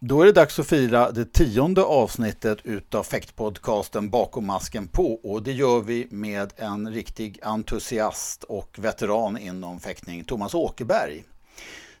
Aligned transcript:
Då 0.00 0.22
är 0.22 0.26
det 0.26 0.32
dags 0.32 0.58
att 0.58 0.66
fira 0.66 1.10
det 1.10 1.32
tionde 1.32 1.82
avsnittet 1.82 2.58
utav 2.64 3.02
fäktpodcasten 3.02 4.10
Bakom 4.10 4.46
masken 4.46 4.88
på 4.88 5.14
och 5.14 5.42
det 5.42 5.52
gör 5.52 5.80
vi 5.80 6.08
med 6.10 6.52
en 6.56 6.92
riktig 6.92 7.38
entusiast 7.42 8.44
och 8.44 8.78
veteran 8.78 9.38
inom 9.38 9.80
fäktning, 9.80 10.24
Thomas 10.24 10.54
Åkerberg. 10.54 11.24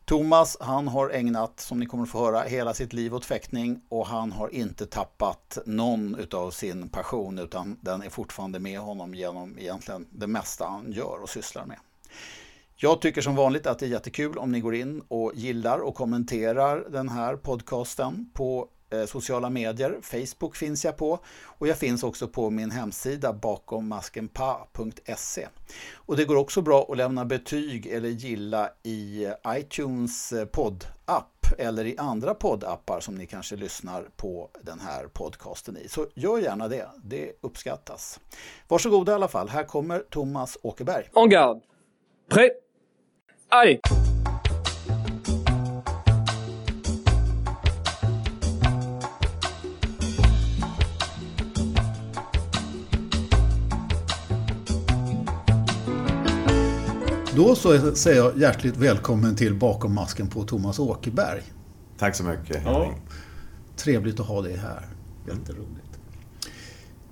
Thomas 0.04 0.56
han 0.60 0.88
har 0.88 1.10
ägnat, 1.10 1.60
som 1.60 1.80
ni 1.80 1.86
kommer 1.86 2.04
att 2.04 2.10
få 2.10 2.18
höra, 2.18 2.42
hela 2.42 2.74
sitt 2.74 2.92
liv 2.92 3.14
åt 3.14 3.24
fäktning 3.24 3.80
och 3.88 4.06
han 4.06 4.32
har 4.32 4.54
inte 4.54 4.86
tappat 4.86 5.58
någon 5.66 6.14
utav 6.14 6.50
sin 6.50 6.88
passion 6.88 7.38
utan 7.38 7.78
den 7.80 8.02
är 8.02 8.10
fortfarande 8.10 8.58
med 8.58 8.80
honom 8.80 9.14
genom 9.14 9.58
egentligen 9.58 10.06
det 10.10 10.26
mesta 10.26 10.66
han 10.66 10.92
gör 10.92 11.22
och 11.22 11.30
sysslar 11.30 11.66
med. 11.66 11.78
Jag 12.80 13.00
tycker 13.00 13.20
som 13.20 13.36
vanligt 13.36 13.66
att 13.66 13.78
det 13.78 13.86
är 13.86 13.90
jättekul 13.90 14.38
om 14.38 14.52
ni 14.52 14.60
går 14.60 14.74
in 14.74 15.02
och 15.08 15.32
gillar 15.34 15.78
och 15.78 15.94
kommenterar 15.94 16.86
den 16.90 17.08
här 17.08 17.36
podcasten 17.36 18.30
på 18.34 18.68
eh, 18.90 19.04
sociala 19.04 19.50
medier. 19.50 19.98
Facebook 20.02 20.56
finns 20.56 20.84
jag 20.84 20.96
på 20.96 21.18
och 21.44 21.68
jag 21.68 21.78
finns 21.78 22.02
också 22.02 22.28
på 22.28 22.50
min 22.50 22.70
hemsida 22.70 23.32
bakommaskenpa.se. 23.32 25.48
Och 25.94 26.16
det 26.16 26.24
går 26.24 26.36
också 26.36 26.62
bra 26.62 26.86
att 26.88 26.96
lämna 26.96 27.24
betyg 27.24 27.86
eller 27.86 28.08
gilla 28.08 28.70
i 28.82 29.28
iTunes 29.48 30.32
eh, 30.32 30.44
poddapp 30.44 31.46
eller 31.58 31.84
i 31.84 31.98
andra 31.98 32.34
poddappar 32.34 33.00
som 33.00 33.14
ni 33.14 33.26
kanske 33.26 33.56
lyssnar 33.56 34.02
på 34.16 34.50
den 34.62 34.80
här 34.80 35.06
podcasten 35.06 35.76
i. 35.76 35.88
Så 35.88 36.06
gör 36.14 36.38
gärna 36.38 36.68
det, 36.68 36.88
det 37.04 37.32
uppskattas. 37.40 38.20
Varsågoda 38.68 39.12
i 39.12 39.14
alla 39.14 39.28
fall, 39.28 39.48
här 39.48 39.64
kommer 39.64 39.98
Thomas 39.98 40.58
Åkerberg. 40.62 41.10
On 41.12 41.28
guard. 41.28 41.60
Prêt 42.30 42.67
Allez 43.50 43.80
Då 57.36 57.54
så 57.54 57.94
säger 57.94 58.16
jag 58.16 58.38
hjärtligt 58.38 58.76
välkommen 58.76 59.36
till 59.36 59.54
Bakom 59.54 59.94
masken 59.94 60.28
på 60.28 60.42
Thomas 60.44 60.78
Åkerberg. 60.78 61.42
Tack 61.98 62.16
så 62.16 62.24
mycket. 62.24 62.62
Ja. 62.64 62.94
Trevligt 63.76 64.20
att 64.20 64.26
ha 64.26 64.42
dig 64.42 64.56
här. 64.56 64.86
Jätteroligt. 65.26 65.98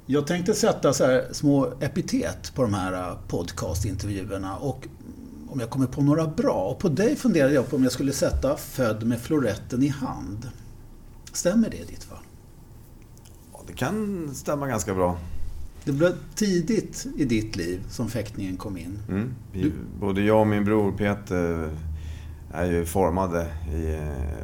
Jag 0.07 0.27
tänkte 0.27 0.55
sätta 0.55 0.93
så 0.93 1.05
här 1.05 1.29
små 1.33 1.73
epitet 1.81 2.53
på 2.55 2.63
de 2.63 2.75
här 2.75 3.17
podcastintervjuerna 3.29 4.57
och 4.57 4.89
om 5.57 5.61
jag 5.61 5.71
kommer 5.71 5.87
på 5.87 6.03
några 6.03 6.27
bra. 6.27 6.71
Och 6.71 6.79
på 6.79 6.89
dig 6.89 7.17
funderade 7.17 7.55
jag 7.55 7.71
på 7.71 7.77
om 7.77 7.83
jag 7.83 7.93
skulle 7.93 8.13
sätta 8.13 8.57
Född 8.57 9.07
med 9.07 9.21
floretten 9.21 9.83
i 9.83 9.89
hand. 9.89 10.51
Stämmer 11.33 11.71
det 11.71 11.77
i 11.77 11.85
ditt 11.85 12.05
fall? 12.05 12.25
Ja, 13.53 13.61
det 13.67 13.73
kan 13.73 14.29
stämma 14.35 14.67
ganska 14.67 14.95
bra. 14.95 15.19
Det 15.85 15.93
blev 15.93 16.13
tidigt 16.35 17.07
i 17.17 17.25
ditt 17.25 17.57
liv 17.57 17.81
som 17.91 18.09
fäktningen 18.09 18.57
kom 18.57 18.77
in. 18.77 18.99
Mm. 19.09 19.35
Vi, 19.53 19.73
både 20.01 20.23
jag 20.23 20.41
och 20.41 20.47
min 20.47 20.65
bror 20.65 20.93
Peter 20.93 21.71
är 22.53 22.65
ju 22.65 22.85
formade 22.85 23.47
i, 23.73 23.87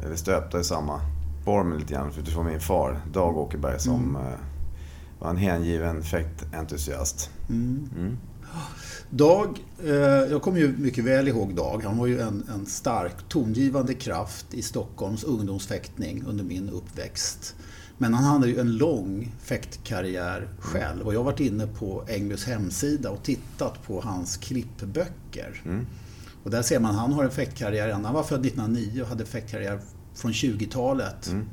eller 0.05 0.15
stöpta 0.15 0.59
i 0.59 0.63
samma 0.63 1.01
form 1.45 1.77
lite 1.77 1.93
grann 1.93 2.11
utifrån 2.19 2.45
min 2.45 2.59
far 2.59 3.01
Dag 3.11 3.37
Åkerberg 3.37 3.79
som 3.79 4.15
mm. 4.15 4.31
var 5.19 5.29
en 5.29 5.37
hängiven 5.37 6.03
fäktentusiast. 6.03 7.29
Mm. 7.49 8.17
Dag, 9.15 9.59
eh, 9.83 9.93
jag 10.31 10.41
kommer 10.41 10.59
ju 10.59 10.77
mycket 10.77 11.03
väl 11.03 11.27
ihåg 11.27 11.55
Dag. 11.55 11.83
Han 11.83 11.97
var 11.97 12.07
ju 12.07 12.19
en, 12.19 12.43
en 12.53 12.65
stark 12.65 13.29
tongivande 13.29 13.93
kraft 13.93 14.53
i 14.53 14.61
Stockholms 14.61 15.23
ungdomsfäktning 15.23 16.23
under 16.27 16.43
min 16.43 16.69
uppväxt. 16.69 17.55
Men 17.97 18.13
han 18.13 18.23
hade 18.23 18.47
ju 18.47 18.59
en 18.59 18.77
lång 18.77 19.31
fäktkarriär 19.41 20.47
själv 20.59 21.05
och 21.05 21.13
jag 21.13 21.19
har 21.19 21.25
varit 21.25 21.39
inne 21.39 21.67
på 21.67 22.03
Engbys 22.07 22.45
hemsida 22.45 23.09
och 23.09 23.23
tittat 23.23 23.83
på 23.87 24.01
hans 24.01 24.37
klippböcker. 24.37 25.61
Mm. 25.65 25.85
Och 26.43 26.51
där 26.51 26.61
ser 26.61 26.79
man 26.79 26.91
att 26.91 26.97
han 26.97 27.13
har 27.13 27.23
en 27.23 27.31
fäktkarriär, 27.31 27.91
han 27.91 28.13
var 28.13 28.23
född 28.23 28.45
1909 28.45 29.01
och 29.01 29.07
hade 29.07 29.25
fäktkarriär 29.25 29.79
från 30.13 30.31
20-talet 30.31 31.27
mm. 31.27 31.45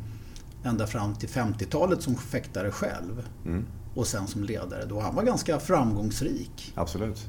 ända 0.64 0.86
fram 0.86 1.14
till 1.14 1.28
50-talet 1.28 2.02
som 2.02 2.14
fäktare 2.14 2.70
själv. 2.70 3.22
Mm. 3.44 3.64
Och 3.94 4.06
sen 4.06 4.26
som 4.26 4.44
ledare 4.44 4.84
då. 4.88 5.00
Han 5.00 5.14
var 5.14 5.22
ganska 5.22 5.60
framgångsrik. 5.60 6.72
Absolut. 6.74 7.26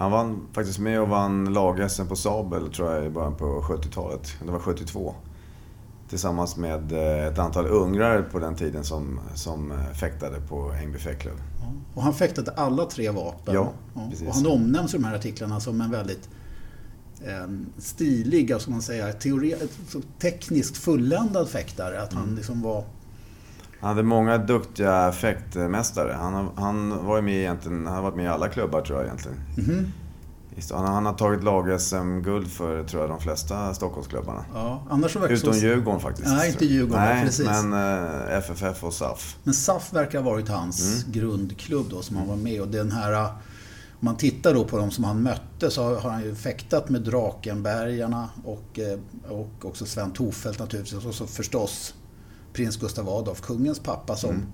Han 0.00 0.10
var 0.10 0.36
faktiskt 0.52 0.78
med 0.78 1.00
och 1.00 1.08
vann 1.08 1.52
lag-SM 1.52 2.06
på 2.06 2.16
Sabel 2.16 2.72
tror 2.72 2.92
jag 2.92 3.06
i 3.06 3.10
början 3.10 3.34
på 3.34 3.44
70-talet. 3.44 4.32
Det 4.44 4.50
var 4.50 4.58
72. 4.58 5.14
Tillsammans 6.08 6.56
med 6.56 6.92
eh, 6.92 7.26
ett 7.26 7.38
antal 7.38 7.66
ungrare 7.66 8.22
på 8.22 8.38
den 8.38 8.54
tiden 8.54 8.84
som, 8.84 9.20
som 9.34 9.72
eh, 9.72 9.92
fäktade 9.92 10.40
på 10.40 10.72
Ängby 10.72 10.98
fäktklubb. 10.98 11.36
Ja. 11.60 11.72
Och 11.94 12.02
han 12.02 12.14
fäktade 12.14 12.50
alla 12.50 12.84
tre 12.84 13.10
vapen. 13.10 13.54
Ja, 13.54 13.72
precis. 14.10 14.28
Och 14.28 14.34
han 14.34 14.46
omnämns 14.46 14.94
i 14.94 14.96
de 14.96 15.04
här 15.04 15.14
artiklarna 15.14 15.60
som 15.60 15.80
en 15.80 15.90
väldigt 15.90 16.28
eh, 17.24 17.48
stilig, 17.78 18.52
alltså 18.52 18.70
man 18.70 18.82
säger, 18.82 19.12
teori, 19.12 19.54
tekniskt 20.18 20.76
fulländad 20.76 21.48
fäktare. 21.48 22.02
Att 22.02 22.12
han 22.12 22.24
mm. 22.24 22.36
liksom 22.36 22.62
var... 22.62 22.84
Han 23.80 23.88
hade 23.88 24.02
många 24.02 24.38
duktiga 24.38 25.12
fäktmästare. 25.12 26.12
Han, 26.12 26.48
han 26.56 27.06
var 27.06 27.16
ju 27.16 27.22
med 27.22 27.34
egentligen, 27.34 27.86
han 27.86 27.96
har 27.96 28.02
varit 28.02 28.16
med 28.16 28.24
i 28.24 28.28
alla 28.28 28.48
klubbar 28.48 28.80
tror 28.80 28.98
jag 28.98 29.06
egentligen. 29.06 29.38
Mm. 29.58 29.92
Han, 30.70 30.86
han 30.86 31.06
har 31.06 31.12
tagit 31.12 31.44
lag-SM-guld 31.44 32.50
för 32.50 32.84
tror 32.84 33.02
jag, 33.02 33.10
de 33.10 33.20
flesta 33.20 33.74
Stockholmsklubbarna. 33.74 34.44
Ja, 34.54 34.82
annars 34.90 35.12
så 35.12 35.26
Utom 35.26 35.54
så... 35.54 35.60
Djurgården 35.60 36.00
faktiskt. 36.00 36.28
Nej, 36.28 36.50
inte 36.50 36.64
Djurgården. 36.64 37.04
Nej, 37.04 37.24
precis. 37.24 37.46
men 37.46 37.72
eh, 37.72 38.38
FFF 38.38 38.84
och 38.84 38.94
SAF. 38.94 39.36
Men 39.44 39.54
SAF 39.54 39.92
verkar 39.92 40.22
ha 40.22 40.30
varit 40.30 40.48
hans 40.48 41.04
mm. 41.04 41.12
grundklubb 41.12 41.86
då 41.90 42.02
som 42.02 42.16
han 42.16 42.28
var 42.28 42.36
med 42.36 42.60
och 42.60 42.68
den 42.68 42.92
här 42.92 43.30
om 44.00 44.06
man 44.06 44.16
tittar 44.16 44.54
då 44.54 44.64
på 44.64 44.76
de 44.76 44.90
som 44.90 45.04
han 45.04 45.22
mötte 45.22 45.70
så 45.70 45.94
har 45.98 46.10
han 46.10 46.22
ju 46.22 46.34
fäktat 46.34 46.88
med 46.88 47.02
Drakenbergarna 47.02 48.28
och, 48.44 48.78
eh, 48.78 48.98
och 49.28 49.64
också 49.64 49.86
Sven 49.86 50.10
Tofelt 50.10 50.58
naturligtvis. 50.58 51.06
Och 51.06 51.14
så 51.14 51.26
förstås 51.26 51.94
prins 52.52 52.76
Gustav 52.76 53.08
Adolf, 53.08 53.40
kungens 53.40 53.78
pappa 53.78 54.16
som 54.16 54.30
mm 54.30 54.46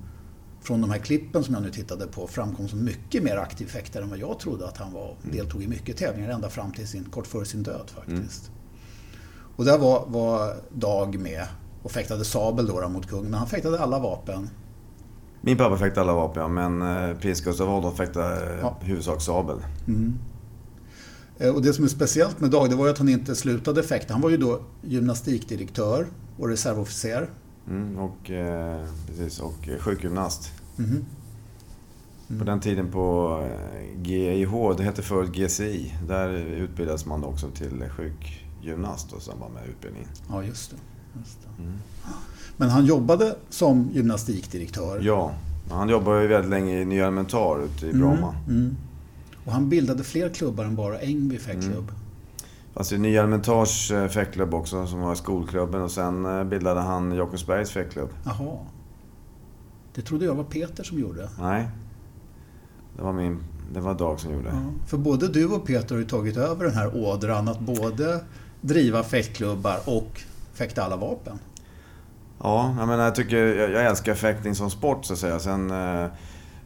från 0.67 0.81
de 0.81 0.91
här 0.91 0.99
klippen 0.99 1.45
som 1.45 1.55
jag 1.55 1.63
nu 1.63 1.71
tittade 1.71 2.07
på 2.07 2.27
framkom 2.27 2.69
som 2.69 2.85
mycket 2.85 3.23
mer 3.23 3.37
aktiv 3.37 3.67
fäktare 3.67 4.03
än 4.03 4.11
vad 4.11 4.19
jag 4.19 4.39
trodde 4.39 4.69
att 4.69 4.77
han 4.77 4.93
var. 4.93 5.17
Mm. 5.23 5.37
Deltog 5.37 5.63
i 5.63 5.69
mycket 5.69 5.97
tävlingar 5.97 6.31
ända 6.31 6.51
fram 6.51 6.73
till 6.73 6.89
sin, 6.89 7.05
kort 7.05 7.27
före 7.27 7.45
sin 7.45 7.63
död 7.63 7.91
faktiskt. 7.95 8.49
Mm. 8.49 8.61
Och 9.57 9.65
där 9.65 9.79
var, 9.79 10.05
var 10.07 10.55
Dag 10.71 11.19
med 11.19 11.47
och 11.83 11.91
fäktade 11.91 12.25
sabel 12.25 12.67
då, 12.67 12.81
då 12.81 12.89
mot 12.89 13.07
kungen. 13.09 13.31
Men 13.31 13.39
han 13.39 13.49
fäktade 13.49 13.81
alla 13.81 13.99
vapen. 13.99 14.51
Min 15.41 15.57
pappa 15.57 15.77
fäktade 15.77 16.01
alla 16.01 16.15
vapen, 16.15 16.55
men 16.55 16.83
eh, 16.83 17.17
prins 17.19 17.41
Gustav 17.41 17.71
Adolf 17.71 17.97
fäktade 17.97 18.59
ja. 18.61 18.77
huvudsak 18.81 19.23
sabel. 19.23 19.57
Mm. 19.87 20.19
Eh, 21.39 21.55
och 21.55 21.63
det 21.63 21.73
som 21.73 21.85
är 21.85 21.89
speciellt 21.89 22.41
med 22.41 22.51
Dag, 22.51 22.71
det 22.71 22.77
var 22.77 22.87
ju 22.87 22.93
att 22.93 22.99
han 22.99 23.09
inte 23.09 23.35
slutade 23.35 23.83
fäkta. 23.83 24.13
Han 24.15 24.23
var 24.23 24.31
ju 24.31 24.37
då 24.37 24.61
gymnastikdirektör 24.83 26.07
och 26.39 26.49
reservofficer 26.49 27.31
Mm, 27.69 27.99
och, 27.99 28.31
eh, 28.31 28.87
precis, 29.07 29.41
och 29.41 29.69
sjukgymnast. 29.81 30.53
Mm. 30.79 31.05
Mm. 32.29 32.39
På 32.39 32.45
den 32.45 32.61
tiden 32.61 32.91
på 32.93 33.41
GIH, 34.03 34.75
det 34.77 34.83
hette 34.83 35.03
förut 35.03 35.33
GCI, 35.33 35.95
där 36.07 36.29
utbildades 36.37 37.07
man 37.07 37.25
också 37.25 37.51
till 37.51 37.85
sjukgymnast 37.91 39.13
i 39.19 39.21
samband 39.21 39.55
med 39.55 39.69
utbildningen. 39.69 40.09
Ja, 40.29 40.45
just 40.45 40.71
det. 40.71 40.77
Just 41.19 41.39
det. 41.43 41.63
Mm. 41.63 41.79
Men 42.57 42.71
han 42.71 42.87
jobbade 42.87 43.37
som 43.49 43.91
gymnastikdirektör? 43.93 45.01
Ja, 45.03 45.35
han 45.71 45.89
jobbade 45.89 46.23
ju 46.23 46.29
väldigt 46.29 46.51
länge 46.51 46.81
i 46.81 46.85
Nya 46.85 47.03
Elementar 47.03 47.65
ute 47.65 47.87
i 47.87 47.91
mm, 47.91 48.01
Bromma. 48.01 48.35
Mm. 48.49 48.77
Och 49.45 49.53
han 49.53 49.69
bildade 49.69 50.05
fler 50.05 50.29
klubbar 50.29 50.65
än 50.65 50.77
bara 50.77 50.99
Ängby 50.99 51.39
fäktklubb? 51.39 51.93
Fast 52.77 52.93
i 52.93 52.99
Nya 52.99 53.21
Elementars 53.21 53.91
eh, 53.91 54.09
fäktklubb 54.09 54.55
också, 54.55 54.87
som 54.87 55.01
var 55.01 55.15
skolklubben. 55.15 55.83
Och 55.83 55.91
sen 55.91 56.27
eh, 56.27 56.45
bildade 56.45 56.81
han 56.81 57.13
Jakobsbergs 57.13 57.71
fäktklubb. 57.71 58.09
Jaha. 58.25 58.59
Det 59.95 60.03
trodde 60.03 60.25
jag 60.25 60.35
var 60.35 60.45
Peter 60.45 60.85
som 60.85 60.99
gjorde. 60.99 61.29
Nej. 61.41 61.69
Det 62.97 63.03
var, 63.03 63.13
min, 63.13 63.45
det 63.73 63.81
var 63.81 63.95
Dag 63.95 64.21
som 64.21 64.33
gjorde. 64.33 64.49
Ja, 64.49 64.87
för 64.87 64.99
både 64.99 65.29
du 65.29 65.47
och 65.47 65.67
Peter 65.67 65.95
har 65.95 66.01
ju 66.01 66.09
tagit 66.09 66.37
över 66.37 66.65
den 66.65 66.75
här 66.75 66.97
ådran 66.97 67.49
att 67.49 67.61
både 67.61 68.21
driva 68.61 69.03
fäktklubbar 69.03 69.79
och 69.85 70.23
fäkta 70.55 70.85
alla 70.85 70.97
vapen. 70.97 71.39
Ja, 72.43 72.75
jag 72.79 72.89
menar 72.89 73.05
jag 73.05 73.15
tycker... 73.15 73.37
Jag, 73.37 73.71
jag 73.71 73.87
älskar 73.87 74.15
fäktning 74.15 74.55
som 74.55 74.71
sport 74.71 75.05
så 75.05 75.13
att 75.13 75.19
säga. 75.19 75.39
Sen... 75.39 75.71
Eh, 75.71 76.07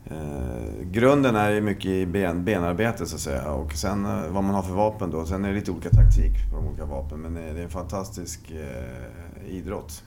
Eh, 0.05 0.85
grunden 0.91 1.37
är 1.37 1.51
ju 1.51 1.61
mycket 1.61 1.87
i 1.87 2.07
ben, 2.07 2.45
benarbete 2.45 3.07
så 3.07 3.15
att 3.15 3.21
säga 3.21 3.51
och 3.51 3.73
sen 3.73 4.07
eh, 4.07 4.29
vad 4.31 4.45
man 4.45 4.55
har 4.55 4.63
för 4.63 4.75
vapen 4.75 5.11
då. 5.11 5.27
Sen 5.27 5.45
är 5.45 5.49
det 5.49 5.55
lite 5.55 5.71
olika 5.71 5.91
taktik 5.91 6.51
på 6.51 6.57
de 6.57 6.67
olika 6.67 6.85
vapen 6.85 7.21
men 7.21 7.35
det 7.35 7.41
är 7.41 7.65
en 7.65 7.71
fantastisk 7.71 8.51
eh, 8.51 9.55
idrott. 9.55 10.03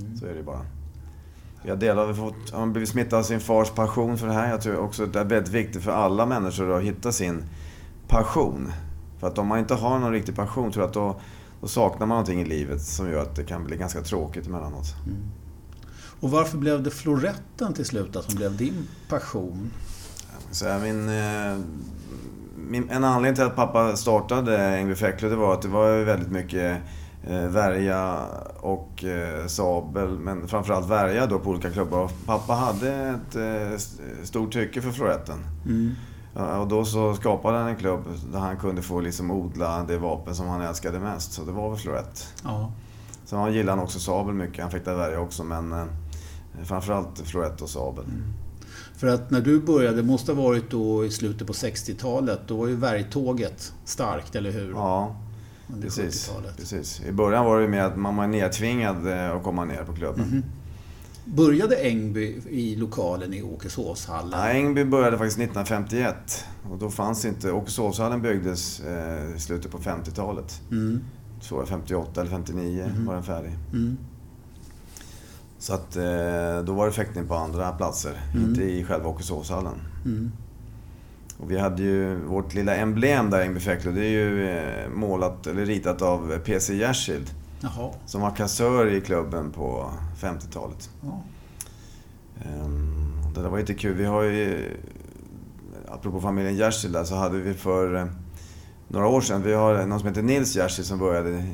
Mm. 0.00 0.16
Så 0.16 0.26
är 0.26 0.34
det 0.34 0.42
bara. 0.42 0.66
Jag 1.62 1.78
delar, 1.78 2.14
fått, 2.14 2.50
har 2.50 2.66
blivit 2.66 2.88
smittad 2.88 3.18
av 3.18 3.22
sin 3.22 3.40
fars 3.40 3.70
passion 3.70 4.18
för 4.18 4.26
det 4.26 4.32
här. 4.32 4.50
Jag 4.50 4.60
tror 4.60 4.76
också 4.76 5.04
att 5.04 5.12
det 5.12 5.20
är 5.20 5.24
väldigt 5.24 5.52
viktigt 5.52 5.82
för 5.82 5.90
alla 5.90 6.26
människor 6.26 6.76
att 6.76 6.82
hitta 6.82 7.12
sin 7.12 7.44
passion. 8.08 8.72
För 9.18 9.26
att 9.26 9.38
om 9.38 9.46
man 9.46 9.58
inte 9.58 9.74
har 9.74 9.98
någon 9.98 10.12
riktig 10.12 10.36
passion 10.36 10.72
tror 10.72 10.82
jag 10.82 10.88
att 10.88 10.94
då, 10.94 11.20
då 11.60 11.68
saknar 11.68 12.06
man 12.06 12.08
någonting 12.08 12.40
i 12.40 12.44
livet 12.44 12.82
som 12.82 13.10
gör 13.10 13.22
att 13.22 13.36
det 13.36 13.44
kan 13.44 13.64
bli 13.64 13.76
ganska 13.76 14.00
tråkigt 14.00 14.46
emellanåt. 14.46 14.94
Mm. 15.06 15.18
Och 16.26 16.32
varför 16.32 16.58
blev 16.58 16.82
det 16.82 16.90
floretten 16.90 17.74
till 17.74 17.84
slut 17.84 18.16
som 18.28 18.36
blev 18.36 18.56
din 18.56 18.88
passion? 19.08 19.70
Så 20.50 20.64
min, 20.82 21.08
eh, 21.08 21.58
min, 22.56 22.90
en 22.90 23.04
anledning 23.04 23.34
till 23.34 23.44
att 23.44 23.56
pappa 23.56 23.96
startade 23.96 24.58
Ängby 24.58 24.94
Fäcklö 24.94 25.28
det 25.28 25.36
var 25.36 25.54
att 25.54 25.62
det 25.62 25.68
var 25.68 26.04
väldigt 26.04 26.30
mycket 26.30 26.78
eh, 27.26 27.46
värja 27.46 28.26
och 28.60 29.04
eh, 29.04 29.46
sabel, 29.46 30.08
men 30.08 30.48
framförallt 30.48 30.88
värja 30.88 31.26
då 31.26 31.38
på 31.38 31.50
olika 31.50 31.70
klubbar. 31.70 32.10
Pappa 32.26 32.52
hade 32.52 33.20
ett 33.74 34.26
stort 34.28 34.52
tycke 34.52 34.82
för 34.82 34.90
floretten. 34.90 35.38
Mm. 35.66 35.94
Och 36.60 36.68
då 36.68 36.84
så 36.84 37.14
skapade 37.14 37.58
han 37.58 37.68
en 37.68 37.76
klubb 37.76 38.04
där 38.32 38.38
han 38.38 38.56
kunde 38.56 38.82
få 38.82 39.00
liksom 39.00 39.30
odla 39.30 39.82
det 39.82 39.98
vapen 39.98 40.34
som 40.34 40.48
han 40.48 40.60
älskade 40.60 41.00
mest. 41.00 41.32
Så 41.32 41.44
det 41.44 41.52
var 41.52 41.70
väl 41.70 41.78
florett. 41.78 42.34
Ja. 42.44 42.72
Sen 43.24 43.38
han 43.38 43.52
gillade 43.52 43.78
han 43.78 43.84
också 43.84 43.98
sabel 43.98 44.34
mycket. 44.34 44.62
Han 44.62 44.70
fick 44.70 44.84
det 44.84 44.94
värja 44.94 45.20
också 45.20 45.44
men 45.44 45.88
framförallt 46.64 47.20
florett 47.20 47.62
och 47.62 47.70
sabel. 47.70 48.04
Mm. 48.04 48.22
För 48.96 49.06
att 49.06 49.30
när 49.30 49.40
du 49.40 49.60
började, 49.60 49.96
det 49.96 50.02
måste 50.02 50.32
ha 50.32 50.42
varit 50.42 50.70
då 50.70 51.04
i 51.04 51.10
slutet 51.10 51.46
på 51.46 51.52
60-talet, 51.52 52.40
då 52.46 52.56
var 52.56 52.66
ju 52.66 52.76
värjtåget 52.76 53.72
starkt, 53.84 54.34
eller 54.34 54.50
hur? 54.50 54.70
Ja, 54.70 55.16
precis, 55.82 56.32
precis. 56.56 57.00
I 57.00 57.12
början 57.12 57.44
var 57.44 57.60
det 57.60 57.68
med 57.68 57.86
att 57.86 57.96
man 57.96 58.16
var 58.16 58.26
nedtvingad 58.26 59.06
eh, 59.06 59.36
att 59.36 59.42
komma 59.42 59.64
ner 59.64 59.84
på 59.84 59.94
klubben. 59.94 60.24
Mm 60.24 60.42
-hmm. 60.42 60.44
Började 61.28 61.76
Ängby 61.76 62.42
i 62.50 62.76
lokalen 62.76 63.34
i 63.34 63.42
Åkeshovshallen? 63.42 64.40
Ja, 64.40 64.48
Ängby 64.48 64.84
började 64.84 65.18
faktiskt 65.18 65.38
1951. 65.38 66.44
Och 66.70 66.78
då 66.78 66.90
fanns 66.90 67.24
inte... 67.24 67.52
Åkeshovshallen 67.52 68.22
byggdes 68.22 68.80
eh, 68.80 69.36
i 69.36 69.40
slutet 69.40 69.70
på 69.70 69.78
50-talet. 69.78 70.62
Mm. 70.70 71.00
Så 71.40 71.66
58 71.66 72.20
eller 72.20 72.30
59 72.30 72.84
mm. 72.84 73.06
var 73.06 73.14
den 73.14 73.22
färdig. 73.22 73.52
Mm. 73.72 73.98
Så 75.58 75.74
att 75.74 75.96
eh, 75.96 76.64
då 76.64 76.72
var 76.72 76.86
det 76.86 76.92
fäktning 76.92 77.26
på 77.26 77.34
andra 77.34 77.72
platser, 77.72 78.20
mm. 78.34 78.48
inte 78.48 78.62
i 78.62 78.84
själva 78.84 79.08
Åkeshovshallen. 79.08 79.80
Mm. 80.04 80.32
Och 81.38 81.50
vi 81.50 81.58
hade 81.58 81.82
ju 81.82 82.16
vårt 82.16 82.54
lilla 82.54 82.76
emblem 82.76 83.30
där, 83.30 83.40
Ängby 83.40 83.60
Fäcklö, 83.60 83.92
det 83.92 84.04
är 84.04 84.10
ju 84.10 84.48
eh, 84.48 84.88
målat, 84.88 85.46
eller 85.46 85.66
ritat 85.66 86.02
av 86.02 86.38
P.C. 86.44 86.74
Jersild. 86.74 87.30
Jaha. 87.60 87.90
Som 88.06 88.20
var 88.20 88.30
kassör 88.30 88.86
i 88.86 89.00
klubben 89.00 89.50
på 89.50 89.90
50-talet. 90.20 90.90
Ja. 91.00 91.22
Um, 92.64 93.12
det 93.34 93.42
där 93.42 93.48
var 93.48 93.58
lite 93.58 93.74
kul. 93.74 93.94
Vi 93.94 94.04
har 94.04 94.22
ju, 94.22 94.70
apropå 95.88 96.20
familjen 96.20 96.56
Jersild 96.56 96.92
där, 96.92 97.04
så 97.04 97.14
hade 97.14 97.38
vi 97.38 97.54
för 97.54 97.94
eh, 97.94 98.06
några 98.88 99.06
år 99.06 99.20
sedan, 99.20 99.42
vi 99.42 99.54
har 99.54 99.86
någon 99.86 99.98
som 99.98 100.08
heter 100.08 100.22
Nils 100.22 100.56
Jersild 100.56 100.86
som 100.86 100.98
började, 100.98 101.44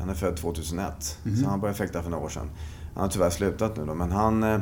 han 0.00 0.08
är 0.08 0.14
född 0.14 0.36
2001. 0.36 1.18
Mm 1.24 1.36
Så 1.36 1.48
han 1.48 1.60
började 1.60 1.78
fäkta 1.78 2.02
för 2.02 2.10
några 2.10 2.24
år 2.24 2.28
sedan. 2.28 2.50
Han 2.94 3.02
har 3.02 3.08
tyvärr 3.08 3.30
slutat 3.30 3.76
nu 3.76 3.84
då, 3.86 3.94
men 3.94 4.12
han... 4.12 4.42
Eh, 4.42 4.60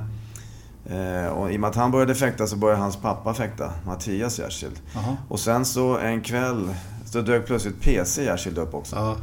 eh, 0.87 1.27
och 1.27 1.53
I 1.53 1.57
och 1.57 1.61
med 1.61 1.71
att 1.71 1.77
han 1.77 1.91
började 1.91 2.15
fäkta 2.15 2.47
så 2.47 2.57
började 2.57 2.81
hans 2.81 2.97
pappa 2.97 3.35
fäkta, 3.35 3.73
Mattias 3.87 4.39
Jersild. 4.39 4.81
Och 5.29 5.41
sen 5.41 5.65
så 5.65 5.99
en 5.99 6.21
kväll 6.21 6.75
så 7.05 7.21
dök 7.21 7.47
plötsligt 7.47 7.81
PC 7.81 8.25
Jersild 8.25 8.59
upp 8.59 8.75
också. 8.75 8.97
Aha. 8.97 9.17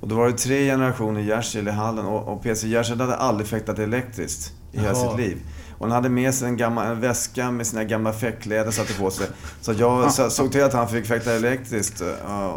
Och 0.00 0.08
då 0.08 0.16
var 0.16 0.26
det 0.26 0.32
tre 0.32 0.66
generationer 0.66 1.20
Jersild 1.20 1.68
i 1.68 1.70
hallen 1.70 2.06
och, 2.06 2.28
och 2.32 2.42
PC 2.42 2.68
Jersild 2.68 3.00
hade 3.00 3.16
aldrig 3.16 3.48
fäktat 3.48 3.78
elektriskt 3.78 4.52
i 4.72 4.80
hela 4.80 4.94
sitt 4.94 5.16
liv. 5.16 5.38
Och 5.78 5.86
han 5.86 5.92
hade 5.92 6.08
med 6.08 6.34
sig 6.34 6.48
en, 6.48 6.56
gammal, 6.56 6.86
en 6.86 7.00
väska 7.00 7.50
med 7.50 7.66
sina 7.66 7.84
gamla 7.84 8.12
fäckkläder 8.12 8.70
satte 8.70 8.94
på 8.94 9.10
sig. 9.10 9.26
Så 9.60 9.72
jag 9.72 10.12
såg 10.12 10.52
till 10.52 10.64
att 10.64 10.72
han 10.72 10.88
fick 10.88 11.06
fäkta 11.06 11.32
elektriskt. 11.32 12.00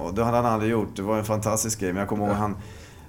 Och 0.04 0.14
det 0.14 0.24
hade 0.24 0.38
han 0.38 0.46
aldrig 0.46 0.72
gjort. 0.72 0.96
Det 0.96 1.02
var 1.02 1.18
en 1.18 1.26
fantastisk 1.26 1.80
grej. 1.80 1.94
Men 1.94 2.00
jag 2.00 2.10
kommer 2.10 2.24
ihåg 2.24 2.34
att 2.34 2.40
han 2.40 2.56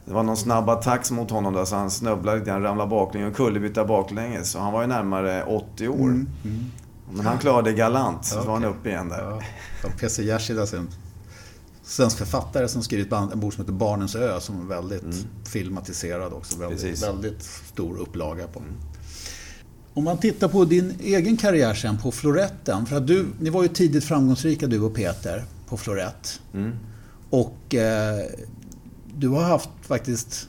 det 0.09 0.15
var 0.15 0.23
någon 0.23 0.37
snabb 0.37 0.69
attack 0.69 1.11
mot 1.11 1.31
honom 1.31 1.55
där 1.55 1.65
så 1.65 1.77
han 1.77 1.91
snubblade 1.91 2.39
lite 2.39 2.51
grann, 2.51 2.63
ramlade 2.63 2.91
baklänges 2.91 3.31
och 3.31 3.37
kullerbytta 3.37 3.85
baklänges. 3.85 4.51
Så 4.51 4.59
han 4.59 4.73
var 4.73 4.81
ju 4.81 4.87
närmare 4.87 5.45
80 5.45 5.89
år. 5.89 5.95
Mm, 5.95 6.29
mm. 6.45 6.65
Men 7.13 7.27
han 7.27 7.39
klarade 7.39 7.71
det 7.71 7.77
galant, 7.77 8.25
så 8.25 8.37
okay. 8.37 8.47
var 8.47 8.55
han 8.55 8.65
uppe 8.65 8.89
igen 8.89 9.09
där. 9.09 9.23
Ja. 9.23 9.43
Ja, 9.83 9.89
P.C. 10.01 10.23
Jersild, 10.23 10.61
alltså 10.61 10.77
en 10.77 10.89
svensk 11.83 12.19
författare 12.19 12.69
som 12.69 12.83
skrivit 12.83 13.13
en 13.13 13.41
bok 13.41 13.55
som 13.55 13.63
heter 13.63 13.73
Barnens 13.73 14.15
ö 14.15 14.41
som 14.41 14.61
är 14.61 14.65
väldigt 14.65 15.03
mm. 15.03 15.17
filmatiserad 15.45 16.33
också. 16.33 16.59
Väldigt, 16.59 17.03
väldigt 17.03 17.43
stor 17.43 17.99
upplaga 17.99 18.47
på. 18.47 18.59
Mm. 18.59 18.73
Om 19.95 20.05
man 20.05 20.19
tittar 20.19 20.49
på 20.49 20.65
din 20.65 20.95
egen 21.01 21.37
karriär 21.37 21.75
sen 21.75 21.99
på 21.99 22.11
Floretten. 22.11 22.87
För 22.87 22.97
att 22.97 23.07
du, 23.07 23.27
ni 23.41 23.51
var 23.51 23.63
ju 23.63 23.69
tidigt 23.69 24.05
framgångsrika 24.05 24.67
du 24.67 24.81
och 24.81 24.95
Peter 24.95 25.45
på 25.69 25.77
Florett. 25.77 26.41
Mm. 26.55 26.73
Och 27.31 27.75
eh, 27.75 28.25
du 29.19 29.29
har 29.29 29.43
haft 29.43 29.71
faktiskt... 29.83 30.49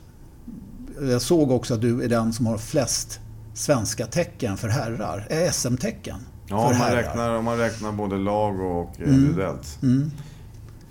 Jag 1.02 1.22
såg 1.22 1.52
också 1.52 1.74
att 1.74 1.82
du 1.82 2.04
är 2.04 2.10
den 2.10 2.34
som 2.34 2.46
har 2.46 2.58
flest 2.58 3.20
svenska 3.54 4.06
tecken 4.06 4.58
för 4.58 4.68
herrar. 4.68 5.28
Eh, 5.30 5.52
SM-tecken. 5.52 6.16
Ja, 6.48 6.56
om 6.56 6.78
man, 6.78 6.92
räknar, 6.92 7.36
om 7.36 7.46
man 7.46 7.58
räknar 7.58 7.92
både 7.92 8.18
lag 8.18 8.60
och 8.60 9.00
mm. 9.00 9.14
individuellt. 9.14 9.80
Mm. 9.82 10.12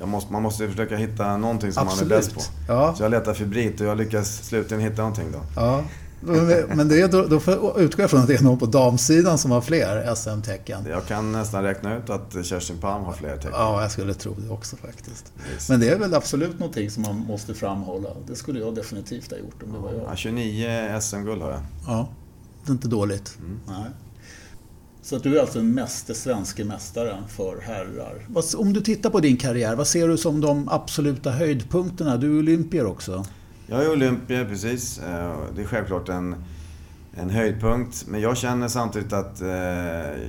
Måste, 0.04 0.32
man 0.32 0.42
måste 0.42 0.68
försöka 0.68 0.96
hitta 0.96 1.36
någonting 1.36 1.72
som 1.72 1.88
Absolut. 1.88 2.10
man 2.10 2.18
är 2.18 2.20
bäst 2.20 2.34
på. 2.34 2.40
Ja. 2.72 2.94
Så 2.96 3.02
jag 3.02 3.10
letar 3.10 3.34
febrilt 3.34 3.80
och 3.80 3.86
jag 3.86 3.98
lyckas 3.98 4.46
slutligen 4.46 4.84
hitta 4.84 5.02
någonting 5.02 5.32
då. 5.32 5.38
Ja. 5.56 5.84
Men 6.20 6.88
det 6.88 7.06
då, 7.06 7.26
då 7.26 7.36
utgår 7.78 8.02
jag 8.02 8.10
från 8.10 8.20
att 8.20 8.26
det 8.26 8.34
är 8.34 8.42
någon 8.42 8.58
på 8.58 8.66
damsidan 8.66 9.38
som 9.38 9.50
har 9.50 9.60
fler 9.60 10.14
SM-tecken. 10.14 10.86
Jag 10.90 11.06
kan 11.06 11.32
nästan 11.32 11.62
räkna 11.62 11.96
ut 11.96 12.10
att 12.10 12.46
Kerstin 12.46 12.78
Palm 12.78 13.04
har 13.04 13.12
fler 13.12 13.36
tecken. 13.36 13.50
Ja, 13.52 13.82
jag 13.82 13.92
skulle 13.92 14.14
tro 14.14 14.34
det 14.34 14.50
också 14.50 14.76
faktiskt. 14.76 15.32
Yes. 15.52 15.68
Men 15.68 15.80
det 15.80 15.88
är 15.88 15.98
väl 15.98 16.14
absolut 16.14 16.58
någonting 16.58 16.90
som 16.90 17.02
man 17.02 17.16
måste 17.16 17.54
framhålla. 17.54 18.08
Det 18.26 18.34
skulle 18.34 18.60
jag 18.60 18.74
definitivt 18.74 19.30
ha 19.30 19.38
gjort 19.38 19.62
om 19.62 19.72
det 19.72 19.78
var 19.78 19.92
jag. 19.92 20.02
Ja, 20.10 20.16
29 20.16 21.00
SM-guld 21.00 21.42
har 21.42 21.50
jag. 21.50 21.60
Ja, 21.86 22.08
det 22.64 22.70
är 22.70 22.72
inte 22.72 22.88
dåligt. 22.88 23.38
Mm. 23.38 23.60
Nej. 23.66 23.90
Så 25.02 25.16
att 25.16 25.22
du 25.22 25.36
är 25.36 25.40
alltså 25.40 25.58
den 25.58 25.74
meste 25.74 26.14
svenske 26.14 26.64
mästaren 26.64 27.28
för 27.28 27.60
herrar. 27.60 28.26
Om 28.56 28.72
du 28.72 28.80
tittar 28.80 29.10
på 29.10 29.20
din 29.20 29.36
karriär, 29.36 29.76
vad 29.76 29.86
ser 29.86 30.08
du 30.08 30.16
som 30.16 30.40
de 30.40 30.68
absoluta 30.68 31.30
höjdpunkterna? 31.30 32.16
Du 32.16 32.34
är 32.34 32.38
olympier 32.38 32.86
också. 32.86 33.24
Jag 33.70 33.84
är 33.84 33.92
olympier, 33.92 34.44
precis. 34.44 34.98
Eh, 34.98 35.36
det 35.56 35.62
är 35.62 35.66
självklart 35.66 36.08
en, 36.08 36.36
en 37.14 37.30
höjdpunkt. 37.30 38.04
Men 38.06 38.20
jag 38.20 38.36
känner 38.36 38.68
samtidigt 38.68 39.12
att 39.12 39.40
eh, 39.40 39.48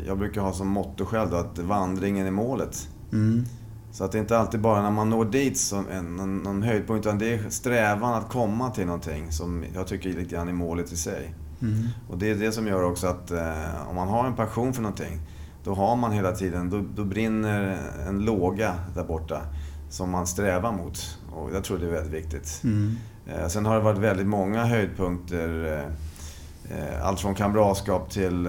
jag 0.07 0.17
brukar 0.17 0.41
ha 0.41 0.53
som 0.53 0.67
motto 0.67 1.05
själv 1.05 1.29
då, 1.29 1.35
att 1.37 1.59
vandringen 1.59 2.27
är 2.27 2.31
målet. 2.31 2.87
Mm. 3.11 3.45
Så 3.91 4.03
att 4.03 4.11
det 4.11 4.17
är 4.17 4.19
inte 4.19 4.37
alltid 4.37 4.59
bara 4.59 4.81
när 4.81 4.91
man 4.91 5.09
når 5.09 5.25
dit 5.25 5.57
som 5.57 5.87
en, 5.89 6.15
någon, 6.15 6.37
någon 6.37 6.63
höjdpunkt, 6.63 7.05
utan 7.05 7.19
det 7.19 7.33
är 7.33 7.49
strävan 7.49 8.13
att 8.13 8.29
komma 8.29 8.71
till 8.71 8.85
någonting 8.85 9.31
som 9.31 9.63
jag 9.73 9.87
tycker 9.87 10.09
är 10.09 10.13
lite 10.13 10.35
grann 10.35 10.47
är 10.47 10.53
målet 10.53 10.91
i 10.91 10.97
sig. 10.97 11.33
Mm. 11.61 11.87
Och 12.09 12.17
det 12.17 12.31
är 12.31 12.35
det 12.35 12.51
som 12.51 12.67
gör 12.67 12.83
också 12.83 13.07
att 13.07 13.31
eh, 13.31 13.89
om 13.89 13.95
man 13.95 14.07
har 14.07 14.27
en 14.27 14.35
passion 14.35 14.73
för 14.73 14.81
någonting, 14.81 15.19
då 15.63 15.73
har 15.73 15.95
man 15.95 16.11
hela 16.11 16.31
tiden, 16.31 16.69
då, 16.69 16.83
då 16.95 17.05
brinner 17.05 17.77
en 18.07 18.25
låga 18.25 18.75
där 18.95 19.03
borta 19.03 19.41
som 19.89 20.09
man 20.09 20.27
strävar 20.27 20.71
mot. 20.71 21.17
Och 21.31 21.49
jag 21.53 21.63
tror 21.63 21.77
det 21.77 21.85
är 21.85 21.91
väldigt 21.91 22.13
viktigt. 22.13 22.61
Mm. 22.63 22.95
Eh, 23.27 23.47
sen 23.47 23.65
har 23.65 23.75
det 23.75 23.81
varit 23.81 23.97
väldigt 23.97 24.27
många 24.27 24.65
höjdpunkter. 24.65 25.65
Eh, 25.65 26.77
eh, 26.77 27.05
allt 27.05 27.19
från 27.19 27.35
kamratskap 27.35 28.11
till 28.11 28.47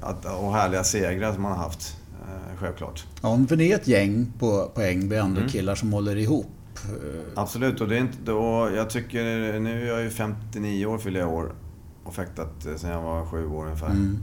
att, 0.00 0.24
och 0.24 0.52
härliga 0.52 0.84
segrar 0.84 1.32
som 1.32 1.42
man 1.42 1.52
har 1.52 1.58
haft. 1.58 1.96
Självklart. 2.56 3.04
Ja, 3.22 3.38
för 3.48 3.56
det 3.56 3.72
är 3.72 3.76
ett 3.76 3.88
gäng 3.88 4.32
på, 4.38 4.70
på 4.74 4.80
Ängby, 4.80 5.16
ändå 5.16 5.40
mm. 5.40 5.50
killar 5.50 5.74
som 5.74 5.92
håller 5.92 6.16
ihop. 6.16 6.46
Absolut, 7.34 7.80
och 7.80 7.88
det 7.88 7.96
är 7.96 8.00
inte, 8.00 8.32
och 8.32 8.72
jag 8.76 8.90
tycker, 8.90 9.24
nu 9.60 9.82
är 9.82 9.86
jag 9.86 10.02
ju 10.02 10.10
59 10.10 10.86
år 10.86 10.98
fyller 10.98 11.20
jag 11.20 11.32
år 11.32 11.52
och 12.04 12.14
fäktat 12.14 12.66
sedan 12.76 12.90
jag 12.90 13.02
var 13.02 13.26
sju 13.26 13.46
år 13.46 13.64
ungefär. 13.64 13.90
Mm. 13.90 14.18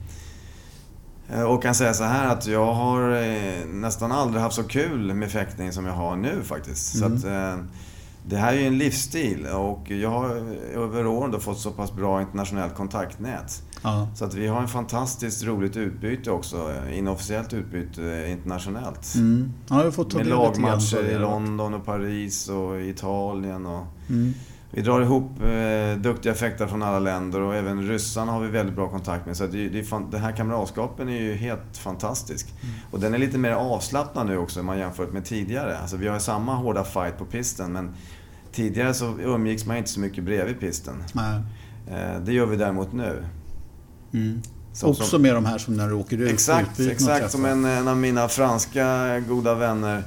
Och 1.48 1.64
kan 1.64 1.76
säga 1.76 1.94
så 1.94 2.04
här 2.04 2.28
att 2.28 2.48
jag 2.48 2.74
har 2.74 3.26
nästan 3.66 4.12
aldrig 4.12 4.42
haft 4.42 4.56
så 4.56 4.64
kul 4.64 5.14
med 5.14 5.32
fäktning 5.32 5.72
som 5.72 5.86
jag 5.86 5.94
har 5.94 6.16
nu 6.16 6.44
faktiskt. 6.44 6.96
Mm. 6.96 7.20
Så 7.20 7.28
att, 7.28 7.60
det 8.30 8.38
här 8.38 8.54
är 8.54 8.60
ju 8.60 8.68
en 8.68 8.78
livsstil 8.78 9.48
och 9.48 9.92
jag 9.92 10.10
har 10.10 10.30
över 10.76 11.08
åren 11.08 11.32
då 11.32 11.40
fått 11.40 11.60
så 11.60 11.72
pass 11.72 11.94
bra 11.94 12.22
internationellt 12.22 12.76
kontaktnät. 12.76 13.64
Ja. 13.84 14.08
Så 14.16 14.26
att 14.26 14.34
vi 14.34 14.48
har 14.48 14.62
en 14.62 14.68
fantastiskt 14.68 15.44
roligt 15.44 15.78
utbyte 15.78 16.32
också. 16.32 16.74
Inofficiellt 16.92 17.54
utbyte 17.54 18.28
internationellt. 18.30 19.16
Mm. 19.16 19.54
Ja, 19.70 19.92
Med 20.16 20.28
lagmatcher 20.28 21.10
i 21.10 21.18
London 21.20 21.74
och 21.74 21.86
Paris 21.86 22.50
och 22.50 22.82
Italien. 22.82 23.66
Och 23.66 23.86
mm. 24.10 24.34
Vi 24.72 24.82
drar 24.82 25.02
ihop 25.02 25.32
eh, 25.44 26.02
duktiga 26.02 26.34
fäktare 26.34 26.68
från 26.68 26.84
alla 26.84 27.00
länder 27.00 27.42
och 27.42 27.56
även 27.56 27.88
ryssarna 27.88 28.32
har 28.32 28.40
vi 28.40 28.48
väldigt 28.48 28.76
bra 28.76 28.90
kontakt 28.90 29.26
med. 29.26 29.38
Så 29.38 29.48
det, 29.48 29.70
det, 29.70 29.90
den 30.12 30.22
här 30.22 30.32
kamratskapen 30.32 31.10
är 31.10 31.22
ju 31.22 31.34
helt 31.34 31.78
fantastisk. 31.78 32.54
Mm. 32.62 32.76
Och 32.92 33.00
den 33.00 33.14
är 33.14 33.18
lite 33.18 33.38
mer 33.38 33.52
avslappnad 33.52 34.28
nu 34.28 34.38
också 34.38 34.60
om 34.60 34.66
man 34.66 34.80
jämfört 34.80 35.14
med 35.14 35.26
tidigare. 35.26 35.78
Alltså 35.78 35.98
vi 35.98 36.08
har 36.08 36.20
samma 36.20 36.56
hårda 36.56 36.84
fight 36.84 37.18
på 37.18 37.26
pisten 37.26 37.72
men 37.74 37.94
Tidigare 38.58 38.94
så 38.94 39.06
umgicks 39.20 39.66
man 39.66 39.78
inte 39.78 39.90
så 39.90 40.00
mycket 40.00 40.24
bredvid 40.24 40.60
pisten. 40.60 41.04
Nej. 41.14 41.42
Eh, 41.88 42.20
det 42.20 42.34
gör 42.34 42.46
vi 42.46 42.56
däremot 42.56 42.94
nu. 42.94 43.24
Mm. 44.14 44.42
Som, 44.74 44.90
Också 44.90 45.04
som, 45.04 45.22
med 45.22 45.36
de 45.36 45.46
här 45.46 45.58
som 45.58 45.78
när 45.78 45.88
du 45.88 45.94
åker 45.94 46.18
ut? 46.18 46.32
Exakt, 46.32 46.80
exakt. 46.80 47.32
Som 47.32 47.46
en, 47.46 47.66
en, 47.66 47.88
av 47.88 47.98
mina 47.98 48.28
franska 48.28 49.20
goda 49.20 49.56
vänner 49.56 50.04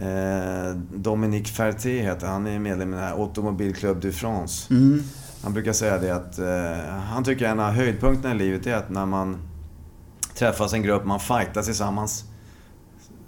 Eh, 0.00 0.74
Dominique 0.94 1.48
Ferté 1.52 2.02
heter 2.02 2.26
han. 2.26 2.46
är 2.46 2.58
medlem 2.58 2.88
i 2.88 2.96
den 2.96 3.04
här 3.04 3.12
Automobile 3.12 3.72
Club 3.72 4.00
du 4.00 4.12
France. 4.12 4.74
Mm. 4.74 5.02
Han 5.42 5.52
brukar 5.52 5.72
säga 5.72 5.98
det 5.98 6.10
att 6.10 6.38
eh, 6.38 6.94
han 6.94 7.24
tycker 7.24 7.48
en 7.48 7.60
av 7.60 7.72
höjdpunkterna 7.72 8.34
i 8.34 8.38
livet 8.38 8.66
är 8.66 8.74
att 8.74 8.90
när 8.90 9.06
man 9.06 9.36
träffas 10.34 10.72
en 10.72 10.82
grupp, 10.82 11.04
man 11.04 11.20
fightas 11.20 11.66
tillsammans. 11.66 12.24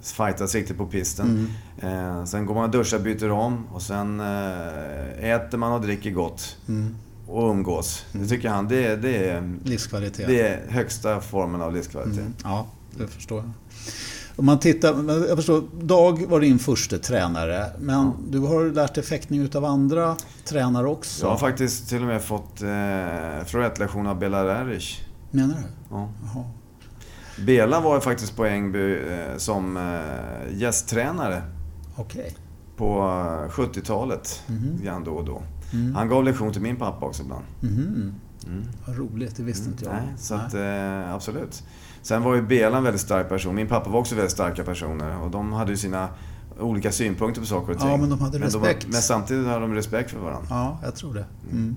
Fightas 0.01 0.55
riktigt 0.55 0.77
på 0.77 0.85
pisten. 0.85 1.47
Mm. 1.81 2.17
Eh, 2.19 2.25
sen 2.25 2.45
går 2.45 2.55
man 2.55 2.63
och 2.63 2.69
duschar, 2.71 2.99
byter 2.99 3.31
om 3.31 3.67
och 3.73 3.81
sen 3.81 4.19
eh, 4.19 5.29
äter 5.31 5.57
man 5.57 5.71
och 5.73 5.81
dricker 5.81 6.11
gott. 6.11 6.57
Mm. 6.67 6.95
Och 7.27 7.49
umgås. 7.51 8.05
Det 8.11 8.27
tycker 8.27 8.49
han, 8.49 8.67
det, 8.67 8.85
är- 8.85 8.97
det, 8.97 9.29
är, 9.29 9.53
Livskvalitet. 9.63 10.27
det 10.27 10.41
är 10.41 10.67
högsta 10.69 11.21
formen 11.21 11.61
av 11.61 11.73
livskvalitet. 11.73 12.19
Mm. 12.19 12.33
Ja, 12.43 12.67
det 12.97 13.07
förstår 13.07 13.37
jag. 13.37 13.51
Om 14.35 14.45
man 14.45 14.59
tittar, 14.59 15.09
jag 15.27 15.37
förstår, 15.37 15.63
Dag 15.81 16.25
var 16.27 16.39
din 16.39 16.59
första 16.59 16.97
tränare, 16.97 17.65
men 17.79 18.11
du 18.29 18.39
har 18.39 18.65
lärt 18.73 18.95
dig 18.95 19.03
fäktning 19.03 19.41
utav 19.41 19.65
andra 19.65 20.17
tränare 20.45 20.87
också. 20.87 21.25
Jag 21.25 21.31
har 21.31 21.37
faktiskt 21.37 21.89
till 21.89 22.01
och 22.01 22.07
med 22.07 22.21
fått 22.21 22.61
eh, 22.61 23.45
florettlektion 23.45 24.07
av 24.07 24.19
Bela 24.19 24.45
Rerich. 24.45 24.99
Menar 25.31 25.55
du? 25.55 25.63
Ja. 25.89 26.09
Jaha. 26.33 26.43
Bela 27.45 27.79
var 27.79 27.95
ju 27.95 28.01
faktiskt 28.01 28.35
på 28.35 28.45
Ängby 28.45 28.97
eh, 28.97 29.37
som 29.37 29.77
eh, 29.77 30.57
gästtränare 30.57 31.41
Okej. 31.95 32.35
på 32.77 32.99
eh, 33.47 33.51
70-talet. 33.51 34.43
Mhm. 34.47 34.79
Grann 34.83 35.03
då 35.03 35.11
och 35.11 35.25
då. 35.25 35.41
Mm. 35.73 35.95
Han 35.95 36.09
gav 36.09 36.23
lektion 36.23 36.53
till 36.53 36.61
min 36.61 36.75
pappa 36.75 37.05
också 37.05 37.23
ibland. 37.23 37.45
Mhm. 37.59 38.13
Mm. 38.47 38.63
Vad 38.87 38.97
roligt, 38.97 39.35
det 39.35 39.43
visste 39.43 39.69
inte 39.69 39.85
jag. 39.85 39.93
Nej, 39.93 40.13
så 40.17 40.35
att, 40.35 40.53
eh, 40.53 41.13
absolut. 41.13 41.63
Sen 42.01 42.23
var 42.23 42.35
ju 42.35 42.41
Bela 42.41 42.77
en 42.77 42.83
väldigt 42.83 43.01
stark 43.01 43.29
person. 43.29 43.55
Min 43.55 43.67
pappa 43.67 43.89
var 43.89 43.99
också 43.99 44.15
väldigt 44.15 44.31
starka 44.31 44.63
personer. 44.63 45.21
Och 45.21 45.31
de 45.31 45.53
hade 45.53 45.71
ju 45.71 45.77
sina 45.77 46.09
olika 46.59 46.91
synpunkter 46.91 47.41
på 47.41 47.47
saker 47.47 47.73
och 47.73 47.79
ting. 47.79 47.89
Ja, 47.89 47.97
men 47.97 48.09
de 48.09 48.19
hade 48.19 48.39
respekt. 48.39 48.87
men 48.91 49.01
samtidigt 49.01 49.47
hade 49.47 49.59
de 49.59 49.73
respekt 49.73 50.11
för 50.11 50.19
varandra. 50.19 50.47
Ja, 50.49 50.79
jag 50.83 50.95
tror 50.95 51.13
det. 51.13 51.25
Mm. 51.51 51.75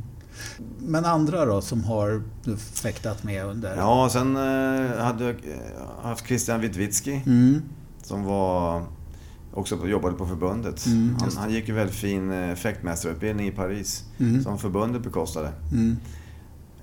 Men 0.78 1.04
andra 1.04 1.44
då, 1.44 1.60
som 1.60 1.84
har 1.84 2.22
du 2.44 2.56
fäktat 2.56 3.22
med 3.24 3.44
under? 3.46 3.76
Ja, 3.76 4.08
sen 4.12 4.36
eh, 4.36 4.96
hade 5.04 5.24
jag 5.24 5.34
eh, 5.34 6.02
haft 6.02 6.26
Christian 6.26 6.60
Witwicki. 6.60 7.22
Mm. 7.26 7.62
Som 8.02 8.24
var 8.24 8.82
också 9.52 9.86
jobbade 9.86 10.14
på 10.16 10.26
förbundet. 10.26 10.86
Mm, 10.86 11.16
han, 11.20 11.30
han 11.36 11.50
gick 11.52 11.68
ju 11.68 11.74
väldigt 11.74 11.96
fin 11.96 12.32
eh, 12.32 12.54
fäktmästarutbildning 12.54 13.46
i 13.46 13.50
Paris. 13.50 14.04
Mm. 14.18 14.42
Som 14.42 14.58
förbundet 14.58 15.02
bekostade. 15.02 15.52
Mm. 15.72 15.96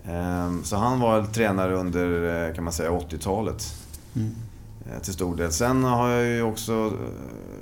Ehm, 0.06 0.64
Så 0.64 0.76
han 0.76 1.00
var 1.00 1.24
tränare 1.24 1.76
under, 1.76 2.54
kan 2.56 2.64
man 2.64 2.74
säga, 2.74 2.90
80-talet. 2.92 3.64
Mm. 4.16 4.32
eh, 4.86 5.00
Till 5.02 5.14
stor 5.14 5.36
del. 5.36 5.52
Sen 5.52 5.84
har 5.84 6.10
jag 6.10 6.26
ju 6.28 6.42
också 6.42 6.94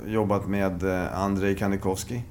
jobbat 0.06 0.48
med 0.48 0.84
Andrei 1.14 1.54
Kanikovski. 1.54 2.22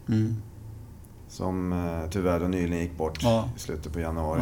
Mm. 1.30 1.38
Som 1.38 1.74
eh, 1.74 2.10
tyvärr 2.10 2.48
nyligen 2.48 2.80
gick 2.80 2.98
bort 2.98 3.20
Ja. 3.24 3.50
i 3.56 3.60
slutet 3.60 3.94
på 3.94 4.00
januari. 4.00 4.42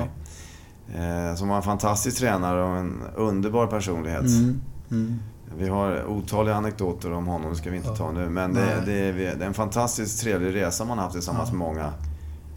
Eh, 0.95 1.35
Som 1.35 1.47
var 1.47 1.57
en 1.57 1.63
fantastisk 1.63 2.17
tränare 2.17 2.63
och 2.63 2.77
en 2.77 3.01
underbar 3.15 3.67
personlighet. 3.67 4.21
Mm. 4.25 4.61
Mm. 4.91 5.19
Vi 5.57 5.69
har 5.69 6.05
otaliga 6.05 6.55
anekdoter 6.55 7.11
om 7.13 7.27
honom, 7.27 7.49
det 7.51 7.57
ska 7.57 7.69
vi 7.69 7.77
inte 7.77 7.89
Ja. 7.89 7.95
ta 7.95 8.11
nu. 8.11 8.29
Men 8.29 8.53
det, 8.53 8.83
det, 8.85 8.93
är, 8.93 9.13
det 9.13 9.43
är 9.43 9.47
en 9.47 9.53
fantastiskt 9.53 10.21
trevlig 10.21 10.55
resa 10.55 10.85
man 10.85 10.97
har 10.97 11.03
haft 11.05 11.13
tillsammans 11.15 11.49
Ja. 11.49 11.55
med 11.57 11.67
många. 11.67 11.93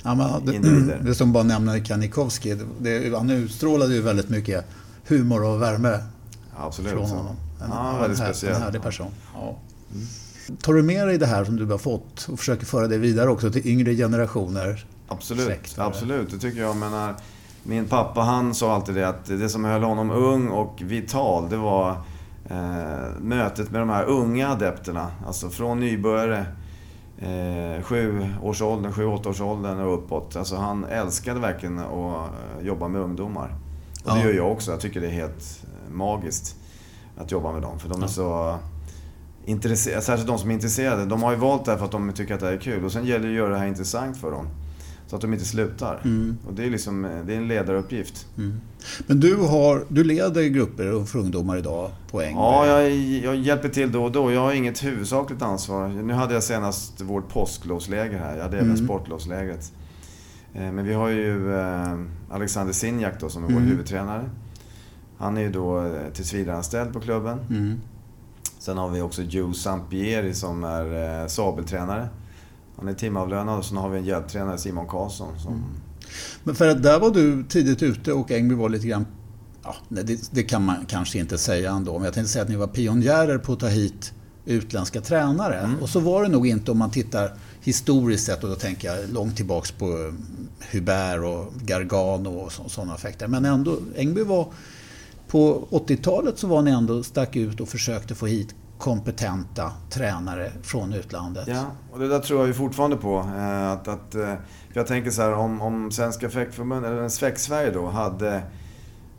Ja, 0.03 0.41
det, 0.45 0.55
Individer. 0.55 1.01
det 1.05 1.15
som 1.15 1.33
bara 1.33 1.45
nämner 1.45 1.85
Kanikovski, 1.85 2.57
det, 2.81 3.17
han 3.17 3.31
utstrålade 3.31 3.95
ju 3.95 4.03
väldigt 4.03 4.29
mycket 4.29 4.65
humor 5.09 5.45
och 5.45 5.63
värme 5.63 5.99
Absolut. 6.57 6.93
från 6.93 7.07
honom. 7.11 7.37
En, 7.63 7.71
Ja, 7.71 7.93
en, 7.95 8.01
väldigt 8.01 8.19
här- 8.19 8.27
speciell. 8.27 8.55
En 8.57 8.63
härlig 8.63 8.83
person. 8.83 9.11
Ja. 9.35 9.57
Tar 10.63 10.73
du 10.75 10.83
med 10.83 11.07
dig 11.09 11.19
det 11.19 11.27
här 11.27 11.45
som 11.45 11.57
du 11.57 11.67
har 11.67 11.79
fått 11.79 12.29
och 12.33 12.39
försöker 12.39 12.67
föra 12.67 12.87
det 12.89 12.99
vidare 12.99 13.31
också 13.31 13.51
till 13.51 13.67
yngre 13.67 13.95
generationer? 13.95 14.87
Absolut, 15.09 15.77
det. 15.77 15.83
absolut. 15.85 16.31
Det 16.31 16.39
tycker 16.39 16.61
jag. 16.61 16.77
Menar, 16.77 17.15
min 17.63 17.85
pappa 17.87 18.21
han 18.21 18.55
sa 18.55 18.75
alltid 18.75 18.95
det 18.95 19.09
att 19.09 19.25
det 19.27 19.49
som 19.49 19.65
höll 19.65 19.83
honom 19.83 20.11
ung 20.11 20.49
och 20.49 20.83
vital 20.85 21.49
det 21.51 21.57
var 21.57 21.91
eh, 22.51 23.21
mötet 23.21 23.71
med 23.71 23.81
de 23.81 23.89
här 23.89 24.05
unga 24.05 24.49
adepterna. 24.49 25.07
Alltså 25.27 25.51
från 25.51 25.81
nybörjare, 25.81 26.47
eh, 27.19 27.83
sju 27.83 28.27
årsåldern, 28.43 28.93
sju, 28.93 29.07
åtta 29.07 29.29
och 29.29 29.95
uppåt. 29.95 30.37
Alltså 30.37 30.57
han 30.57 30.85
älskade 30.85 31.41
verkligen 31.41 31.79
att 31.79 31.93
eh, 31.93 32.67
jobba 32.67 32.89
med 32.89 33.01
ungdomar. 33.01 33.55
Och 34.05 34.11
det 34.15 34.21
Ja. 34.21 34.25
gör 34.27 34.33
jag 34.35 34.53
också. 34.53 34.71
Jag 34.71 34.81
tycker 34.81 35.01
det 35.01 35.07
är 35.07 35.11
helt 35.11 35.63
eh, 35.65 35.93
magiskt 35.95 36.57
att 37.19 37.33
jobba 37.33 37.53
med 37.53 37.63
dem. 37.63 37.79
För 37.79 37.89
de 37.89 37.99
är 37.99 38.05
Ja. 38.05 38.09
så 38.09 38.59
intresserade, 39.45 40.03
särskilt 40.03 40.29
de 40.29 40.39
som 40.39 40.51
är 40.51 40.55
intresserade. 40.55 41.07
De 41.07 41.23
har 41.23 41.31
ju 41.33 41.39
valt 41.39 41.65
det 41.65 41.71
här 41.71 41.79
för 41.79 41.85
att 41.85 41.91
de 41.93 42.13
tycker 42.13 42.35
att 42.35 42.41
det 42.41 42.47
här 42.47 42.53
är 42.53 42.59
kul. 42.59 42.85
Och 42.85 42.93
sen 42.93 43.05
gäller 43.05 43.25
det 43.27 43.33
att 43.33 43.37
göra 43.37 43.53
det 43.53 43.59
här 43.59 43.67
intressant 43.67 44.17
för 44.17 44.31
dem. 44.31 44.47
Så 45.07 45.17
att 45.17 45.23
de 45.23 45.33
inte 45.33 45.45
slutar. 45.45 46.01
Mm. 46.05 46.39
Och 46.47 46.55
det 46.55 46.65
är 46.65 46.71
liksom, 46.71 47.03
det 47.27 47.33
är 47.33 47.37
en 47.37 47.49
ledaruppgift. 47.49 48.27
Mm. 48.39 48.61
Men 49.07 49.21
du, 49.21 49.37
har, 49.37 49.85
du 49.89 50.05
leder 50.05 50.43
grupper 50.43 51.05
för 51.05 51.19
ungdomar 51.19 51.57
idag 51.57 51.91
på 52.11 52.21
Ängby? 52.23 52.39
Ja, 52.41 52.67
jag, 52.67 52.91
jag 53.25 53.37
hjälper 53.37 53.69
till 53.69 53.93
då 53.93 54.05
och 54.05 54.13
då. 54.13 54.33
Jag 54.33 54.41
har 54.41 54.53
inget 54.53 54.85
huvudsakligt 54.85 55.43
ansvar. 55.43 55.89
Nu 55.89 56.13
hade 56.13 56.35
jag 56.35 56.43
senast 56.43 57.01
vårt 57.01 57.29
påsklovsläger 57.29 58.19
här. 58.19 58.37
Jag 58.37 58.43
hade 58.43 58.57
även 58.59 58.71
Mm. 58.71 58.85
sportlovslägret. 58.87 59.73
Eh, 60.55 60.73
Men 60.73 60.85
vi 60.85 60.93
har 60.95 61.09
ju 61.09 61.55
eh, 61.61 61.99
Alexander 62.31 62.73
Sinjak 62.73 63.21
då 63.21 63.29
som 63.29 63.43
är 63.45 63.49
vår 63.49 63.57
Mm. 63.57 63.69
huvudtränare. 63.69 64.31
Han 65.19 65.37
är 65.37 65.41
ju 65.41 65.51
då 65.53 65.87
eh, 65.87 65.93
tillsvidareanställd 66.15 66.93
på 66.93 67.01
klubben. 67.01 67.39
Sen 68.61 68.79
har 68.79 68.89
vi 68.89 69.01
också 69.01 69.23
Joe 69.23 69.53
Sampieri 69.53 70.35
som 70.35 70.65
är 70.65 71.23
eh, 71.23 71.27
sabeltränare. 71.27 72.09
Han 72.77 72.89
är 72.89 72.95
timavlönad 72.95 73.59
och 73.59 73.65
sen 73.65 73.77
har 73.77 73.89
vi 73.89 73.99
en 73.99 74.05
hjälptränare, 74.05 74.59
Simon 74.59 74.89
Karlsson. 74.89 75.39
Som, 75.39 75.53
Mm. 75.53 75.65
Men 76.45 76.55
för 76.55 76.69
att 76.69 76.83
där 76.83 77.01
var 77.01 77.11
du 77.11 77.45
tidigt 77.49 77.83
ute 77.83 78.13
och 78.13 78.31
Ängby 78.31 78.55
var 78.55 78.69
lite 78.69 78.87
grann... 78.87 79.07
Ja, 79.63 79.75
det, 79.89 80.31
det 80.31 80.43
kan 80.43 80.65
man 80.65 80.87
kanske 80.89 81.19
inte 81.19 81.39
säga 81.39 81.71
ändå, 81.71 81.93
men 81.93 82.05
jag 82.05 82.15
tänkte 82.15 82.33
säga 82.33 82.43
att 82.43 82.49
ni 82.49 82.57
var 82.57 82.67
pionjärer 82.67 83.39
på 83.39 83.53
att 83.53 83.61
ta 83.61 83.67
hit 83.67 84.13
utländska 84.45 85.01
tränare. 85.01 85.59
Mm. 85.59 85.83
Och 85.83 85.89
så 85.89 86.01
var 86.01 86.23
det 86.23 86.29
nog 86.29 86.47
inte 86.47 86.71
om 86.71 86.79
man 86.79 86.91
tittar 86.91 87.35
historiskt 87.61 88.27
sett 88.27 88.45
och 88.45 88.51
då 88.51 88.57
tänker 88.57 88.89
jag 88.89 89.11
långt 89.13 89.37
tillbaks 89.37 89.71
på 89.71 90.15
Hubert 90.73 91.25
och 91.25 91.53
Gargano 91.63 92.39
och 92.39 92.53
sådana 92.71 92.95
effekter. 92.95 93.27
Men 93.27 93.45
ändå, 93.45 93.79
Ängby 93.97 94.23
var... 94.23 94.53
På 95.31 95.67
80-talet 95.71 96.39
så 96.39 96.47
var 96.47 96.63
ni 96.63 96.71
ändå 96.71 97.03
stack 97.03 97.37
ut 97.37 97.61
och 97.61 97.69
försökte 97.69 98.15
få 98.15 98.27
hit 98.27 98.55
kompetenta 98.79 99.73
tränare 99.91 100.53
från 100.63 100.93
utlandet. 100.93 101.45
Ja, 101.49 101.65
och 101.93 101.99
det 101.99 102.09
där 102.09 102.19
tror 102.19 102.39
jag 102.41 102.49
ju 102.49 102.55
fortfarande 102.55 102.97
på. 102.97 103.19
eh, 103.37 103.71
Att, 103.73 103.89
att, 103.89 104.15
eh, 104.15 104.35
jag 104.73 104.87
tänker 104.87 105.11
så 105.11 105.23
här, 105.23 105.33
om, 105.35 105.61
om 105.61 105.91
Svenska 105.91 106.31
Fäktförbundet, 106.31 106.91
eller 106.91 107.09
Sväck-Sverige 107.09 107.71
då, 107.71 107.87
hade 107.87 108.43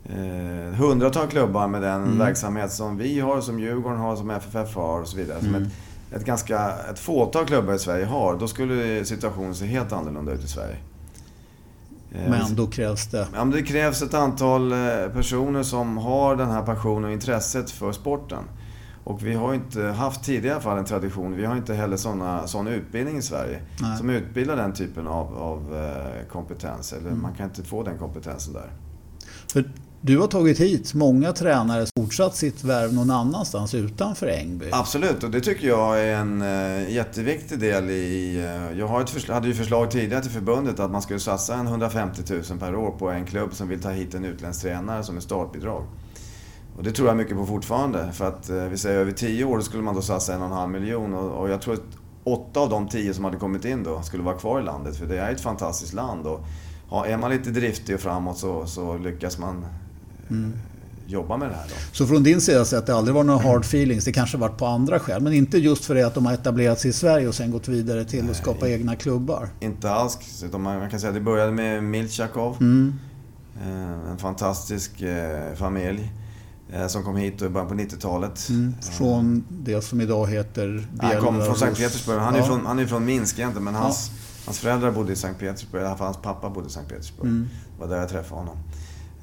eh, 0.04 0.74
hundratal 0.78 1.26
klubbar 1.26 1.68
med 1.68 1.82
den 1.82 2.02
Mm. 2.02 2.18
verksamhet 2.18 2.72
som 2.72 2.96
vi 2.96 3.20
har, 3.20 3.40
som 3.40 3.60
Djurgården 3.60 3.98
har, 3.98 4.16
som 4.16 4.30
FFF 4.30 4.74
har 4.76 5.00
och 5.00 5.08
så 5.08 5.16
vidare. 5.16 5.38
Som 5.40 5.48
Mm. 5.48 5.62
ett, 5.62 6.16
ett, 6.20 6.24
ganska, 6.24 6.72
ett 6.92 6.98
fåtal 6.98 7.44
klubbar 7.46 7.74
i 7.74 7.78
Sverige 7.78 8.04
har, 8.04 8.36
då 8.36 8.48
skulle 8.48 9.04
situationen 9.04 9.54
se 9.54 9.66
helt 9.66 9.92
annorlunda 9.92 10.32
ut 10.32 10.44
i 10.44 10.48
Sverige. 10.48 10.76
Eh, 12.14 12.30
Men 12.30 12.54
då 12.56 12.66
krävs 12.66 13.06
det... 13.06 13.18
Ja, 13.34 13.44
men 13.44 13.50
det 13.50 13.62
krävs 13.62 14.02
ett 14.02 14.14
antal 14.14 14.72
eh, 14.72 14.78
personer 15.12 15.62
som 15.62 15.96
har 15.98 16.36
den 16.36 16.50
här 16.50 16.62
passionen 16.62 17.04
och 17.04 17.12
intresset 17.12 17.70
för 17.70 17.92
sporten. 17.92 18.44
Och 19.04 19.26
vi 19.26 19.34
har 19.34 19.54
inte 19.54 19.82
haft 19.82 20.24
tidigare 20.24 20.60
fall 20.60 20.78
en 20.78 20.84
tradition, 20.84 21.36
vi 21.36 21.44
har 21.44 21.56
inte 21.56 21.74
heller 21.74 21.96
såna, 21.96 22.46
sån 22.46 22.68
utbildning 22.68 23.16
i 23.16 23.22
Sverige. 23.22 23.60
Nej. 23.80 23.98
Som 23.98 24.10
utbildar 24.10 24.56
den 24.56 24.72
typen 24.72 25.06
av, 25.08 25.38
av 25.38 25.76
eh, 25.76 26.26
kompetens. 26.32 26.92
Eller 26.92 27.08
Mm. 27.08 27.22
man 27.22 27.34
kan 27.34 27.46
inte 27.48 27.62
få 27.62 27.82
den 27.82 27.98
kompetensen 27.98 28.54
där. 28.54 28.70
För 29.52 29.64
du 30.04 30.18
har 30.18 30.26
tagit 30.26 30.60
hit 30.60 30.94
många 30.94 31.32
tränare 31.32 31.86
som 31.86 32.04
fortsatt 32.04 32.36
sitt 32.36 32.64
värv 32.64 32.94
någon 32.94 33.10
annanstans 33.10 33.74
utanför 33.74 34.26
Ängby. 34.26 34.68
Absolut, 34.72 35.24
och 35.24 35.30
det 35.30 35.40
tycker 35.40 35.68
jag 35.68 36.00
är 36.00 36.14
en 36.16 36.42
eh, 36.42 36.92
jätteviktig 36.92 37.58
del 37.58 37.90
i... 37.90 38.36
Eh, 38.36 38.78
jag 38.78 38.86
har 38.86 39.00
ett 39.00 39.28
hade 39.28 39.48
ju 39.48 39.54
förslag 39.54 39.90
tidigare 39.90 40.22
till 40.22 40.30
förbundet 40.30 40.80
att 40.80 40.90
man 40.90 41.02
skulle 41.02 41.20
satsa 41.20 41.54
en 41.54 41.66
150 41.66 42.22
000 42.50 42.58
per 42.58 42.74
år 42.74 42.90
på 42.90 43.10
en 43.10 43.26
klubb 43.26 43.54
som 43.54 43.68
vill 43.68 43.80
ta 43.80 43.90
hit 43.90 44.14
en 44.14 44.24
utländsk 44.24 44.62
tränare 44.62 45.04
som 45.04 45.16
ett 45.16 45.24
startbidrag. 45.24 45.86
Och 46.76 46.82
det 46.82 46.92
tror 46.92 47.08
jag 47.08 47.16
mycket 47.16 47.36
på 47.36 47.46
fortfarande. 47.46 48.12
För 48.12 48.28
att 48.28 48.50
eh, 48.50 48.56
vi 48.56 48.78
säger 48.78 49.00
över 49.00 49.12
10 49.12 49.44
år 49.44 49.60
skulle 49.60 49.82
man 49.82 49.94
då 49.94 50.02
satsa 50.02 50.34
en 50.34 50.40
och 50.40 50.46
en 50.46 50.52
halv 50.52 50.70
miljon. 50.70 51.14
Och, 51.14 51.50
jag 51.50 51.62
tror 51.62 51.74
att 51.74 51.98
åtta 52.24 52.60
av 52.60 52.68
de 52.68 52.88
10 52.88 53.14
som 53.14 53.24
hade 53.24 53.36
kommit 53.36 53.64
in 53.64 53.82
då 53.82 54.02
skulle 54.02 54.22
vara 54.22 54.38
kvar 54.38 54.60
i 54.60 54.62
landet. 54.62 54.96
För 54.96 55.06
det 55.06 55.18
är 55.18 55.32
ett 55.32 55.40
fantastiskt 55.40 55.92
land. 55.92 56.26
Och 56.26 56.40
ja, 56.90 57.06
är 57.06 57.16
man 57.16 57.30
lite 57.30 57.50
driftig 57.50 57.94
och 57.94 58.00
framåt 58.00 58.38
så, 58.38 58.66
så 58.66 58.98
lyckas 58.98 59.38
man 59.38 59.64
Mm. 60.32 60.52
jobba 61.06 61.36
med 61.36 61.48
det 61.48 61.54
här 61.54 61.64
då. 61.68 61.74
Så 61.92 62.06
från 62.06 62.22
din 62.22 62.40
sida 62.40 62.64
sett, 62.64 62.86
det 62.86 62.94
aldrig 62.94 63.14
varit 63.14 63.26
några 63.26 63.42
hard 63.42 63.60
feelings. 63.60 64.04
Det 64.04 64.12
kanske 64.12 64.36
varit 64.36 64.58
på 64.58 64.66
andra 64.66 64.98
skäl. 64.98 65.22
Men 65.22 65.32
inte 65.32 65.58
just 65.58 65.84
för 65.84 65.94
det 65.94 66.02
att 66.06 66.14
de 66.14 66.26
har 66.26 66.32
etablerat 66.32 66.80
sig 66.80 66.90
i 66.90 66.92
Sverige 66.92 67.28
och 67.28 67.34
sen 67.34 67.50
gått 67.50 67.68
vidare 67.68 68.04
till 68.04 68.30
att 68.30 68.36
skapa 68.36 68.68
egna 68.68 68.96
klubbar. 68.96 69.48
Inte 69.60 69.90
alls. 69.90 70.18
Man 70.52 70.90
kan 70.90 71.00
säga 71.00 71.08
att 71.08 71.14
det 71.14 71.20
började 71.20 71.52
med 71.52 71.84
Milchakov. 71.84 72.56
Mm. 72.60 72.98
Eh, 73.62 74.10
En 74.10 74.18
fantastisk 74.18 75.02
eh, 75.02 75.54
familj. 75.54 76.12
Som 76.88 77.02
kom 77.02 77.16
hit 77.16 77.42
i 77.42 77.48
början 77.48 77.68
på 77.68 77.74
90-talet. 77.74 78.48
Mm, 78.48 78.74
från 78.82 79.44
det 79.48 79.82
som 79.82 80.00
idag 80.00 80.26
heter 80.30 80.88
Han 81.00 81.20
kom 81.20 81.44
från 81.44 81.56
Sankt 81.56 81.78
Petersburg. 81.78 82.18
Han 82.18 82.34
är 82.34 82.38
ja. 82.38 82.44
från, 82.44 82.66
han 82.66 82.78
är 82.78 82.86
från 82.86 83.04
Minsk 83.04 83.38
egentligen 83.38 83.64
men 83.64 83.74
hans, 83.74 84.10
ja. 84.12 84.18
hans 84.44 84.58
föräldrar 84.58 84.90
bodde 84.90 85.12
i 85.12 85.16
Sankt 85.16 85.40
Petersburg. 85.40 85.82
I 85.82 85.86
alla 85.86 85.96
fall 85.96 86.04
hans 86.06 86.16
pappa 86.22 86.50
bodde 86.50 86.66
i 86.66 86.70
Sankt 86.70 86.90
Petersburg. 86.90 87.26
Mm. 87.28 87.48
Det 87.74 87.80
var 87.80 87.88
där 87.88 88.00
jag 88.00 88.08
träffade 88.08 88.40
honom. 88.40 88.56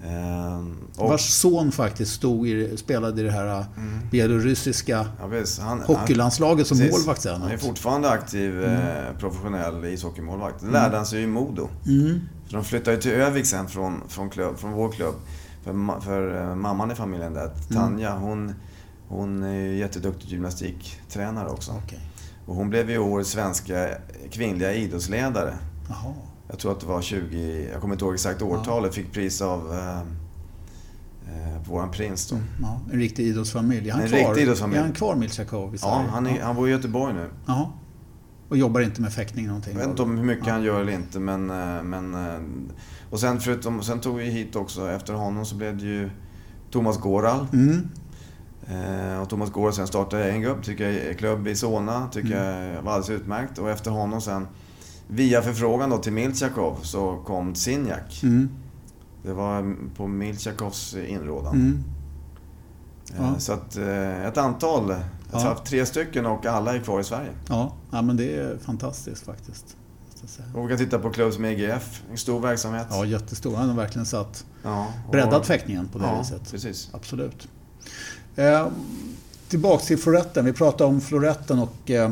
Ehm, 0.04 0.78
och, 0.96 1.10
Vars 1.10 1.30
son 1.30 1.72
faktiskt 1.72 2.14
stod 2.14 2.48
i, 2.48 2.78
spelade 2.78 3.22
i 3.22 3.24
det 3.24 3.32
här 3.32 3.48
äh, 3.48 3.66
mm. 3.78 4.00
belarusiska 4.12 5.08
ja, 5.20 5.44
han, 5.60 5.82
hockeylandslaget 5.82 6.68
som 6.68 6.78
precis. 6.78 6.92
målvakt 6.92 7.22
sen. 7.22 7.42
Han 7.42 7.52
är 7.52 7.58
fortfarande 7.58 8.10
aktiv 8.10 8.64
mm. 8.64 8.74
eh, 8.74 9.18
professionell 9.20 9.86
ishockeymålvakt. 9.86 10.60
Det 10.60 10.66
lärde 10.66 10.86
mm. 10.86 10.98
han 10.98 11.06
sig 11.06 11.24
i 11.24 11.28
Modo. 11.28 11.70
Mm. 11.86 12.22
För 12.48 12.54
de 12.54 12.64
flyttade 12.64 12.96
ju 12.96 13.02
till 13.02 13.12
Övik 13.12 13.46
sen 13.46 13.68
från, 13.68 14.02
från, 14.08 14.30
klubb, 14.30 14.58
från 14.58 14.72
vår 14.72 14.92
klubb. 14.92 15.16
För, 15.64 16.02
för 16.02 16.50
uh, 16.50 16.56
mamman 16.56 16.92
i 16.92 16.96
familjen 16.96 17.34
där, 17.34 17.46
mm. 17.46 17.56
Tanja, 17.74 18.16
hon, 18.16 18.54
hon 19.08 19.44
är 19.44 19.54
ju 19.54 19.78
jätteduktig 19.78 20.30
gymnastiktränare 20.30 21.50
också. 21.50 21.72
Okay. 21.72 22.00
Och 22.46 22.56
hon 22.56 22.70
blev 22.70 22.90
ju 22.90 22.98
årets 22.98 23.30
svenska 23.30 23.88
kvinnliga 24.32 24.74
idrottsledare. 24.74 25.54
Aha. 25.90 26.16
Jag 26.50 26.60
tror 26.60 26.72
att 26.72 26.80
det 26.80 26.86
var 26.86 27.02
20, 27.02 27.70
jag 27.72 27.82
kommer 27.82 27.96
inte 27.96 28.06
ihåg 28.06 28.14
exakt 28.14 28.42
årtalet, 28.42 28.96
fick 28.96 29.12
pris 29.12 29.42
av 29.42 29.74
eh, 29.74 30.00
eh, 30.00 31.62
våran 31.68 31.92
prins 31.92 32.30
då. 32.30 32.36
Mm, 32.36 32.48
ja, 32.62 32.82
en 32.92 33.00
riktig 33.00 33.28
idrottsfamilj. 33.28 33.90
Är 33.90 33.94
han 33.94 34.02
en 34.02 34.08
kvar, 34.08 34.20
riktig 34.20 34.42
idrottsfamilj. 34.42 34.80
Är 34.80 34.84
han 34.84 34.94
kvar 34.94 35.16
Milchakov 35.16 35.78
Ja, 35.82 36.06
han, 36.10 36.28
är, 36.28 36.38
ja. 36.38 36.46
han 36.46 36.56
bor 36.56 36.70
i 36.70 36.72
Göteborg 36.72 37.14
nu. 37.14 37.30
Jaha. 37.46 37.68
Och 38.50 38.58
jobbar 38.58 38.82
inte 38.82 39.02
med 39.02 39.14
fäktning 39.14 39.48
någonting? 39.48 39.74
Jag 39.74 39.80
vet 39.80 39.90
inte 39.90 40.02
om 40.02 40.18
hur 40.18 40.26
mycket 40.26 40.48
ja. 40.48 40.54
han 40.54 40.64
gör 40.64 40.82
eller 40.82 40.94
inte 40.94 41.20
men... 41.20 41.50
Eh, 41.50 41.84
men 41.84 42.14
eh, 42.14 42.40
och 43.10 43.20
sen 43.20 43.40
förutom, 43.40 43.84
sen 43.84 44.00
tog 44.00 44.18
vi 44.18 44.26
hit 44.26 44.56
också, 44.56 44.90
efter 44.90 45.14
honom 45.14 45.46
så 45.46 45.56
blev 45.56 45.78
det 45.78 45.86
ju 45.86 46.10
Thomas 46.72 46.98
Goral. 46.98 47.48
Mm. 47.54 47.90
Eh, 48.68 49.22
och 49.22 49.30
Thomas 49.30 49.52
Goral 49.52 49.74
sen 49.74 49.88
startade 49.88 50.32
en 50.32 50.42
klubb, 50.42 50.64
tycker 50.64 50.90
jag, 50.90 51.18
klubb 51.18 51.48
i 51.48 51.56
Solna, 51.56 52.08
tycker 52.12 52.60
mm. 52.60 52.74
jag 52.76 52.82
var 52.82 52.92
alldeles 52.92 53.22
utmärkt. 53.22 53.58
Och 53.58 53.70
efter 53.70 53.92
honom 53.92 54.22
sen 54.22 54.48
Via 55.12 55.42
förfrågan 55.42 55.90
då 55.90 55.98
till 55.98 56.14
Milchakov 56.14 56.78
så 56.82 57.24
kom 57.26 57.56
Sinjak. 57.56 58.24
Mm. 58.24 58.50
Det 59.24 59.34
var 59.34 59.76
på 59.96 60.08
Milchakovs 60.08 60.96
inrådan. 60.96 61.54
Mm. 61.54 61.84
Eh, 63.16 63.32
ja. 63.34 63.40
Så 63.40 63.54
att 63.54 63.78
eh, 63.78 64.26
ett 64.26 64.38
antal, 64.38 64.96
jag 65.32 65.40
har 65.40 65.46
haft 65.46 65.66
tre 65.66 65.86
stycken 65.86 66.26
och 66.26 66.46
alla 66.46 66.76
är 66.76 66.80
kvar 66.80 67.00
i 67.00 67.04
Sverige. 67.04 67.32
Ja, 67.48 67.74
ja 67.92 68.02
men 68.02 68.18
det 68.18 68.36
är 68.36 68.58
fantastiskt 68.58 69.26
faktiskt. 69.26 69.76
Och 70.56 70.66
vi 70.66 70.70
kan 70.70 70.78
titta 70.78 71.00
på 71.00 71.10
klubb 71.10 71.34
som 71.34 71.46
EGF, 71.46 72.04
en 72.12 72.18
stor 72.18 72.40
verksamhet. 72.40 72.88
Ja, 72.90 73.06
jättestor. 73.06 73.56
Han 73.56 73.70
har 73.70 73.76
verkligen 73.76 74.06
satt, 74.06 74.46
ja, 74.64 74.88
och, 75.06 75.12
breddat 75.12 75.48
fäktningen 75.48 75.88
på 75.88 76.00
det 76.00 76.06
ja, 76.06 76.20
viset. 76.20 76.52
Precis. 76.52 76.90
Absolut. 76.94 77.48
Eh, 78.36 78.68
tillbaks 79.48 79.86
till 79.86 79.98
floretten. 79.98 80.46
Vi 80.46 80.54
pratade 80.54 80.90
om 80.90 81.02
floretten 81.02 81.60
och 81.60 81.92
eh, 81.92 82.12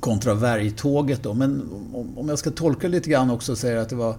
kontra 0.00 0.34
värjtåget 0.34 1.22
då. 1.22 1.34
Men 1.34 1.62
om 2.16 2.28
jag 2.28 2.38
ska 2.38 2.50
tolka 2.50 2.88
lite 2.88 3.10
grann 3.10 3.30
också 3.30 3.52
och 3.52 3.58
säga 3.58 3.80
att 3.80 3.88
det 3.88 3.96
var 3.96 4.16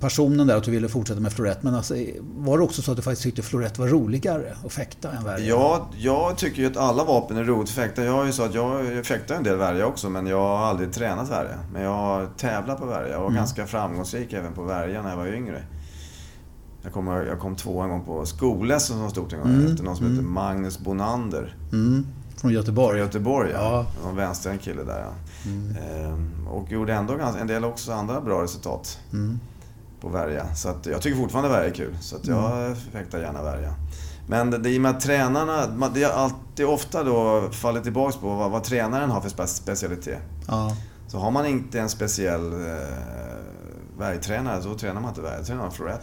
passionen 0.00 0.46
där 0.46 0.56
att 0.56 0.64
du 0.64 0.70
ville 0.70 0.88
fortsätta 0.88 1.20
med 1.20 1.32
florett. 1.32 1.62
Men 1.62 1.74
alltså, 1.74 1.94
var 2.36 2.58
det 2.58 2.64
också 2.64 2.82
så 2.82 2.90
att 2.90 2.96
du 2.96 3.02
faktiskt 3.02 3.22
tyckte 3.22 3.42
florett 3.42 3.78
var 3.78 3.86
roligare 3.86 4.56
att 4.64 4.72
fäkta 4.72 5.12
än 5.12 5.24
värja? 5.24 5.46
Ja, 5.46 5.90
jag 5.96 6.38
tycker 6.38 6.62
ju 6.62 6.68
att 6.68 6.76
alla 6.76 7.04
vapen 7.04 7.36
är 7.36 7.44
roligt 7.44 7.68
att 7.68 7.74
fäkta. 7.74 8.04
Jag 8.04 8.22
är 8.22 8.26
ju 8.26 8.32
så 8.32 8.42
att 8.42 8.54
jag 8.54 9.06
fäktar 9.06 9.34
en 9.34 9.42
del 9.42 9.56
värja 9.56 9.86
också, 9.86 10.10
men 10.10 10.26
jag 10.26 10.40
har 10.40 10.66
aldrig 10.66 10.92
tränat 10.92 11.30
värja. 11.30 11.58
Men 11.72 11.82
jag 11.82 11.94
har 11.94 12.26
tävlat 12.36 12.78
på 12.78 12.86
värja 12.86 13.16
och 13.16 13.22
var 13.22 13.28
mm. 13.28 13.36
ganska 13.36 13.66
framgångsrik 13.66 14.32
även 14.32 14.52
på 14.52 14.62
värja 14.62 15.02
när 15.02 15.10
jag 15.10 15.16
var 15.16 15.26
yngre. 15.26 15.62
Jag, 16.82 16.92
kommer, 16.92 17.26
jag 17.26 17.40
kom 17.40 17.56
två 17.56 17.80
en 17.80 17.90
gång 17.90 18.04
på 18.04 18.26
skoles 18.26 18.86
som 18.86 19.02
var 19.02 19.08
stort 19.08 19.32
en 19.32 19.38
gång. 19.38 19.48
Mm. 19.48 19.74
Någon 19.74 19.96
som 19.96 20.06
mm. 20.06 20.16
heter 20.16 20.28
Magnus 20.28 20.78
Bonander. 20.78 21.56
Mm. 21.72 22.06
Från 22.36 22.52
Göteborg? 22.52 22.96
Från 22.96 23.06
Göteborg, 23.06 23.50
ja. 23.50 23.86
ja. 24.02 24.08
En 24.08 24.16
vänster 24.16 24.56
kille 24.56 24.82
där, 24.82 24.98
ja. 25.00 25.12
Mm. 25.50 25.76
Ehm, 25.76 26.48
och 26.48 26.72
gjorde 26.72 26.94
ändå 26.94 27.14
en 27.40 27.46
del 27.46 27.64
också 27.64 27.92
andra 27.92 28.20
bra 28.20 28.42
resultat 28.42 28.98
mm. 29.12 29.40
på 30.00 30.08
värja. 30.08 30.54
Så 30.54 30.68
att, 30.68 30.86
jag 30.86 31.02
tycker 31.02 31.16
fortfarande 31.16 31.50
värja 31.50 31.68
är 31.68 31.74
kul, 31.74 31.96
så 32.00 32.16
att 32.16 32.26
jag 32.26 32.62
mm. 32.62 32.76
fäktar 32.92 33.18
gärna 33.18 33.42
värja. 33.42 33.74
Men 34.28 34.50
det, 34.50 34.58
det 34.58 34.70
i 34.70 34.78
och 34.78 34.82
med 34.82 34.90
att 34.90 35.00
tränarna, 35.00 35.88
det 35.94 36.02
är 36.02 36.10
alltid 36.10 36.66
ofta 36.66 37.02
då 37.02 37.48
faller 37.52 37.80
tillbaks 37.80 38.16
på 38.16 38.34
vad, 38.34 38.50
vad 38.50 38.64
tränaren 38.64 39.10
har 39.10 39.20
för 39.20 39.46
specialitet. 39.46 40.18
Ja. 40.46 40.76
Så 41.08 41.18
har 41.18 41.30
man 41.30 41.46
inte 41.46 41.80
en 41.80 41.88
speciell 41.88 42.52
eh, 42.52 42.78
värjtränare 43.98 44.62
så 44.62 44.74
tränar 44.74 45.00
man 45.00 45.08
inte 45.08 45.20
värja, 45.20 45.42
tränar 45.42 45.62
man 45.62 45.72
florett. 45.72 46.02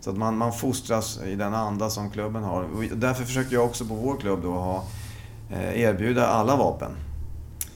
Så 0.00 0.10
att 0.10 0.16
man, 0.16 0.36
man 0.36 0.52
fostras 0.52 1.20
i 1.24 1.34
den 1.34 1.54
anda 1.54 1.90
som 1.90 2.10
klubben 2.10 2.42
har. 2.42 2.62
Och 2.62 2.84
därför 2.96 3.24
försöker 3.24 3.54
jag 3.54 3.64
också 3.64 3.84
på 3.84 3.94
vår 3.94 4.16
klubb 4.16 4.42
då 4.42 4.52
ha 4.52 4.84
erbjuda 5.74 6.26
alla 6.26 6.56
vapen. 6.56 6.90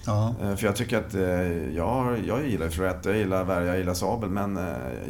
Ja. 0.09 0.35
Eh, 0.43 0.57
för 0.57 0.67
jag 0.67 0.77
tycker 0.77 0.99
att 0.99 1.15
eh, 1.15 1.23
jag, 1.77 2.19
jag 2.27 2.49
gillar 2.49 2.69
Florette, 2.69 3.09
jag 3.09 3.19
gillar 3.19 3.45
Värja, 3.45 3.67
jag 3.67 3.79
gillar 3.79 3.95
Sabel 3.95 4.31
men 4.31 4.59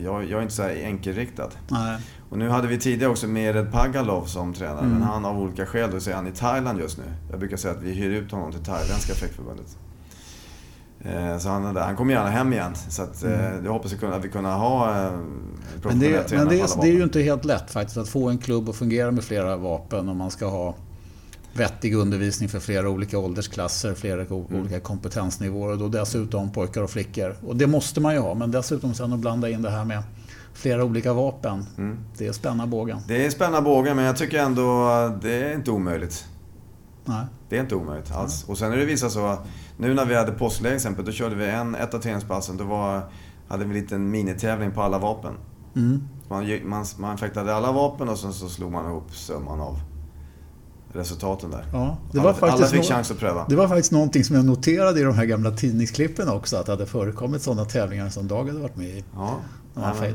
jag, 0.05 0.25
jag 0.25 0.39
är 0.39 0.43
inte 0.43 0.55
så 0.55 0.63
här 0.63 0.85
enkelriktad. 0.85 1.49
Nej. 1.69 1.99
Och 2.31 2.39
nu 2.39 2.49
hade 2.49 2.69
vi 2.69 2.79
tidigare 2.79 3.11
också 3.11 3.27
Mered 3.27 3.73
Pagalov 3.73 4.25
som 4.25 4.55
tränare 4.55 4.81
mm. 4.81 4.93
men 4.93 5.03
han 5.03 5.25
av 5.25 5.41
olika 5.41 5.67
skäl, 5.67 5.91
då 5.91 6.01
säger 6.01 6.17
han 6.17 6.27
i 6.27 6.33
Thailand 6.33 6.81
just 6.81 6.99
nu. 6.99 7.05
Jag 7.31 7.39
brukar 7.39 7.57
säga 7.57 7.75
att 7.75 7.83
vi 7.83 7.93
hyr 7.93 8.11
ut 8.11 8.33
honom 8.33 8.53
till 8.53 8.65
thailändska 8.65 9.15
fäktförbundet. 9.15 9.77
Så 11.41 11.49
han, 11.49 11.77
han 11.77 11.97
kommer 11.97 12.15
gärna 12.15 12.31
hem 12.31 12.53
igen. 12.53 12.75
Så 12.89 13.03
att, 13.03 13.23
mm. 13.23 13.65
jag 13.65 13.73
hoppas 13.73 13.93
att 14.03 14.25
vi 14.25 14.29
kunna 14.29 14.55
ha 14.55 15.11
Men, 15.83 15.99
det, 15.99 16.33
men 16.33 16.49
det, 16.49 16.61
är, 16.61 16.81
det 16.83 16.89
är 16.89 16.93
ju 16.93 17.03
inte 17.03 17.21
helt 17.21 17.45
lätt 17.45 17.71
faktiskt 17.71 17.97
att 17.97 18.09
få 18.09 18.29
en 18.29 18.39
klubb 18.39 18.69
att 18.69 18.77
fungera 18.77 19.11
med 19.11 19.25
flera 19.25 19.57
vapen 19.57 20.09
om 20.09 20.17
man 20.17 20.31
ska 20.31 20.47
ha 20.47 20.75
vettig 21.53 21.95
undervisning 21.95 22.49
för 22.49 22.61
flera 22.61 22.89
olika 22.89 23.19
åldersklasser, 23.19 23.95
flera 23.95 24.23
mm. 24.23 24.33
olika 24.33 24.81
kompetensnivåer 24.81 25.73
och 25.73 25.79
då 25.79 25.89
dessutom 25.89 26.53
pojkar 26.53 26.83
och 26.83 26.91
flickor. 26.91 27.37
Och 27.47 27.57
det 27.57 27.67
måste 27.67 28.01
man 28.01 28.15
ju 28.15 28.21
ha, 28.21 28.35
men 28.35 28.51
dessutom 28.51 28.95
sen 28.95 29.13
att 29.13 29.19
blanda 29.19 29.51
in 29.51 29.63
det 29.63 29.71
här 29.71 29.85
med 29.85 30.03
flera 30.55 30.85
olika 30.85 31.13
vapen. 31.13 31.67
Mm. 31.79 31.99
Det 32.19 32.27
är 32.27 32.33
spänna 32.33 32.67
bågen. 32.67 32.99
Det 33.09 33.27
är 33.27 33.31
spänna 33.31 33.63
bågen, 33.63 33.97
men 33.97 34.05
jag 34.05 34.17
tycker 34.17 34.39
ändå 34.39 34.87
att 34.87 35.23
det 35.23 35.33
är 35.33 35.55
inte 35.55 35.71
omöjligt. 35.71 36.27
Nej. 37.05 37.25
Det 37.49 37.57
är 37.57 37.61
inte 37.61 37.75
omöjligt 37.75 38.13
alls. 38.13 38.45
Nej. 38.47 38.53
Och 38.53 38.59
sen 38.59 38.73
är 38.73 38.77
det 38.77 38.85
vissa 38.85 39.11
så, 39.11 39.39
nu 39.77 39.95
när 39.95 40.05
vi 40.05 40.15
hade 40.15 40.33
påskläge 40.33 40.75
exempel, 40.75 41.05
då 41.05 41.13
körde 41.13 41.35
vi 41.35 41.51
en, 41.51 41.75
ett 41.75 41.95
av 41.95 41.99
träningspassen, 41.99 42.57
då 42.57 42.65
var, 42.65 43.03
hade 43.49 43.65
vi 43.65 43.71
en 43.71 43.83
liten 43.83 44.11
minitävling 44.11 44.71
på 44.71 44.83
alla 44.83 44.99
vapen. 44.99 45.35
Mm. 45.77 46.09
Man, 46.29 46.69
man, 46.69 46.85
man 46.99 47.19
fäktade 47.19 47.55
alla 47.55 47.73
vapen 47.73 48.09
och 48.09 48.19
sen 48.19 48.33
så 48.33 48.49
slog 48.49 48.73
man 48.73 48.87
ihop 48.87 49.15
summan 49.15 49.61
av 49.61 49.81
resultaten 50.93 51.51
där. 51.51 51.65
Ja, 51.73 51.97
det 52.13 52.19
var 52.19 52.35
alla, 52.41 52.53
alla 52.53 52.67
fick 52.67 52.85
chans 52.85 53.11
att 53.11 53.19
pröva. 53.19 53.47
Det 53.49 53.57
var 53.57 53.69
faktiskt 53.69 53.93
någonting 53.93 54.25
som 54.25 54.37
jag 54.37 54.45
noterade 54.45 55.01
i 55.01 55.03
de 55.03 55.15
här 55.15 55.25
gamla 55.25 55.51
tidningsklippen 55.51 56.29
också, 56.29 56.57
att 56.57 56.67
det 56.67 56.73
hade 56.73 56.87
förekommit 56.87 57.43
sådana 57.43 57.65
tävlingar 57.65 58.09
som 58.09 58.29
Dag 58.29 58.45
hade 58.45 58.61
varit 58.61 58.77
med 58.77 58.89
i. 58.89 59.05
Ja. 59.15 59.39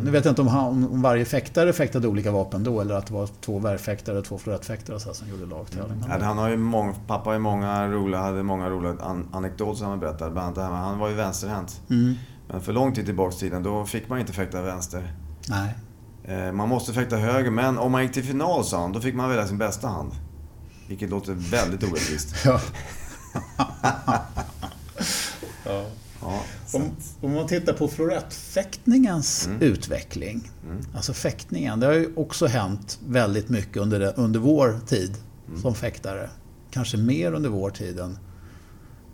Nu 0.02 0.12
vet 0.12 0.26
jag 0.26 0.32
inte 0.32 0.42
om, 0.42 0.48
han, 0.48 0.88
om 0.92 1.02
varje 1.02 1.26
fäktare 1.26 1.74
fäktade 1.74 2.08
olika 2.08 2.32
vapen 2.32 2.64
då 2.64 2.82
eller 2.82 2.96
att 2.96 3.08
det 3.08 3.14
var 3.14 3.30
två 3.42 3.60
värfäktare 3.60 4.18
och 4.18 4.26
två 4.26 4.38
florettfäktare 4.38 5.00
som 5.00 5.28
gjorde 5.30 5.46
lagtävling. 5.46 6.04
Ja, 6.10 6.26
han 6.26 6.38
har 6.38 6.50
ju 6.50 6.58
många, 6.58 6.94
pappa 7.08 7.30
har 7.30 7.34
ju 7.34 7.40
många 7.40 7.88
roliga, 7.88 8.22
hade 8.22 8.44
många 8.44 8.70
roliga 8.70 8.96
an, 9.02 9.28
anekdoter 9.32 9.78
som 9.78 9.88
han 9.88 10.00
berättade. 10.00 10.32
Bland 10.32 10.46
annat 10.46 10.56
det 10.56 10.62
här 10.62 10.70
med, 10.70 10.80
han 10.80 11.00
var 11.00 11.10
ju 11.10 11.16
vänsterhänt. 11.16 11.82
Mm. 11.90 12.14
Men 12.48 12.62
för 12.62 12.74
lång 12.74 12.94
tid 12.94 13.06
tillbaka 13.06 13.36
i 13.36 13.40
tiden, 13.40 13.64
då 13.64 13.86
fick 13.86 14.10
man 14.10 14.20
inte 14.20 14.34
fäkta 14.34 14.62
vänster. 14.62 15.14
Nej. 15.50 15.76
Eh, 16.24 16.52
man 16.52 16.70
måste 16.70 16.94
fäkta 16.94 17.16
höger, 17.16 17.52
men 17.52 17.78
om 17.78 17.92
man 17.92 18.04
gick 18.04 18.14
till 18.14 18.24
final 18.24 18.64
sa 18.64 18.82
han, 18.82 18.92
då 18.92 19.00
fick 19.00 19.16
man 19.16 19.30
välja 19.30 19.48
sin 19.48 19.58
bästa 19.58 19.88
hand. 19.88 20.12
Vilket 20.88 21.10
låter 21.10 21.34
väldigt 21.34 21.84
orättvist. 21.84 22.36
ja. 22.46 22.62
ja. 25.66 25.86
ja 26.22 26.44
om, 26.74 26.92
om, 27.22 27.34
man 27.34 27.48
tittar 27.48 27.74
på 27.74 27.88
florettfäktningens 27.88 29.48
mm. 29.48 29.62
utveckling. 29.62 30.52
Mm. 30.66 30.78
Alltså 30.96 31.14
fäktningen. 31.14 31.80
Det 31.80 31.86
har 31.86 31.94
ju 31.94 32.14
också 32.16 32.46
hänt 32.46 33.00
väldigt 33.08 33.50
mycket 33.50 33.78
under, 33.78 34.00
det, 34.00 34.14
under 34.18 34.40
vår 34.40 34.80
tid 34.88 35.18
mm. 35.48 35.62
som 35.62 35.76
fäktare. 35.76 36.30
Kanske 36.72 36.98
mer 36.98 37.34
under 37.34 37.50
vår 37.50 37.70
tid 37.70 38.00
än, 38.00 38.20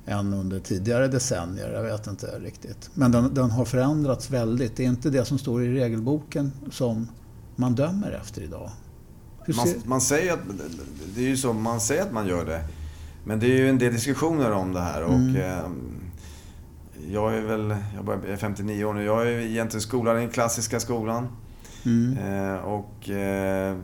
än 0.06 0.34
under 0.34 0.60
tidigare 0.60 1.08
decennier. 1.08 1.74
Jag 1.74 1.84
vet 1.84 2.08
inte 2.08 2.40
riktigt. 2.40 2.90
Men 2.94 3.12
den, 3.12 3.34
den 3.34 3.52
har 3.52 3.66
förändrats 3.66 4.30
väldigt. 4.30 4.76
Det 4.76 4.84
är 4.84 4.88
inte 4.88 5.10
det 5.10 5.26
som 5.26 5.38
står 5.38 5.64
i 5.64 5.74
regelboken 5.74 6.52
som 6.72 7.08
man 7.56 7.76
dömer 7.76 8.12
efter 8.12 8.42
idag. 8.42 8.72
Man, 9.48 9.68
man, 9.86 10.02
säger 10.02 10.34
att, 10.34 10.40
det 11.16 11.22
är 11.22 11.28
ju 11.28 11.38
så, 11.38 11.54
man 11.54 11.82
säger 11.82 12.02
att 12.02 12.12
man 12.12 12.28
gör 12.28 12.46
det. 12.46 12.62
Men 13.24 13.40
det 13.40 13.46
är 13.46 13.58
ju 13.58 13.70
en 13.70 13.78
del 13.78 13.94
diskussioner 13.94 14.52
om 14.52 14.74
det 14.74 14.82
här. 14.82 15.04
Och, 15.04 15.14
mm. 15.14 15.36
eh, 15.36 15.64
jag 17.12 17.34
är 17.34 17.42
väl, 17.42 17.76
jag 17.96 18.26
är 18.26 18.38
59 18.38 18.84
år 18.84 18.94
nu, 18.94 19.04
jag 19.04 19.22
är 19.22 19.28
egentligen 19.28 19.82
skolad 19.82 20.18
i 20.18 20.20
den 20.20 20.30
klassiska 20.30 20.80
skolan. 20.80 21.28
Mm. 21.86 22.18
Eh, 22.18 22.56
och 22.56 23.10
eh, 23.10 23.78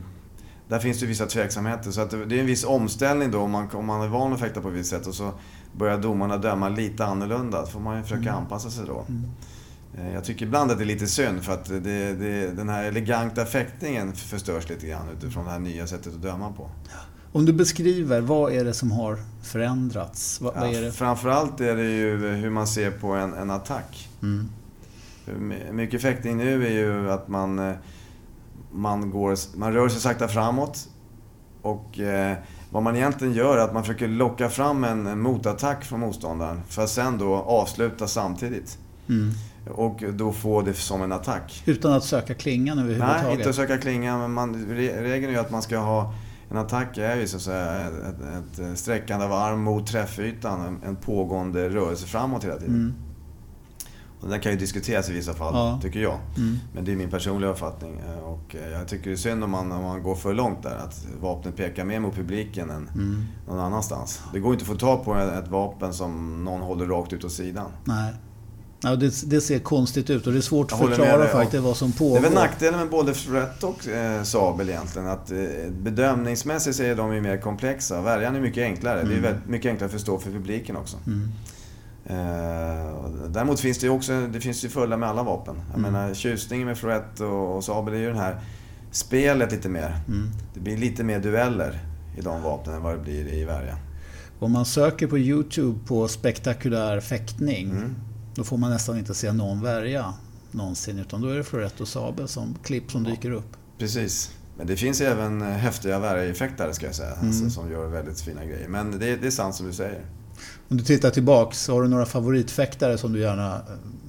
där 0.67 0.79
finns 0.79 0.99
det 0.99 1.05
vissa 1.05 1.25
tveksamheter. 1.25 1.91
Så 1.91 2.01
att 2.01 2.11
det, 2.11 2.17
är 2.17 2.39
en 2.39 2.45
viss 2.45 2.63
omställning 2.63 3.31
då 3.31 3.39
om 3.39 3.51
man, 3.51 3.69
om 3.73 3.85
man 3.85 4.01
är 4.01 4.07
van 4.07 4.33
att 4.33 4.39
fäkta 4.39 4.61
på 4.61 4.67
ett 4.67 4.73
visst 4.73 4.89
sätt 4.89 5.07
och 5.07 5.15
så 5.15 5.31
börjar 5.73 5.97
domarna 5.97 6.37
döma 6.37 6.69
lite 6.69 7.05
annorlunda. 7.05 7.61
Då 7.61 7.67
får 7.67 7.79
man 7.79 7.97
ju 7.97 8.03
försöka 8.03 8.21
mm. 8.21 8.35
anpassa 8.35 8.69
sig 8.69 8.85
då. 8.85 9.05
Eh, 9.97 10.13
jag 10.13 10.23
tycker 10.23 10.45
ibland 10.45 10.71
att 10.71 10.77
det 10.77 10.83
är 10.83 10.85
lite 10.85 11.07
synd 11.07 11.43
för 11.43 11.53
att 11.53 11.65
det, 11.65 12.13
det, 12.13 12.51
den 12.51 12.69
här 12.69 12.83
eleganta 12.83 13.45
fäktningen 13.45 14.13
förstörs 14.13 14.69
lite 14.69 14.87
grann 14.87 15.09
utifrån 15.17 15.45
det 15.45 15.51
här 15.51 15.59
nya 15.59 15.87
sättet 15.87 16.13
att 16.13 16.21
döma 16.21 16.51
på. 16.51 16.69
Om 17.31 17.45
du 17.45 17.53
beskriver, 17.53 18.21
vad 18.21 18.53
är 18.53 18.65
det 18.65 18.73
som 18.73 18.91
har 18.91 19.17
förändrats? 19.43 20.41
Vad, 20.41 20.55
vad 20.55 20.75
är 20.75 20.81
det? 20.81 20.91
Framförallt 20.91 21.61
är 21.61 21.75
det 21.75 21.91
ju 21.91 22.17
hur 22.17 22.49
man 22.49 22.67
ser 22.67 22.91
på 22.91 23.13
en, 23.13 23.33
en 23.33 23.51
attack. 23.51 24.09
Mm. 24.21 24.49
Mycket 25.71 26.01
fäktning 26.01 26.37
nu 26.37 26.65
är 26.65 26.71
ju 26.71 27.11
att 27.11 27.27
man, 27.27 27.59
eh, 27.59 27.75
man, 28.71 29.09
går, 29.09 29.57
man 29.57 29.73
rör 29.73 29.89
sig 29.89 30.01
sakta 30.01 30.27
framåt. 30.27 30.87
Och 31.61 31.99
eh, 31.99 32.37
vad 32.69 32.83
man 32.83 32.95
egentligen 32.95 33.33
gör 33.33 33.57
är 33.57 33.61
att 33.61 33.73
man 33.73 33.83
försöker 33.83 34.07
locka 34.07 34.49
fram 34.49 34.83
en, 34.83 35.07
en 35.07 35.19
motattack 35.19 35.85
från 35.85 35.99
motståndaren. 35.99 36.61
För 36.67 36.83
att 36.83 36.89
sen 36.89 37.17
då 37.17 37.35
avsluta 37.35 38.07
samtidigt. 38.07 38.77
Mm. 39.09 39.31
Och 39.69 40.03
då 40.13 40.31
få 40.31 40.61
det 40.61 40.73
som 40.73 41.01
en 41.01 41.11
attack. 41.11 41.63
Utan 41.65 41.93
att 41.93 42.03
söka 42.03 42.33
klingan 42.33 42.79
överhuvudtaget? 42.79 43.23
Nej, 43.23 43.35
inte 43.35 43.49
att 43.49 43.55
söka 43.55 43.77
klingan. 43.77 44.19
Men 44.19 44.33
man, 44.33 44.65
regeln 44.65 45.25
är 45.25 45.29
ju 45.29 45.37
att 45.37 45.51
man 45.51 45.61
ska 45.61 45.77
ha... 45.77 46.13
En 46.49 46.57
attack 46.57 46.97
är 46.97 47.15
ju 47.15 47.27
så 47.27 47.37
att 47.37 47.43
säga 47.43 47.81
ett, 47.81 48.59
ett 48.59 48.79
sträckande 48.79 49.25
av 49.25 49.33
arm 49.33 49.61
mot 49.63 49.87
träffytan. 49.87 50.79
En 50.85 50.95
pågående 50.95 51.69
rörelse 51.69 52.07
framåt 52.07 52.43
hela 52.43 52.55
tiden. 52.55 52.75
Mm. 52.75 52.93
Och 54.21 54.31
den 54.31 54.39
kan 54.39 54.51
ju 54.51 54.57
diskuteras 54.57 55.09
i 55.09 55.13
vissa 55.13 55.33
fall, 55.33 55.53
ja. 55.55 55.79
tycker 55.81 55.99
jag. 55.99 56.19
Mm. 56.37 56.57
Men 56.73 56.85
det 56.85 56.91
är 56.91 56.95
min 56.95 57.09
personliga 57.09 57.51
uppfattning. 57.51 57.99
Eh, 58.07 58.23
och 58.23 58.55
eh, 58.55 58.71
jag 58.71 58.87
tycker 58.87 59.09
det 59.09 59.15
är 59.15 59.17
synd 59.17 59.43
om 59.43 59.51
man, 59.51 59.71
om 59.71 59.83
man 59.83 60.03
går 60.03 60.15
för 60.15 60.33
långt 60.33 60.63
där. 60.63 60.75
Att 60.75 61.07
vapnet 61.21 61.55
pekar 61.55 61.85
mer 61.85 61.99
mot 61.99 62.15
publiken 62.15 62.69
än 62.69 62.89
mm. 62.89 63.23
någon 63.47 63.59
annanstans. 63.59 64.21
Det 64.33 64.39
går 64.39 64.53
inte 64.53 64.63
att 64.63 64.67
få 64.67 64.75
tag 64.75 65.05
på 65.05 65.15
ett 65.15 65.47
vapen 65.47 65.93
som 65.93 66.43
någon 66.43 66.61
håller 66.61 66.85
rakt 66.85 67.13
ut 67.13 67.23
åt 67.23 67.31
sidan. 67.31 67.71
Nej. 67.83 68.13
Ja, 68.85 68.95
det, 68.95 69.29
det, 69.29 69.41
ser 69.41 69.59
konstigt 69.59 70.09
ut 70.09 70.27
och 70.27 70.33
det 70.33 70.39
är 70.39 70.41
svårt 70.41 70.71
att 70.71 70.79
förklara 70.79 71.27
faktiskt 71.27 71.63
vad 71.63 71.77
som 71.77 71.91
pågår. 71.91 72.13
Det 72.13 72.19
är 72.19 72.29
väl 72.29 72.33
nackdelen 72.33 72.79
med 72.79 72.89
både 72.89 73.13
Frett 73.13 73.63
och 73.63 73.87
eh, 73.87 74.23
Sabel 74.23 74.69
egentligen. 74.69 75.07
Att 75.07 75.31
eh, 75.31 75.37
bedömningsmässigt 75.81 76.75
så 76.75 76.83
är 76.83 76.95
de 76.95 77.13
ju 77.13 77.21
mer 77.21 77.37
komplexa. 77.37 78.01
Värjan 78.01 78.35
är 78.35 78.41
mycket 78.41 78.63
enklare. 78.63 78.99
Mm. 78.99 79.07
Det 79.07 79.15
är 79.15 79.19
mm. 79.19 79.31
väldigt 79.31 79.49
mycket 79.49 79.69
enklare 79.69 79.85
att 79.85 79.91
förstå 79.91 80.19
för 80.19 80.31
publiken 80.31 80.75
också. 80.75 80.97
Mm. 81.07 81.31
Eh, 82.05 83.09
däremot 83.27 83.59
finns 83.59 83.77
det 83.77 83.85
ju 83.85 83.91
också, 83.93 84.27
det 84.27 84.41
finns 84.41 84.65
ju 84.65 84.69
fördelar 84.69 84.97
med 84.97 85.09
alla 85.09 85.23
vapen. 85.23 85.55
Jag 85.71 85.79
mm. 85.79 85.91
menar 85.91 86.13
tjusningen 86.13 86.67
med 86.67 86.77
Florett 86.77 87.19
och, 87.19 87.55
och 87.55 87.63
Sabel 87.63 87.93
är 87.93 87.97
ju 87.97 88.11
det 88.11 88.19
här 88.19 88.39
spelet 88.91 89.51
lite 89.51 89.69
mer. 89.69 89.99
Mm. 90.07 90.29
Det 90.53 90.59
blir 90.59 90.77
lite 90.77 91.03
mer 91.03 91.19
dueller 91.19 91.79
i 92.17 92.21
de 92.21 92.41
vapnen 92.41 92.75
än 92.75 92.81
vad 92.81 92.93
det 92.93 93.01
blir 93.01 93.33
i 93.33 93.45
Värja. 93.45 93.77
Om 94.39 94.51
man 94.51 94.65
söker 94.65 95.07
på 95.07 95.17
YouTube 95.17 95.79
på 95.87 96.07
spektakulär 96.07 96.99
fäktning 96.99 97.69
mm. 97.69 97.95
Då 98.35 98.43
får 98.43 98.57
man 98.57 98.69
nästan 98.69 98.97
inte 98.97 99.13
se 99.13 99.31
någon 99.31 99.61
värja 99.61 100.13
någonsin. 100.51 100.99
Utan 100.99 101.21
då 101.21 101.29
är 101.29 101.35
det 101.35 101.43
Florett 101.43 101.81
och 101.81 101.87
Sabel 101.87 102.27
som 102.27 102.55
klipp 102.63 102.91
som 102.91 103.03
dyker 103.03 103.31
upp. 103.31 103.57
Precis. 103.77 104.31
Men 104.57 104.67
det 104.67 104.75
finns 104.75 105.01
även 105.01 105.41
eh, 105.41 105.47
häftiga 105.47 105.99
värjeffekter 105.99 106.71
ska 106.71 106.85
jag 106.85 106.95
säga. 106.95 107.13
Mm. 107.13 107.27
Alltså, 107.27 107.49
som 107.49 107.71
gör 107.71 107.87
väldigt 107.87 108.21
fina 108.21 108.45
grejer. 108.45 108.67
Men 108.67 108.99
det, 108.99 109.15
det 109.15 109.27
är 109.27 109.31
sant 109.31 109.55
som 109.55 109.65
du 109.65 109.73
säger. 109.73 110.05
Om 110.69 110.77
du 110.77 110.83
tittar 110.83 111.09
tillbaks, 111.09 111.67
har 111.67 111.81
du 111.81 111.87
några 111.87 112.05
favoritfäktare 112.05 112.97
som 112.97 113.13
du 113.13 113.19
gärna 113.19 113.55
eh, 113.55 113.61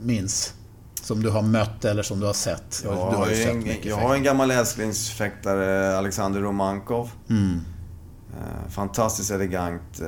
minns? 0.03 0.55
Som 1.03 1.23
du 1.23 1.31
har 1.31 1.43
mött 1.43 1.85
eller 1.85 2.03
som 2.03 2.21
du 2.21 2.27
har 2.27 2.33
sett? 2.33 2.83
Ja, 2.85 2.91
du 2.91 3.17
har 3.17 3.27
sett 3.27 3.49
en, 3.49 3.67
jag 3.83 3.97
har 3.97 4.15
en 4.15 4.23
gammal 4.23 4.51
älsklingsfäktare, 4.51 5.99
Alexander 5.99 6.41
Romankov. 6.41 7.11
Mm. 7.31 7.61
Eh, 8.31 8.71
fantastiskt 8.71 9.31
elegant 9.31 10.01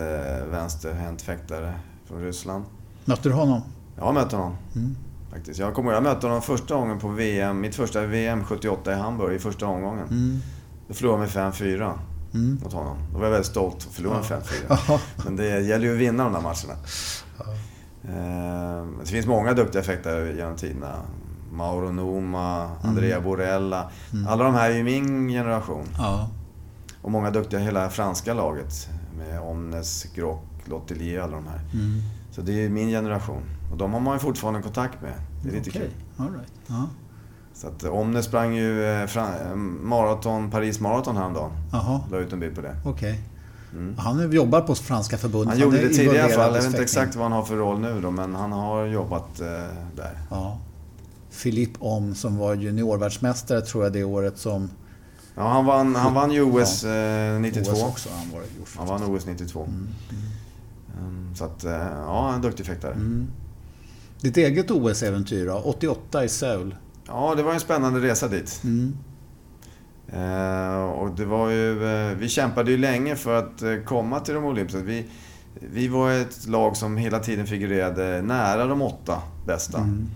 vänsterhänt 0.51 1.23
fäktare 1.23 1.75
från 2.07 2.23
Ryssland. 2.23 2.65
Mötte 3.05 3.29
du 3.29 3.35
honom? 3.35 3.63
Jag 3.99 4.05
har 4.05 4.13
mött 4.13 4.33
honom. 4.33 4.57
Mm. 4.75 4.97
Faktiskt. 5.31 5.61
Jag 5.61 5.75
kommer 5.75 5.93
jag 5.93 6.03
mötte 6.03 6.27
honom 6.27 6.43
första 6.43 6.75
gången 6.75 6.99
på 6.99 7.09
VM, 7.09 7.61
mitt 7.61 7.75
första 7.75 8.07
VM 8.07 8.45
78 8.45 8.93
i 8.93 8.95
Hamburg, 8.95 9.37
i 9.37 9.39
första 9.39 9.67
omgången. 9.67 10.09
Mm. 10.09 10.41
Då 10.89 10.95
förlorade 10.95 11.29
jag 11.35 11.45
med 11.45 11.53
5-4 11.53 11.99
mm. 12.35 12.59
mot 12.63 12.73
honom. 12.73 12.97
Då 13.13 13.19
var 13.19 13.25
jag 13.25 13.31
väldigt 13.31 13.51
stolt 13.51 13.77
att 13.77 13.95
förlora 13.95 14.15
med 14.15 14.25
5-4. 14.25 15.01
Men 15.25 15.37
det 15.37 15.61
gäller 15.61 15.87
ju 15.87 15.93
att 15.93 15.99
vinna 15.99 16.25
de 16.25 16.33
där 16.33 16.41
matcherna. 16.41 16.75
Ja. 17.39 17.45
Eh, 18.05 18.87
det 19.01 19.11
finns 19.11 19.27
många 19.27 19.53
duktiga 19.53 19.83
fäktare 19.83 20.37
genom 20.37 20.57
tiderna. 20.57 20.95
Mauro 21.53 21.93
Noma, 21.93 22.71
Andrea 22.83 23.17
mm. 23.17 23.29
Borella. 23.29 23.91
Mm. 24.13 24.27
Alla 24.27 24.45
de 24.45 24.55
här 24.55 24.71
är 24.71 24.77
ju 24.77 24.83
min 24.83 25.29
generation. 25.29 25.87
Ja. 25.99 26.29
Och 27.03 27.11
många 27.11 27.31
duktiga 27.31 27.61
hela 27.61 27.91
franska 27.91 28.35
laget. 28.35 28.89
Med 29.19 29.41
Omnes, 29.41 30.05
Grock, 30.15 30.45
Lottelier 30.65 31.19
och 31.19 31.25
alla 31.25 31.37
de 31.37 31.47
här. 31.47 31.61
Mm. 31.73 32.03
Så 32.39 32.45
det 32.45 32.65
är 32.65 32.69
min 32.69 32.89
generation. 32.89 33.43
Och 33.73 33.77
de 33.77 33.93
har 33.93 34.01
man 34.01 34.15
ju 34.15 34.19
fortfarande 34.19 34.63
kontakt 34.63 35.03
med. 35.03 35.13
Det 35.43 35.49
är 35.49 35.53
lite 35.53 35.71
okay. 35.71 35.83
kul. 35.83 35.91
All 36.17 36.33
right. 36.33 36.71
uh 36.71 36.85
Så 37.55 37.67
att 37.67 37.85
Omne 37.85 38.23
sprang 38.23 38.55
ju 38.55 38.85
eh, 38.85 39.17
eh, 39.17 39.55
maraton, 39.83 40.51
Paris 40.51 40.81
Marathon 40.81 41.17
häromdagen. 41.17 41.51
Jaha. 41.73 42.01
La 42.11 42.19
ut 42.19 42.33
en 42.33 42.41
bild 42.41 42.55
på 42.55 42.61
det. 42.61 42.77
Okej. 42.85 43.13
Okay. 43.13 43.81
Mm. 43.81 43.99
Han 43.99 44.33
jobbar 44.33 44.61
på 44.61 44.75
Franska 44.75 45.19
förbundet. 45.19 45.49
Han, 45.49 45.63
han 45.63 45.81
gjorde 45.81 45.89
det 45.89 45.95
tidigare 45.95 46.17
i 46.17 46.21
alla 46.21 46.35
fall. 46.35 46.55
Jag 46.55 46.63
vet 46.63 46.67
inte 46.67 46.83
exakt 46.83 47.15
vad 47.15 47.23
han 47.23 47.33
har 47.33 47.43
för 47.43 47.57
roll 47.57 47.81
nu 47.81 48.01
då, 48.01 48.11
men 48.11 48.35
han 48.35 48.53
har 48.53 48.87
jobbat 48.87 49.41
eh, 49.41 49.47
där. 49.97 50.19
Ja. 50.31 50.59
Philippe 51.43 51.79
Om 51.81 52.15
som 52.15 52.37
var 52.37 52.55
juniorvärldsmästare 52.55 53.61
tror 53.61 53.85
jag 53.85 53.93
det 53.93 54.05
året 54.05 54.39
som... 54.39 54.71
Ja, 55.35 55.49
han 55.49 55.67
vann, 55.67 55.97
han 55.97 56.15
vann 56.15 56.31
ju 56.31 56.43
OS 56.43 56.85
eh, 56.85 57.41
92. 57.41 57.73
OS 57.73 57.83
också, 57.83 58.09
han, 58.19 58.31
var 58.33 58.43
han 58.77 58.87
vann 58.87 59.17
OS 59.17 59.27
92. 59.27 59.61
Mm. 59.61 59.75
Mm. 59.75 60.23
Um, 60.99 61.35
så 61.35 61.45
att, 61.45 61.65
eh, 61.65 61.73
ja, 62.07 62.35
en 62.35 62.41
duktig 62.41 62.67
fäktare. 62.67 62.93
Mm. 62.93 63.27
Ditt 64.21 64.37
eget 64.37 64.71
OS-äventyr 64.71 65.47
då? 65.47 65.55
88 65.55 66.25
i 66.25 66.29
Seoul. 66.29 66.75
Ja, 67.07 67.35
det 67.37 67.43
var 67.43 67.53
en 67.53 67.61
spännande 67.61 68.01
resa 68.01 68.29
dit. 68.29 68.61
Mm. 68.65 68.97
Eh, 70.09 70.83
och 70.85 71.11
det 71.11 71.25
var 71.25 71.51
ju, 71.51 71.85
eh, 71.85 72.17
vi 72.17 72.29
kämpade 72.29 72.71
ju 72.71 72.77
länge 72.79 73.17
för 73.17 73.39
att 73.39 73.63
eh, 73.63 73.77
komma 73.85 74.21
till 74.21 74.35
de 74.35 74.45
olympiska. 74.45 74.83
Vi, 74.83 75.07
vi 75.61 75.89
var 75.89 76.13
ett 76.13 76.47
lag 76.47 76.77
som 76.77 76.97
hela 76.97 77.19
tiden 77.19 77.47
figurerade 77.47 78.23
nära 78.23 78.67
de 78.67 78.83
åtta 78.83 79.23
bästa. 79.47 79.79
Mm. 79.79 80.09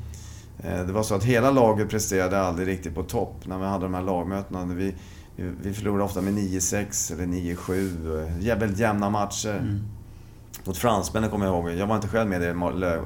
Eh, 0.59 0.87
det 0.87 0.92
var 0.92 1.03
så 1.03 1.14
att 1.14 1.25
hela 1.25 1.51
laget 1.51 1.88
presterade 1.88 2.40
aldrig 2.40 2.68
riktigt 2.68 2.95
på 2.95 3.03
topp 3.03 3.47
när 3.47 3.59
vi 3.59 3.64
hade 3.64 3.85
de 3.85 3.95
här 3.95 4.03
lagmötena. 4.03 4.64
Vi, 4.64 4.95
vi, 5.37 5.51
vi 5.62 5.73
förlorade 5.75 6.05
ofta 6.05 6.21
med 6.21 6.35
9-6 6.35 7.12
eller 7.12 7.27
9-7. 7.27 8.51
Eh, 8.51 8.59
väldigt 8.59 8.79
jämna 8.79 9.11
matcher. 9.11 9.59
Mm. 9.59 9.81
Mot 10.64 10.77
fransmännen 10.77 11.31
kommer 11.31 11.46
jag 11.46 11.55
ihåg. 11.55 11.70
Jag 11.70 11.87
var 11.87 11.96
inte 11.96 12.09
själv 12.09 12.31
med 12.31 12.42
i 12.42 12.46
det 12.46 12.55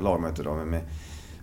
lagmötet 0.02 0.44
då. 0.44 0.54
Men, 0.54 0.80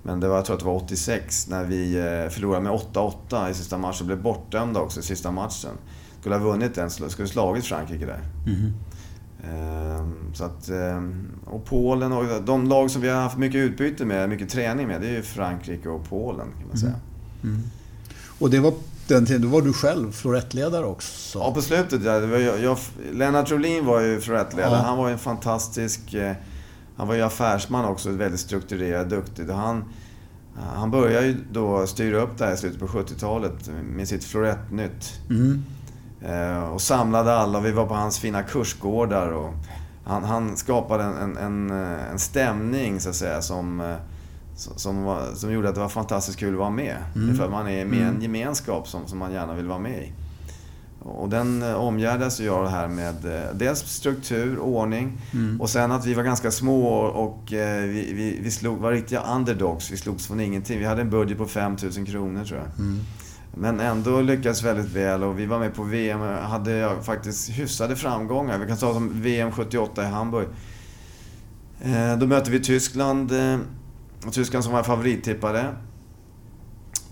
men 0.03 0.19
det 0.19 0.27
var, 0.27 0.35
jag 0.35 0.45
tror 0.45 0.55
att 0.55 0.59
det 0.59 0.65
var 0.65 0.75
86 0.75 1.47
när 1.49 1.63
vi 1.63 1.95
eh, 1.95 2.29
förlorade 2.29 2.63
med 2.63 2.71
8-8 2.71 3.49
i 3.49 3.53
sista 3.53 3.77
matchen. 3.77 4.07
Blev 4.07 4.21
bortdömda 4.21 4.79
också 4.79 4.99
i 4.99 5.03
sista 5.03 5.31
matchen. 5.31 5.71
Skulle 6.19 6.35
ha 6.35 6.43
vunnit 6.43 6.75
den, 6.75 6.89
skulle 6.89 7.27
slagit 7.27 7.65
Frankrike 7.65 8.05
där. 8.05 8.21
Mm. 8.45 8.73
Så 10.33 10.43
att, 10.43 10.69
ehm, 10.69 11.27
och 11.45 11.65
Polen 11.65 12.11
och 12.11 12.43
de 12.43 12.67
lag 12.67 12.91
som 12.91 13.01
vi 13.01 13.09
har 13.09 13.21
haft 13.21 13.37
mycket 13.37 13.57
utbyte 13.57 14.05
med, 14.05 14.29
mycket 14.29 14.49
träning 14.49 14.87
med, 14.87 15.01
det 15.01 15.07
är 15.07 15.11
ju 15.11 15.21
Frankrike 15.21 15.89
och 15.89 16.09
Polen 16.09 16.47
kan 16.59 16.67
man 16.67 16.77
säga. 16.77 16.95
Mm. 17.43 17.55
Mm. 17.55 17.67
Och 18.39 18.49
det 18.49 18.59
var 18.59 18.73
den 19.07 19.25
tiden, 19.25 19.41
då 19.41 19.47
var 19.47 19.61
du 19.61 19.73
själv 19.73 20.11
florettledare 20.11 20.85
också? 20.85 21.39
Ja, 21.39 21.53
på 21.53 21.61
slutet. 21.61 22.03
Ja, 22.03 22.19
jag, 22.19 22.59
jag, 22.59 22.77
Lennart 23.11 23.51
Rolin 23.51 23.85
var 23.85 24.01
ju 24.01 24.21
florettledare. 24.21 24.75
Ja. 24.75 24.81
Han 24.81 24.97
var 24.97 25.07
ju 25.07 25.13
en 25.13 25.19
fantastisk... 25.19 26.13
Eh, 26.13 26.33
han 26.95 27.07
var 27.07 27.15
ju 27.15 27.21
affärsman 27.21 27.85
också, 27.85 28.09
väldigt 28.09 28.39
strukturerad, 28.39 29.09
duktig. 29.09 29.49
Han, 29.49 29.83
han 30.75 30.91
började 30.91 31.27
ju 31.27 31.37
då 31.51 31.87
styra 31.87 32.21
upp 32.21 32.37
det 32.37 32.45
här 32.45 32.53
i 32.53 32.57
slutet 32.57 32.79
på 32.79 32.87
70-talet 32.87 33.69
med 33.83 34.07
sitt 34.07 34.23
Florettnytt. 34.23 35.19
Mm. 35.29 35.63
Eh, 36.25 36.63
och 36.63 36.81
samlade 36.81 37.35
alla. 37.35 37.59
Vi 37.59 37.71
var 37.71 37.85
på 37.85 37.93
hans 37.93 38.19
fina 38.19 38.43
kursgårdar. 38.43 39.31
Och 39.31 39.53
han, 40.05 40.23
han 40.23 40.57
skapade 40.57 41.03
en, 41.03 41.37
en, 41.37 41.71
en 42.11 42.19
stämning, 42.19 42.99
så 42.99 43.09
att 43.09 43.15
säga, 43.15 43.41
som 43.41 43.79
eh, 43.81 43.95
som, 44.55 45.03
var, 45.03 45.33
som 45.35 45.53
gjorde 45.53 45.69
att 45.69 45.75
det 45.75 45.81
var 45.81 45.89
fantastiskt 45.89 46.39
kul 46.39 46.53
att 46.53 46.59
vara 46.59 46.69
med. 46.69 46.97
Mm. 47.15 47.35
För 47.35 47.45
att 47.45 47.51
man 47.51 47.67
är 47.67 47.85
med 47.85 47.99
i 47.99 48.01
en 48.01 48.09
mm. 48.09 48.21
gemenskap 48.21 48.87
som, 48.87 49.07
som 49.07 49.19
man 49.19 49.31
gärna 49.31 49.53
vill 49.53 49.67
vara 49.67 49.79
med 49.79 50.03
i. 50.03 50.13
Och 51.03 51.29
den 51.29 51.61
eh, 51.61 51.73
omgärdas 51.73 52.39
ju 52.39 52.49
av 52.49 52.63
det 52.63 52.69
här 52.69 52.87
med 52.87 53.25
eh, 53.25 53.55
dels 53.55 53.79
struktur, 53.79 54.59
ordning 54.59 55.21
mm. 55.33 55.61
och 55.61 55.69
sen 55.69 55.91
att 55.91 56.05
vi 56.05 56.13
var 56.13 56.23
ganska 56.23 56.51
små 56.51 56.87
och 56.97 57.53
eh, 57.53 57.83
vi, 57.83 58.13
vi, 58.13 58.39
vi 58.41 58.51
slog, 58.51 58.77
var 58.77 58.91
riktiga 58.91 59.21
underdogs. 59.35 59.91
Vi 59.91 59.97
slogs 59.97 60.27
från 60.27 60.39
ingenting. 60.39 60.79
Vi 60.79 60.85
hade 60.85 61.01
en 61.01 61.09
budget 61.09 61.37
på 61.37 61.45
5000 61.45 62.05
kronor 62.05 62.43
tror 62.43 62.59
jag. 62.59 62.79
Mm. 62.79 62.99
Men 63.55 63.79
ändå 63.79 64.21
lyckades 64.21 64.63
väldigt 64.63 64.91
väl 64.91 65.23
och 65.23 65.39
vi 65.39 65.45
var 65.45 65.59
med 65.59 65.75
på 65.75 65.83
VM 65.83 66.21
och 66.21 66.27
hade 66.27 66.89
faktiskt 67.03 67.49
hyfsade 67.49 67.95
framgångar. 67.95 68.57
Vi 68.57 68.67
kan 68.67 68.77
ta 68.77 68.93
som 68.93 69.21
VM 69.21 69.51
78 69.51 70.03
i 70.03 70.05
Hamburg. 70.05 70.47
Då 72.19 72.27
mötte 72.27 72.51
vi 72.51 72.59
Tyskland 72.59 73.31
Tyskland 74.31 74.63
som 74.63 74.73
var 74.73 74.83
favorittippade. 74.83 75.73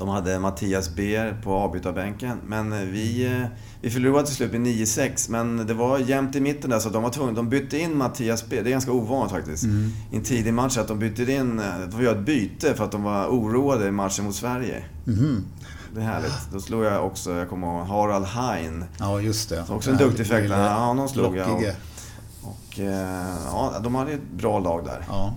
De 0.01 0.09
hade 0.09 0.39
Mattias 0.39 0.95
Beer 0.95 1.41
på 1.43 1.53
avbytarbänken. 1.53 2.37
Men 2.45 2.73
eh, 2.73 2.79
vi, 2.79 3.25
eh, 3.25 3.47
vi 3.81 3.89
förlorade 3.89 4.27
till 4.27 4.35
slut 4.35 4.51
med 4.51 4.61
9-6. 4.61 5.31
Men 5.31 5.67
det 5.67 5.73
var 5.73 5.97
jämnt 5.97 6.35
i 6.35 6.39
mitten 6.39 6.69
där 6.69 6.79
så 6.79 6.89
de 6.89 7.03
var 7.03 7.09
tvungna. 7.09 7.33
De 7.33 7.49
bytte 7.49 7.77
in 7.77 7.97
Mattias 7.97 8.49
Beer. 8.49 8.63
Det 8.63 8.69
är 8.69 8.71
ganska 8.71 8.91
ovanligt 8.91 9.31
faktiskt. 9.31 9.63
Mm. 9.63 9.91
I 10.11 10.15
en 10.15 10.23
tidig 10.23 10.53
match 10.53 10.77
att 10.77 10.87
de 10.87 10.99
bytte 10.99 11.31
in... 11.31 11.59
Eh, 11.59 11.79
de 11.79 11.91
får 11.91 12.03
göra 12.03 12.17
ett 12.19 12.25
byte 12.25 12.73
för 12.73 12.83
att 12.83 12.91
de 12.91 13.03
var 13.03 13.27
oroade 13.27 13.87
i 13.87 13.91
matchen 13.91 14.25
mot 14.25 14.35
Sverige. 14.35 14.83
Mm. 15.07 15.43
Det 15.93 16.01
är 16.01 16.05
härligt. 16.05 16.51
Då 16.53 16.59
slog 16.59 16.83
jag 16.83 17.05
också, 17.05 17.31
jag 17.31 17.49
kommer 17.49 17.67
ihåg, 17.67 17.87
Harald 17.87 18.25
Hein. 18.25 18.85
Ja, 18.99 19.21
just 19.21 19.49
det. 19.49 19.65
Också 19.69 19.91
en 19.91 19.97
duktig 19.97 20.27
fäktare. 20.27 20.61
Ja, 20.61 20.73
honom 20.73 21.09
slog 21.09 21.37
jag. 21.37 21.51
Och, 21.51 21.61
och 22.49 22.79
ja, 23.45 23.79
de 23.83 23.95
hade 23.95 24.11
ett 24.11 24.31
bra 24.31 24.59
lag 24.59 24.85
där. 24.85 25.05
Ja. 25.07 25.33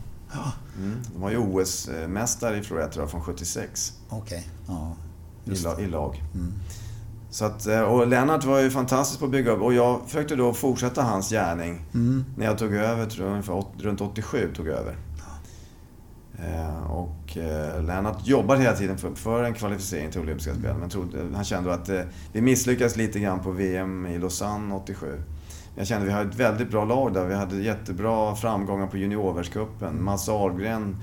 Mm. 0.79 0.99
De 1.13 1.21
var 1.23 1.31
ju 1.31 1.39
OS-mästare 1.39 2.59
i 2.59 2.63
jag, 2.97 3.11
från 3.11 3.23
76. 3.23 3.93
Okej. 4.09 4.49
Okay. 4.67 4.77
Ja, 5.45 5.79
I, 5.79 5.85
I, 5.85 5.87
lag. 5.87 6.23
Mm. 6.35 6.53
Så 7.31 7.45
att, 7.45 7.67
eh, 7.67 7.81
och 7.81 8.07
Lennart 8.07 8.45
var 8.45 8.61
ju 8.61 8.71
fantastisk 8.71 9.21
på 9.21 9.25
att 9.25 9.31
bygga 9.31 9.51
upp 9.51 9.63
och 9.63 9.75
jag 9.75 10.01
försökte 10.07 10.37
då 10.37 10.53
fortsätta 10.53 11.03
hans 11.03 11.31
gärning. 11.31 11.85
Mm. 11.95 12.25
När 12.37 12.47
jag 12.47 12.59
tog 12.59 12.75
över, 12.75 13.07
tror 13.07 13.27
jag, 13.27 13.33
ungefär 13.33 13.65
runt 13.79 14.01
87 14.01 14.53
tog 14.57 14.69
jag 14.69 14.79
över. 14.79 14.97
Eh, 16.39 16.91
och 16.91 17.37
eh, 17.37 17.83
Lennart 17.83 18.27
jobbade 18.27 18.61
hela 18.61 18.77
tiden 18.77 18.99
för, 18.99 19.15
för 19.15 19.45
en 19.45 19.55
kvalificering 19.55 20.11
till 20.11 20.21
olympiska 20.21 20.55
spel. 20.55 20.77
Men 20.81 20.91
trodde, 20.91 21.19
han 21.35 21.45
kände 21.45 21.75
att 21.75 21.91
vi 22.33 22.41
misslyckades 22.41 22.97
lite 22.97 23.21
grann 23.21 23.41
på 23.41 23.51
VM 23.51 24.07
i 24.07 24.19
Lausanne 24.19 24.75
87. 24.75 25.23
Jag 25.77 25.87
kände 25.87 26.07
att 26.07 26.09
vi 26.09 26.13
hade 26.13 26.31
ett 26.31 26.37
väldigt 26.37 26.71
bra 26.71 26.85
lag 26.85 27.15
där. 27.15 27.25
Vi 27.25 27.35
hade 27.35 27.57
jättebra 27.57 28.37
framgångar 28.37 28.87
på 28.87 28.97
juniorvärldscupen. 28.97 30.05
Mats 30.05 30.29
Ahlgren 30.29 30.97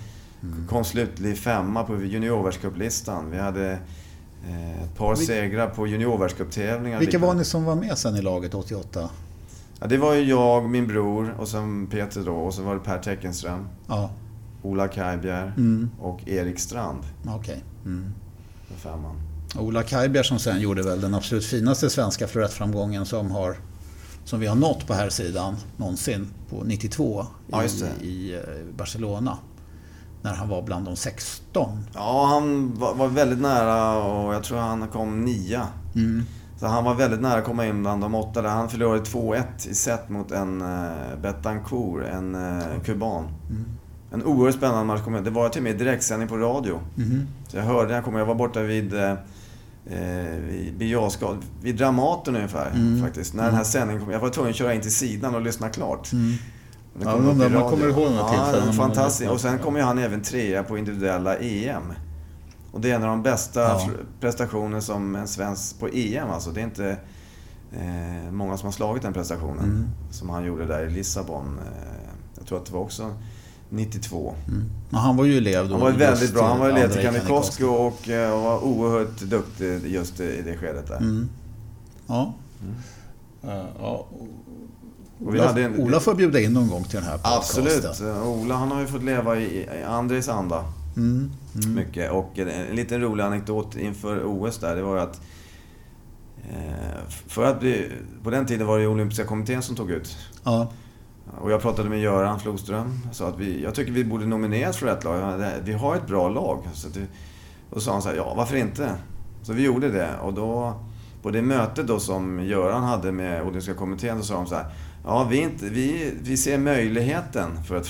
mm. 0.44 0.68
kom 0.68 0.84
slutlig 0.84 1.38
femma 1.38 1.84
på 1.84 2.02
juniorvärldscuplistan. 2.04 3.32
Vi 3.32 3.38
hade 3.38 3.72
eh, 4.48 4.84
ett 4.84 4.98
par 4.98 5.16
segrar 5.16 5.68
på 5.68 5.88
juniorvärldscuptävlingar. 5.88 7.00
Vilka 7.00 7.20
var 7.20 7.34
ni 7.34 7.46
som 7.46 7.64
var 7.64 7.76
med 7.76 7.98
sen 7.98 8.16
i 8.16 8.22
laget 8.22 8.54
88? 8.54 9.10
Ja, 9.80 9.88
det 9.88 9.98
var 9.98 10.14
ju 10.14 10.22
jag, 10.22 10.70
min 10.70 10.88
bror 10.88 11.36
och 11.40 11.48
sen 11.48 11.88
Peter 11.88 12.22
då 12.22 12.34
och 12.34 12.54
så 12.54 12.62
var 12.62 12.74
det 12.74 12.82
Per 12.82 13.00
Teckenström. 13.00 13.68
Ja. 13.88 14.10
Ola 14.62 14.88
Kajbjer 14.88 15.54
mm. 15.58 15.90
och 16.00 16.28
Erik 16.28 16.60
Strand. 16.60 17.04
Okej. 17.22 17.40
Okay. 17.40 17.58
Mm. 17.86 18.14
Femman. 18.78 19.16
Ola 19.60 19.84
Kajbjer 19.84 20.24
som 20.24 20.40
sen 20.40 20.62
gjorde 20.62 20.84
väl 20.84 21.02
den 21.02 21.14
absolut 21.14 21.46
finaste 21.46 21.90
svenska 21.90 22.28
florettframgången 22.28 23.06
som 23.06 23.32
har 23.32 23.56
som 24.32 24.40
vi 24.40 24.48
har 24.48 24.56
nått 24.56 24.88
på 24.88 24.94
här 24.94 25.10
sidan 25.10 25.56
någonsin 25.78 26.28
på 26.50 26.64
92 26.64 27.26
ja, 27.48 27.64
i, 27.64 28.08
i, 28.08 28.34
eh, 28.34 28.40
Barcelona. 28.78 29.38
När 30.22 30.34
han 30.34 30.50
var 30.50 30.62
bland 30.62 30.86
de 30.86 30.96
16. 30.96 31.84
Ja, 31.94 32.26
han 32.26 32.74
var, 32.80 32.94
var 32.94 33.08
väldigt 33.08 33.40
nära 33.40 34.04
och 34.04 34.34
jag 34.34 34.44
tror 34.44 34.58
han 34.58 34.88
kom 34.88 35.22
nia. 35.26 35.68
Mm. 35.96 36.24
Så 36.60 36.68
han 36.68 36.84
var 36.84 36.96
väldigt 36.96 37.22
nära 37.22 37.40
att 37.40 37.46
komma 37.46 37.66
in 37.66 37.82
bland 37.82 38.02
de 38.02 38.16
åtta. 38.16 38.42
Där 38.42 38.50
han 38.50 38.70
förlorade 38.70 39.04
2-1 39.04 39.44
i 39.70 39.76
set 39.76 40.10
mot 40.10 40.32
en 40.32 40.62
uh, 40.62 40.92
Betancourt, 41.22 42.04
en 42.04 42.36
uh, 42.36 42.84
kuban. 42.86 43.28
Mm. 43.50 43.66
En 44.12 44.24
oerhört 44.24 44.56
spännande 44.56 44.84
match. 44.84 45.24
Det 45.24 45.30
var 45.30 45.50
till 45.50 45.60
och 45.60 45.64
med 45.64 45.78
direktsändning 45.78 46.30
på 46.30 46.38
radio. 46.38 46.80
Mm. 46.98 47.28
Så 47.48 47.58
jag 47.58 47.64
hörde, 47.64 47.94
jag, 47.94 48.04
kom, 48.04 48.16
jag 48.16 48.26
var 48.26 48.36
borta 48.36 48.62
vid 48.62 48.94
uh, 48.94 49.14
eh, 49.86 50.40
vid, 50.48 50.98
vid 51.62 51.76
Dramaten 51.76 52.36
ungefär 52.36 52.72
mm. 52.72 53.02
faktiskt. 53.02 53.34
När 53.34 53.44
mm. 53.44 53.52
den 53.52 53.58
här 53.58 53.72
sändningen 53.72 54.04
kom. 54.04 54.14
Jag 54.14 54.20
var 54.20 54.30
tvungen 54.30 54.50
att 54.50 54.58
köra 54.58 54.74
in 54.74 54.82
till 54.82 54.96
sidan 54.96 55.36
och 55.36 55.42
lyssna 55.42 55.70
klart. 55.70 56.12
Mm. 56.14 56.34
Ja, 57.02 57.18
man, 57.18 57.38
man 57.54 57.70
kommer 57.70 57.90
ihåg 57.90 58.12
några 58.12 58.30
tillfällen. 58.30 58.68
Ja, 58.68 58.74
fantastiskt. 58.74 59.32
Och 59.32 59.42
sen 59.42 59.60
kom 59.60 59.76
ju 59.76 59.82
han 59.82 59.98
även 59.98 60.22
trea 60.22 60.64
på 60.64 60.78
individuella 60.78 61.38
EM. 61.38 61.94
Och 62.72 62.82
det 62.82 62.92
är 62.92 62.96
en 62.96 63.04
av 63.04 63.10
de 63.10 63.24
bästa 63.24 63.62
ja. 63.62 63.90
prestationer 64.20 64.80
som 64.80 65.16
en 65.16 65.28
svensk 65.28 65.80
på 65.80 65.88
EM 65.88 66.30
alltså. 66.30 66.52
Det 66.52 66.62
är 66.62 66.64
inte 66.64 66.98
eh, 67.72 68.32
många 68.32 68.58
som 68.58 68.68
har 68.68 68.72
slagit 68.72 69.04
den 69.04 69.14
prestationen. 69.14 69.64
Mm. 69.64 69.90
Som 70.12 70.30
han 70.30 70.46
gjorde 70.46 70.66
där 70.66 70.86
i 70.86 70.90
Lissabon. 70.90 71.60
Eh, 71.60 72.12
jag 72.38 72.48
tror 72.48 72.58
att 72.58 72.66
det 72.66 72.74
var 72.74 72.82
också 72.82 73.14
92. 73.72 74.36
Mm. 74.48 74.70
han 74.92 75.18
var 75.18 75.26
ju 75.26 75.38
elev 75.38 75.68
då. 75.68 75.74
Han 75.74 75.82
var 75.82 75.92
väldigt 75.92 76.34
bra. 76.34 76.48
Han 76.48 76.60
var 76.60 76.70
elev 76.70 76.92
till 76.92 77.02
Kanikosko 77.02 77.66
och, 77.66 78.10
eh, 78.10 78.34
och 78.34 78.42
var 78.42 78.64
oerhört 78.64 79.20
duktig 79.20 79.86
just 79.86 80.20
i 80.20 80.42
det 80.46 80.58
skedet 80.58 80.88
där. 80.88 80.98
Mm. 80.98 81.30
Ja. 82.08 82.34
Mm. 82.62 82.76
Uh, 83.58 83.66
ja. 83.80 84.08
Ola, 85.20 85.60
en, 85.60 85.80
Ola 85.80 86.00
får 86.00 86.16
bjuda 86.16 86.40
in 86.40 86.54
någon 86.54 86.70
gång 86.70 86.84
till 86.84 87.00
den 87.00 87.04
här 87.04 87.18
podcasten. 87.18 87.64
Absolut. 87.68 88.26
Ola 88.26 88.56
han 88.56 88.72
har 88.72 88.82
ju 88.82 88.88
fått 88.88 89.04
leva 89.04 89.40
i, 89.40 89.68
i 89.82 89.84
Andres 89.88 90.30
anda. 90.30 90.66
Mm. 90.98 91.32
Mm. 91.56 91.74
Mycket. 91.74 92.12
Och 92.12 92.40
en, 92.40 92.48
en 92.48 92.76
liten 92.76 93.02
rolig 93.02 93.24
anekdot 93.24 93.76
inför 93.76 94.24
OS 94.26 94.58
där, 94.58 94.76
det 94.76 94.82
var 94.82 94.96
ju 94.96 95.02
att 95.02 95.22
eh, 96.50 97.10
för 97.28 97.44
att 97.44 97.60
bli, 97.60 97.92
på 98.24 98.30
den 98.30 98.46
tiden 98.46 98.68
var 98.68 98.80
det 98.80 98.88
olympiska 98.88 99.26
kommittén 99.26 99.62
som 99.62 99.76
tog 99.76 99.92
ut. 99.92 100.18
Ja. 100.44 100.72
Och 101.42 101.52
jag 101.52 101.62
pratade 101.62 101.90
med 101.90 102.00
Göran 102.00 102.40
Flodström. 102.40 103.00
och 103.10 103.16
sa 103.16 103.28
att 103.28 103.40
vi, 103.40 103.64
jag 103.64 103.76
tycker 103.76 103.92
vi 103.92 104.06
borde 104.06 104.26
nomineras 104.26 104.78
för 104.78 104.88
ett 104.88 105.04
lag. 105.04 105.44
Vi 105.64 105.74
har 105.74 105.96
ett 105.96 106.08
bra 106.08 106.30
lag. 106.30 106.64
Så 106.74 106.90
det, 106.90 107.02
och 107.70 107.76
då 107.76 107.80
sa 107.80 107.92
han 107.92 108.02
så 108.02 108.10
här, 108.10 108.16
ja 108.16 108.34
varför 108.38 108.56
inte? 108.56 108.92
Så 109.42 109.54
vi 109.54 109.64
gjorde 109.64 109.90
det. 109.90 110.10
Och 110.22 110.34
då, 110.34 110.74
på 111.22 111.30
det 111.32 111.42
mötet 111.42 111.88
då 111.88 112.00
som 112.00 112.46
Göran 112.46 112.84
hade 112.84 113.12
med 113.12 113.42
Olympiska 113.42 113.74
kommittén, 113.74 114.18
så 114.18 114.24
sa 114.24 114.34
de 114.34 114.46
så 114.46 114.56
här, 114.56 114.66
ja 115.04 115.28
vi, 115.30 115.38
inte, 115.38 115.66
vi, 115.66 116.14
vi 116.22 116.38
ser 116.38 116.58
möjligheten 116.58 117.64
för 117.64 117.76
att 117.76 117.88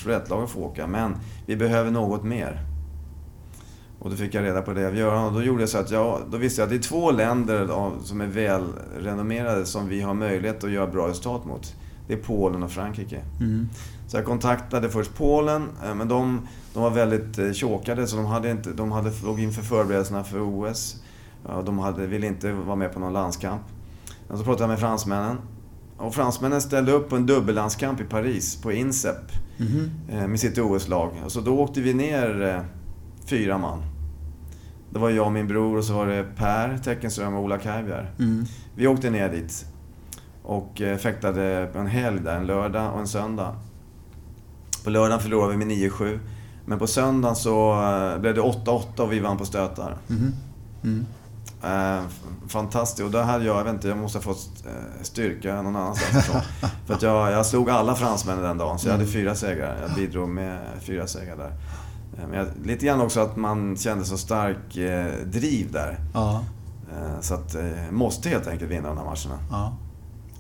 få 0.52 0.60
åka, 0.60 0.88
men 0.88 1.15
vi 1.46 1.56
behöver 1.56 1.91
något 1.91 2.24
mer. 2.24 2.65
Och 4.00 4.10
då 4.10 4.15
fick 4.15 4.34
jag 4.34 4.44
reda 4.44 4.62
på 4.62 4.74
det 4.74 4.88
av 4.88 4.96
Göran 4.96 5.26
och 5.26 5.34
då 5.34 5.44
gjorde 5.44 5.62
jag 5.62 5.70
så 5.70 5.78
att 5.78 5.91
jag, 5.91 6.22
då 6.32 6.38
visste 6.38 6.62
jag 6.62 6.65
att 6.65 6.70
det 6.70 6.76
är 6.76 6.89
två 6.89 7.12
länder 7.12 7.70
som 8.04 8.22
är 8.22 8.28
välrenommerade 8.28 9.65
som 9.65 9.88
vi 9.88 10.02
har 10.02 10.13
möjlighet 10.13 10.63
att 10.63 10.72
göra 10.72 10.88
bra 10.88 11.08
resultat 11.08 11.46
mot. 11.46 11.76
Det 12.12 12.15
är 12.15 12.21
Polen 12.21 12.63
och 12.63 12.71
Frankrike. 12.71 13.21
Mm. 13.39 13.69
Så 14.08 14.17
jag 14.17 14.26
kontaktade 14.26 14.89
först 14.89 15.15
Polen, 15.15 15.69
eh, 15.86 15.95
men 15.95 16.08
de, 16.08 16.47
de 16.74 16.84
var 16.84 16.89
väldigt 16.89 17.38
eh, 17.38 17.52
chokade 17.52 18.08
så 18.08 18.15
de 18.15 18.26
hade 18.26 18.52
inte, 18.52 18.69
de 18.74 18.91
hade 18.91 19.12
låg 19.24 19.39
inför 19.39 19.62
förberedelserna 19.62 20.24
för 20.24 20.39
OS. 20.41 21.04
De 21.65 21.80
hade, 21.80 22.08
ville 22.08 22.28
inte 22.28 22.52
vara 22.52 22.76
med 22.76 22.93
på 22.93 23.00
någon 23.00 23.13
landskamp. 23.13 23.62
Men 24.28 24.38
så 24.38 24.43
pratade 24.43 24.63
jag 24.63 24.69
med 24.69 24.80
fransmännen. 24.80 25.38
Och 25.97 26.15
fransmännen 26.15 26.62
ställde 26.62 26.91
upp 26.91 27.10
på 27.10 27.15
en 27.15 27.26
dubbellandskamp 27.26 28.02
i 28.02 28.04
Paris, 28.04 28.62
på 28.62 28.71
INSEP. 28.71 29.32
Mm. 29.60 30.32
Med 30.32 30.39
sitt 30.39 30.58
OS-lag. 30.58 31.12
Så 31.28 31.41
då 31.41 31.60
åkte 31.60 31.82
vi 31.82 31.93
ner 31.93 32.63
fyra 33.26 33.58
man. 33.58 33.84
Det 34.89 35.00
var 35.00 35.10
jag 35.10 35.26
och 35.26 35.32
min 35.32 35.47
bror 35.47 35.78
och 35.78 35.84
så 35.84 35.93
var 35.93 36.08
det 36.08 36.26
Per 36.36 36.78
Teckenström 36.78 37.34
och 37.34 37.43
Ola 37.43 37.58
Kajbjer. 37.58 38.12
Mm. 38.19 38.45
Vi 38.76 38.88
åkte 38.88 39.10
ner 39.10 39.30
dit. 39.30 39.65
Och 40.43 40.82
eh, 40.82 40.97
fäktade 40.97 41.69
på 41.73 41.80
en 41.80 41.88
helg 41.88 42.19
där, 42.19 42.36
en 42.36 42.45
lördag 42.45 42.93
och 42.93 42.99
en 42.99 43.08
söndag. 43.08 43.56
På 44.84 44.89
lördagen 44.89 45.19
förlorade 45.19 45.58
vi 45.58 45.65
med 45.65 45.77
9-7. 45.77 46.19
Men 46.65 46.80
på 46.80 46.88
söndagen 46.88 47.36
så 47.36 47.71
eh, 47.71 48.19
blev 48.19 48.36
det 48.36 48.41
8-8 48.41 48.99
och 48.99 49.12
vi 49.12 49.19
vann 49.19 49.38
på 49.38 49.45
stötar. 49.45 49.97
Mm. 50.10 50.34
Mm. 50.84 51.06
Eh, 51.63 52.04
fantastiskt. 52.47 53.06
Och 53.06 53.12
då 53.12 53.19
hade 53.19 53.45
jag, 53.45 53.58
jag 53.58 53.63
vet 53.63 53.73
inte, 53.73 53.88
jag 53.88 53.97
måste 53.97 54.17
ha 54.17 54.23
fått 54.23 54.49
styrka 55.01 55.62
någon 55.62 55.75
annanstans 55.75 56.25
ifrån. 56.25 56.41
För 56.86 56.93
att 56.93 57.01
jag, 57.01 57.32
jag 57.32 57.45
slog 57.45 57.69
alla 57.69 57.95
fransmännen 57.95 58.43
den 58.43 58.58
dagen, 58.58 58.80
så 58.80 58.88
jag 58.88 58.91
hade 58.91 59.04
mm. 59.04 59.13
fyra 59.13 59.36
segrar. 59.36 59.77
Jag 59.82 59.95
bidrog 59.95 60.30
med 60.30 60.60
fyra 60.80 61.08
segrar 61.08 61.38
där. 61.38 61.54
Men 62.27 62.39
jag, 62.39 62.47
lite 62.63 62.86
grann 62.86 63.01
också 63.01 63.19
att 63.19 63.36
man 63.36 63.77
kände 63.77 64.06
så 64.06 64.17
stark 64.17 64.77
eh, 64.77 65.13
driv 65.25 65.71
där. 65.71 65.99
Ja. 66.13 66.43
Så 67.21 67.34
att, 67.34 67.56
måste 67.91 68.30
helt 68.30 68.47
enkelt 68.47 68.71
vinna 68.71 68.88
de 68.88 68.97
här 68.97 69.06
matcherna. 69.06 69.39
Ja. 69.51 69.73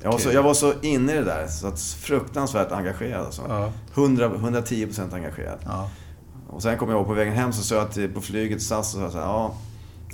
Jag 0.03 0.11
var, 0.11 0.19
så, 0.19 0.31
jag 0.31 0.43
var 0.43 0.53
så 0.53 0.73
inne 0.81 1.13
i 1.13 1.15
det 1.15 1.23
där, 1.23 1.47
så 1.47 1.71
fruktansvärt 1.99 2.71
engagerad. 2.71 3.25
Alltså. 3.25 3.41
Ja. 3.49 3.71
100, 3.93 4.29
110% 4.29 5.15
engagerad. 5.15 5.59
Ja. 5.65 5.89
Och 6.47 6.61
sen 6.61 6.77
kom 6.77 6.89
jag 6.89 6.97
ihåg 6.97 7.07
på 7.07 7.13
vägen 7.13 7.33
hem 7.33 7.53
så 7.53 7.63
sa 7.63 7.75
jag 7.75 7.91
till, 7.91 8.13
på 8.13 8.21
flyget 8.21 8.61
SAS 8.61 8.95
och 8.95 9.11
sa 9.11 9.19
ja, 9.19 9.55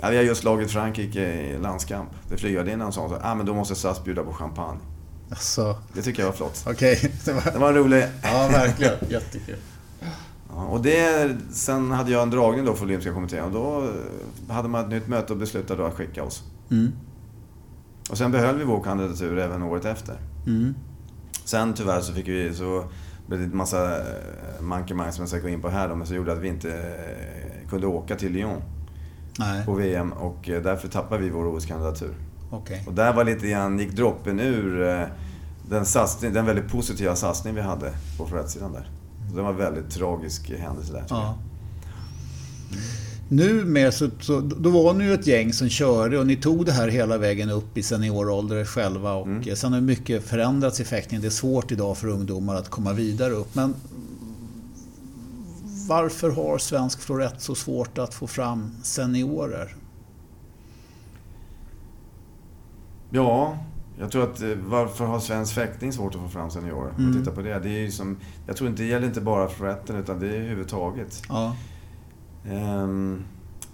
ja, 0.00 0.08
vi 0.08 0.16
har 0.16 0.24
just 0.24 0.40
slagit 0.40 0.70
Frankrike 0.70 1.20
i 1.20 1.58
landskamp. 1.58 2.10
Det 2.28 2.36
flygvärdinnan 2.36 2.92
sa 2.92 3.08
så 3.08 3.16
ja 3.22 3.34
men 3.34 3.46
då 3.46 3.54
måste 3.54 3.74
SAS 3.74 4.04
bjuda 4.04 4.22
på 4.22 4.32
champagne. 4.32 4.78
Alltså. 5.30 5.76
Det 5.92 6.02
tycker 6.02 6.22
jag 6.22 6.26
var 6.26 6.36
flott. 6.36 6.64
Okej. 6.66 6.96
Okay. 6.96 7.10
Det, 7.24 7.32
var... 7.32 7.52
det 7.52 7.58
var 7.58 7.68
en 7.68 7.74
rolig... 7.74 8.04
Ja, 8.22 8.48
verkligen. 8.52 8.94
Jättekul. 9.08 9.56
Ja, 10.50 10.64
och 10.64 10.82
det, 10.82 11.36
sen 11.52 11.90
hade 11.90 12.10
jag 12.10 12.22
en 12.22 12.30
dragning 12.30 12.64
då 12.64 12.74
för 12.74 12.84
Olympiska 12.84 13.12
kommittén 13.12 13.44
och 13.44 13.50
då 13.50 13.90
hade 14.48 14.68
man 14.68 14.84
ett 14.84 14.90
nytt 14.90 15.08
möte 15.08 15.32
och 15.32 15.38
beslutade 15.38 15.82
då 15.82 15.88
att 15.88 15.94
skicka 15.94 16.24
oss. 16.24 16.42
Mm. 16.70 16.92
Och 18.10 18.18
sen 18.18 18.32
behöll 18.32 18.56
vi 18.56 18.64
vår 18.64 18.82
kandidatur 18.82 19.38
även 19.38 19.62
året 19.62 19.84
efter. 19.84 20.16
Mm. 20.46 20.74
Sen 21.44 21.74
tyvärr 21.74 22.00
så 22.00 22.12
fick 22.12 22.28
vi 22.28 22.54
så 22.54 22.84
blev 23.26 23.40
det 23.40 23.46
en 23.46 23.56
massa 23.56 23.98
eh, 23.98 24.60
mankemang 24.60 25.12
som 25.12 25.22
jag 25.22 25.28
ska 25.28 25.38
gå 25.38 25.48
in 25.48 25.60
på 25.60 25.68
här 25.68 25.88
då, 25.88 25.94
men 25.94 26.06
så 26.06 26.14
gjorde 26.14 26.32
att 26.32 26.38
vi 26.38 26.48
inte 26.48 26.72
eh, 26.72 27.68
kunde 27.68 27.86
åka 27.86 28.16
till 28.16 28.32
Lyon 28.32 28.62
Nej. 29.38 29.64
på 29.64 29.74
VM 29.74 30.12
och 30.12 30.48
eh, 30.48 30.62
därför 30.62 30.88
tappade 30.88 31.22
vi 31.22 31.30
vår 31.30 31.56
OS-kandidatur. 31.56 32.14
Okay. 32.50 32.78
Och 32.86 32.92
där 32.92 33.12
var 33.12 33.24
lite 33.24 33.48
grann, 33.48 33.78
gick 33.78 33.92
droppen 33.92 34.40
ur 34.40 35.06
den, 35.68 35.86
satsning, 35.86 36.32
den 36.32 36.46
väldigt 36.46 36.68
positiva 36.68 37.16
satsning 37.16 37.54
vi 37.54 37.60
hade 37.60 37.92
på 38.18 38.26
förrättssidan 38.26 38.72
där. 38.72 38.90
Så 39.30 39.36
det 39.36 39.42
var 39.42 39.50
en 39.50 39.56
väldigt 39.56 39.90
tragisk 39.90 40.50
händelse 40.50 40.92
där. 40.92 41.04
Ja. 41.08 41.34
Nu 43.28 43.64
med 43.64 43.94
så, 43.94 44.10
så, 44.20 44.40
då 44.40 44.70
var 44.70 44.94
ni 44.94 45.04
ju 45.04 45.14
ett 45.14 45.26
gäng 45.26 45.52
som 45.52 45.68
körde 45.68 46.18
och 46.18 46.26
ni 46.26 46.36
tog 46.36 46.66
det 46.66 46.72
här 46.72 46.88
hela 46.88 47.18
vägen 47.18 47.50
upp 47.50 47.78
i 47.78 47.82
seniorålder 47.82 48.64
själva. 48.64 49.12
Och 49.14 49.26
mm. 49.26 49.56
Sen 49.56 49.72
har 49.72 49.80
mycket 49.80 50.24
förändrats 50.24 50.80
i 50.80 50.84
fäktningen. 50.84 51.22
Det 51.22 51.28
är 51.28 51.30
svårt 51.30 51.72
idag 51.72 51.98
för 51.98 52.08
ungdomar 52.08 52.54
att 52.54 52.68
komma 52.68 52.92
vidare 52.92 53.32
upp. 53.32 53.54
Men 53.54 53.74
varför 55.88 56.30
har 56.30 56.58
svensk 56.58 57.00
florett 57.00 57.42
så 57.42 57.54
svårt 57.54 57.98
att 57.98 58.14
få 58.14 58.26
fram 58.26 58.70
seniorer? 58.82 59.76
Ja, 63.10 63.58
jag 63.98 64.10
tror 64.10 64.22
att 64.22 64.42
eh, 64.42 64.48
varför 64.48 65.04
har 65.04 65.20
svensk 65.20 65.54
fäktning 65.54 65.92
svårt 65.92 66.14
att 66.14 66.20
få 66.20 66.28
fram 66.28 66.50
seniorer? 66.50 66.92
Mm. 66.98 67.18
Titta 67.18 67.30
på 67.30 67.42
det. 67.42 67.58
det 67.58 67.68
är 67.68 67.90
som, 67.90 68.16
jag 68.46 68.56
tror 68.56 68.70
inte 68.70 68.82
det 68.82 68.88
gäller 68.88 69.06
inte 69.06 69.20
bara 69.20 69.48
floretten 69.48 69.96
utan 69.96 70.20
det 70.20 70.26
är 70.26 70.34
överhuvudtaget. 70.34 71.22
Ja. 71.28 71.56
Um, 72.44 73.24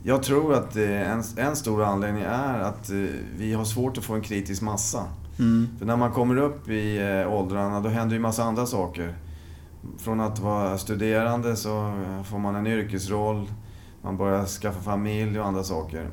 jag 0.07 0.23
tror 0.23 0.55
att 0.55 0.77
en, 0.77 1.23
en 1.37 1.57
stor 1.57 1.83
anledning 1.83 2.23
är 2.23 2.59
att 2.59 2.91
eh, 2.91 2.97
vi 3.37 3.55
har 3.55 3.65
svårt 3.65 3.99
att 3.99 4.05
få 4.05 4.15
en 4.15 4.21
kritisk 4.21 4.63
massa. 4.63 5.05
Mm. 5.39 5.69
För 5.79 5.87
när 5.87 5.97
man 5.97 6.13
kommer 6.13 6.37
upp 6.37 6.69
i 6.69 6.99
eh, 6.99 7.33
åldrarna 7.33 7.81
då 7.81 7.89
händer 7.89 8.17
ju 8.17 8.23
massa 8.23 8.45
andra 8.45 8.67
saker. 8.67 9.15
Från 9.99 10.21
att 10.21 10.39
vara 10.39 10.79
studerande 10.79 11.57
så 11.57 11.93
får 12.25 12.39
man 12.39 12.55
en 12.55 12.67
yrkesroll, 12.67 13.49
man 14.03 14.17
börjar 14.17 14.47
skaffa 14.47 14.81
familj 14.81 15.41
och 15.41 15.47
andra 15.47 15.63
saker. 15.63 16.09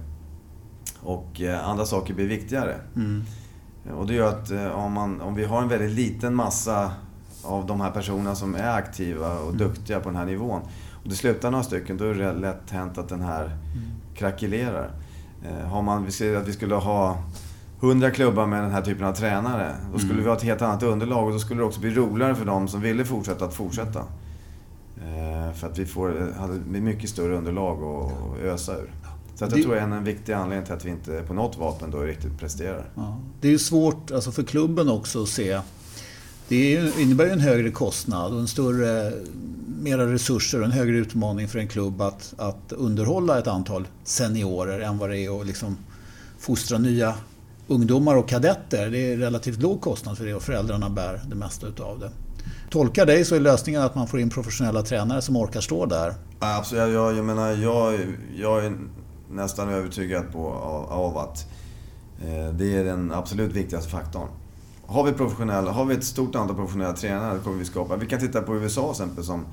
Och 0.99 1.41
eh, 1.41 1.69
andra 1.69 1.85
saker 1.85 2.13
blir 2.13 2.27
viktigare. 2.27 2.75
Mm. 2.95 3.23
Och 3.97 4.07
det 4.07 4.13
gör 4.13 4.29
att 4.29 4.51
om, 4.75 4.93
man, 4.93 5.21
om 5.21 5.35
vi 5.35 5.45
har 5.45 5.61
en 5.61 5.67
väldigt 5.67 5.91
liten 5.91 6.35
massa 6.35 6.91
av 7.43 7.65
de 7.65 7.81
här 7.81 7.91
personerna 7.91 8.35
som 8.35 8.55
är 8.55 8.71
aktiva 8.77 9.39
och 9.39 9.53
mm. 9.53 9.57
duktiga 9.57 9.99
på 9.99 10.09
den 10.09 10.17
här 10.17 10.25
nivån 10.25 10.61
och 11.03 11.09
det 11.09 11.15
slutar 11.15 11.51
några 11.51 11.63
stycken, 11.63 11.97
då 11.97 12.05
är 12.05 12.13
det 12.13 12.33
lätt 12.33 12.69
hänt 12.69 12.97
att 12.97 13.09
den 13.09 13.21
här 13.21 13.43
mm. 13.43 13.57
krackelerar. 14.15 14.91
Eh, 15.45 15.67
har 15.67 15.81
man, 15.81 16.05
vi 16.05 16.11
säger 16.11 16.37
att 16.37 16.47
vi 16.47 16.53
skulle 16.53 16.75
ha 16.75 17.23
100 17.81 18.11
klubbar 18.11 18.47
med 18.47 18.63
den 18.63 18.71
här 18.71 18.81
typen 18.81 19.05
av 19.05 19.13
tränare. 19.13 19.75
Då 19.93 19.99
skulle 19.99 20.13
mm. 20.13 20.23
vi 20.23 20.29
ha 20.29 20.37
ett 20.37 20.43
helt 20.43 20.61
annat 20.61 20.83
underlag 20.83 21.25
och 21.25 21.31
då 21.31 21.39
skulle 21.39 21.61
det 21.61 21.65
också 21.65 21.79
bli 21.79 21.93
roligare 21.93 22.35
för 22.35 22.45
dem 22.45 22.67
som 22.67 22.81
ville 22.81 23.05
fortsätta 23.05 23.45
att 23.45 23.53
fortsätta. 23.53 23.99
Eh, 24.97 25.53
för 25.53 25.67
att 25.67 25.79
vi 25.79 25.85
får, 25.85 26.33
hade 26.39 26.53
mycket 26.81 27.09
större 27.09 27.37
underlag 27.37 27.83
att 27.83 28.39
ösa 28.43 28.77
ur. 28.77 28.91
Så 29.35 29.45
att 29.45 29.51
jag 29.51 29.59
det... 29.59 29.63
tror 29.63 29.75
det 29.75 29.81
är 29.81 29.83
en 29.83 30.03
viktig 30.03 30.33
anledning 30.33 30.65
till 30.65 30.73
att 30.73 30.85
vi 30.85 30.89
inte 30.89 31.23
på 31.27 31.33
något 31.33 31.57
vapen 31.57 31.91
då 31.91 31.99
riktigt 32.01 32.39
presterar. 32.39 32.89
Ja. 32.95 33.17
Det 33.41 33.47
är 33.47 33.51
ju 33.51 33.59
svårt 33.59 34.11
alltså 34.11 34.31
för 34.31 34.43
klubben 34.43 34.89
också 34.89 35.23
att 35.23 35.29
se 35.29 35.61
det 36.51 36.91
innebär 36.99 37.25
ju 37.25 37.31
en 37.31 37.39
högre 37.39 37.71
kostnad 37.71 38.33
och 38.33 38.39
en 38.39 38.47
större, 38.47 39.13
mera 39.81 40.13
resurser 40.13 40.59
och 40.59 40.65
en 40.65 40.71
högre 40.71 40.97
utmaning 40.97 41.47
för 41.47 41.59
en 41.59 41.67
klubb 41.67 42.01
att, 42.01 42.33
att 42.37 42.71
underhålla 42.71 43.39
ett 43.39 43.47
antal 43.47 43.87
seniorer 44.03 44.79
än 44.79 44.97
vad 44.97 45.09
det 45.09 45.19
är 45.19 45.41
att 45.41 45.47
liksom 45.47 45.77
fostra 46.39 46.77
nya 46.77 47.15
ungdomar 47.67 48.15
och 48.15 48.29
kadetter. 48.29 48.89
Det 48.89 49.13
är 49.13 49.17
relativt 49.17 49.61
låg 49.61 49.81
kostnad 49.81 50.17
för 50.17 50.25
det 50.25 50.33
och 50.33 50.43
föräldrarna 50.43 50.89
bär 50.89 51.21
det 51.29 51.35
mesta 51.35 51.67
utav 51.67 51.99
det. 51.99 52.11
Tolkar 52.69 53.05
dig 53.05 53.25
så 53.25 53.35
är 53.35 53.39
lösningen 53.39 53.81
att 53.81 53.95
man 53.95 54.07
får 54.07 54.19
in 54.19 54.29
professionella 54.29 54.81
tränare 54.81 55.21
som 55.21 55.35
orkar 55.35 55.61
stå 55.61 55.85
där. 55.85 56.13
Absolut, 56.39 56.93
jag, 56.93 57.17
jag 57.17 57.25
menar 57.25 57.51
jag, 57.51 57.99
jag 58.35 58.65
är 58.65 58.77
nästan 59.31 59.69
övertygad 59.69 60.31
på, 60.31 60.47
av, 60.47 60.91
av 60.91 61.17
att 61.17 61.45
eh, 62.21 62.53
det 62.53 62.77
är 62.77 62.83
den 62.83 63.11
absolut 63.11 63.51
viktigaste 63.51 63.89
faktorn 63.89 64.27
har 64.91 65.03
vi 65.03 65.11
professionella, 65.11 65.71
har 65.71 65.85
vi 65.85 65.95
ett 65.95 66.03
stort 66.03 66.35
antal 66.35 66.55
professionella 66.55 66.93
tränare 66.93 67.39
kommer 67.39 67.57
vi 67.57 67.65
skapa. 67.65 67.95
Vi 67.95 68.05
kan 68.05 68.19
titta 68.19 68.41
på 68.41 68.55
USA 68.55 68.81
till 68.81 68.91
exempel 68.91 69.23
som, 69.23 69.45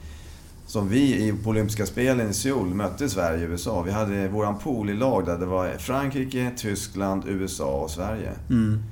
som 0.68 0.88
vi 0.88 1.34
på 1.44 1.50
olympiska 1.50 1.86
spelen 1.86 2.30
i 2.30 2.34
Seoul 2.34 2.74
mötte 2.74 3.08
Sverige 3.08 3.44
och 3.44 3.50
USA. 3.50 3.82
Vi 3.82 3.90
hade 3.90 4.28
våran 4.28 4.58
pool 4.58 4.90
i 4.90 4.94
lag 4.94 5.26
där 5.26 5.38
det 5.38 5.46
var 5.46 5.70
Frankrike, 5.78 6.50
Tyskland, 6.56 7.22
USA 7.26 7.70
och 7.70 7.90
Sverige. 7.90 8.32
Mm. 8.50 8.82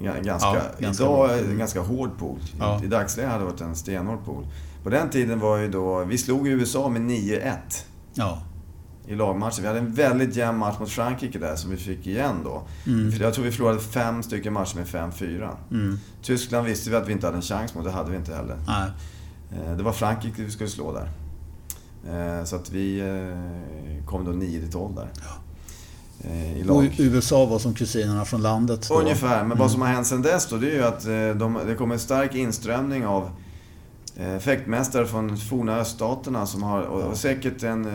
Ganska, 0.00 0.48
ja, 0.48 0.62
ganska 0.78 1.04
idag 1.04 1.38
är 1.38 1.42
det 1.42 1.50
en 1.50 1.58
ganska 1.58 1.80
hård 1.80 2.18
pool. 2.18 2.38
Ja. 2.58 2.84
I 2.84 2.86
dagsläget 2.86 3.30
hade 3.30 3.44
det 3.44 3.50
varit 3.50 3.60
en 3.60 3.76
stenhård 3.76 4.24
pool. 4.24 4.46
På 4.82 4.90
den 4.90 5.10
tiden 5.10 5.40
var 5.40 5.56
ju 5.58 5.68
då, 5.68 6.04
vi 6.04 6.18
slog 6.18 6.48
USA 6.48 6.88
med 6.88 7.02
9-1. 7.02 7.52
Ja 8.14 8.42
i 9.06 9.14
lagmatchen. 9.14 9.62
Vi 9.62 9.66
hade 9.66 9.78
en 9.78 9.92
väldigt 9.92 10.36
jämn 10.36 10.58
match 10.58 10.78
mot 10.78 10.90
Frankrike 10.90 11.38
där 11.38 11.56
som 11.56 11.70
vi 11.70 11.76
fick 11.76 12.06
igen 12.06 12.36
då. 12.44 12.62
Mm. 12.86 13.10
Jag 13.20 13.34
tror 13.34 13.44
vi 13.44 13.52
förlorade 13.52 13.80
fem 13.80 14.22
stycken 14.22 14.52
matcher 14.52 14.76
med 14.76 14.86
5-4. 14.86 15.50
Mm. 15.70 15.98
Tyskland 16.22 16.66
visste 16.66 16.90
vi 16.90 16.96
att 16.96 17.08
vi 17.08 17.12
inte 17.12 17.26
hade 17.26 17.36
en 17.36 17.42
chans 17.42 17.74
mot, 17.74 17.84
det 17.84 17.90
hade 17.90 18.10
vi 18.10 18.16
inte 18.16 18.34
heller. 18.34 18.56
Nej. 18.66 18.90
Eh, 19.54 19.76
det 19.76 19.82
var 19.82 19.92
Frankrike 19.92 20.42
vi 20.42 20.50
skulle 20.50 20.70
slå 20.70 20.92
där. 20.92 21.08
Eh, 22.08 22.44
så 22.44 22.56
att 22.56 22.70
vi 22.70 23.00
eh, 23.00 24.06
kom 24.06 24.24
då 24.24 24.32
9-12 24.32 24.94
där. 24.96 25.08
Ja. 25.14 25.38
I 26.56 26.62
lag. 26.62 26.76
Och 26.76 26.84
USA 26.98 27.46
var 27.46 27.58
som 27.58 27.74
kusinerna 27.74 28.24
från 28.24 28.42
landet? 28.42 28.88
Då. 28.88 29.00
Ungefär, 29.00 29.36
men 29.36 29.46
mm. 29.46 29.58
vad 29.58 29.70
som 29.70 29.80
har 29.80 29.88
hänt 29.88 30.06
sedan 30.06 30.22
dess 30.22 30.48
då, 30.48 30.56
det 30.56 30.70
är 30.70 30.74
ju 30.74 30.82
att 30.82 31.04
de, 31.38 31.58
det 31.66 31.74
kommer 31.74 31.94
en 31.94 32.00
stark 32.00 32.34
inströmning 32.34 33.06
av 33.06 33.30
fäktmästare 34.40 35.06
från 35.06 35.36
forna 35.36 35.76
öststaterna 35.76 36.46
som 36.46 36.62
har, 36.62 36.82
och 36.82 37.16
säkert 37.16 37.62
en, 37.62 37.86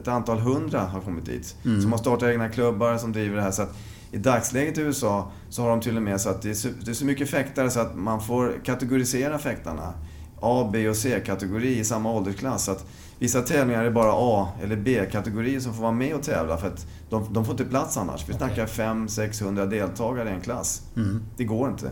ett 0.00 0.08
antal 0.08 0.38
hundra 0.38 0.80
har 0.80 1.00
kommit 1.00 1.26
dit. 1.26 1.56
Mm. 1.64 1.82
Som 1.82 1.92
har 1.92 1.98
startat 1.98 2.28
egna 2.28 2.48
klubbar 2.48 2.98
som 2.98 3.12
driver 3.12 3.36
det 3.36 3.42
här. 3.42 3.50
Så 3.50 3.62
att 3.62 3.76
I 4.12 4.18
dagsläget 4.18 4.78
i 4.78 4.80
USA 4.80 5.30
så 5.50 5.62
har 5.62 5.70
de 5.70 5.80
till 5.80 5.96
och 5.96 6.02
med 6.02 6.20
så 6.20 6.28
att 6.28 6.42
det 6.42 6.50
är 6.50 6.54
så, 6.54 6.68
det 6.84 6.90
är 6.90 6.94
så 6.94 7.04
mycket 7.04 7.30
fäktare 7.30 7.70
så 7.70 7.80
att 7.80 7.96
man 7.96 8.20
får 8.20 8.60
kategorisera 8.64 9.38
fäktarna. 9.38 9.94
A, 10.40 10.70
B 10.72 10.88
och 10.88 10.96
C-kategori 10.96 11.78
i 11.78 11.84
samma 11.84 12.12
åldersklass. 12.12 12.64
Så 12.64 12.70
att 12.70 12.84
vissa 13.18 13.42
tävlingar 13.42 13.84
är 13.84 13.90
bara 13.90 14.12
A 14.14 14.48
eller 14.62 14.76
B-kategorier 14.76 15.60
som 15.60 15.74
får 15.74 15.82
vara 15.82 15.92
med 15.92 16.14
och 16.14 16.22
tävla 16.22 16.56
för 16.56 16.66
att 16.66 16.86
de, 17.10 17.26
de 17.32 17.44
får 17.44 17.52
inte 17.52 17.64
plats 17.64 17.96
annars. 17.96 18.28
Vi 18.28 18.34
snackar 18.34 18.66
500-600 18.66 19.66
deltagare 19.70 20.28
i 20.28 20.32
en 20.32 20.40
klass. 20.40 20.82
Mm. 20.96 21.22
Det 21.36 21.44
går 21.44 21.68
inte. 21.70 21.90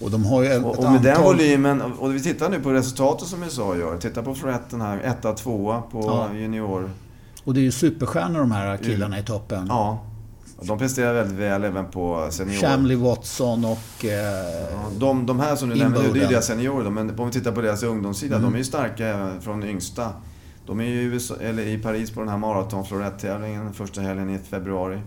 Och 0.00 0.10
de 0.10 0.24
har 0.24 0.42
ju 0.42 0.48
ett, 0.48 0.64
och, 0.64 0.78
och 0.78 0.84
med 0.84 0.92
antal... 0.92 1.02
den 1.02 1.22
volymen, 1.22 1.82
och 1.82 2.14
vi 2.14 2.22
tittar 2.22 2.50
nu 2.50 2.60
på 2.60 2.72
resultatet 2.72 3.28
som 3.28 3.42
USA 3.42 3.76
gör. 3.76 3.98
Titta 3.98 4.22
på 4.22 4.34
Floretten 4.34 4.80
här, 4.80 5.00
etta, 5.00 5.32
tvåa 5.32 5.80
på 5.80 6.00
ja. 6.00 6.28
junior. 6.34 6.90
Och 7.44 7.54
det 7.54 7.60
är 7.60 7.62
ju 7.62 7.72
superstjärnor 7.72 8.40
de 8.40 8.50
här 8.50 8.76
killarna 8.76 9.18
i 9.18 9.22
toppen. 9.22 9.66
Ja. 9.68 10.04
De 10.62 10.78
presterar 10.78 11.14
väldigt 11.14 11.38
väl 11.38 11.64
även 11.64 11.86
på 11.86 12.28
senior. 12.30 12.60
Shamley 12.60 12.96
Watson 12.96 13.64
och... 13.64 14.04
Eh, 14.04 14.10
ja, 14.72 14.90
de, 14.98 15.26
de 15.26 15.40
här 15.40 15.56
som 15.56 15.68
du 15.68 15.74
nämnde, 15.74 16.02
det 16.02 16.18
är 16.18 16.22
ju 16.22 16.28
deras 16.28 16.46
seniorer. 16.46 16.90
Men 16.90 17.18
om 17.18 17.26
vi 17.26 17.32
tittar 17.32 17.52
på 17.52 17.60
deras 17.60 17.82
ungdomssida, 17.82 18.36
mm. 18.36 18.50
de 18.50 18.54
är 18.54 18.58
ju 18.58 18.64
starka 18.64 19.30
från 19.40 19.64
yngsta. 19.64 20.12
De 20.66 20.80
är 20.80 20.84
ju 20.84 21.00
i, 21.00 21.04
USA, 21.04 21.34
eller 21.40 21.66
i 21.66 21.78
Paris 21.78 22.10
på 22.10 22.20
den 22.20 22.28
här 22.28 22.38
maraton 22.38 22.84
tävlingen 23.18 23.72
första 23.72 24.00
helgen 24.00 24.30
i 24.30 24.38
februari. 24.38 25.00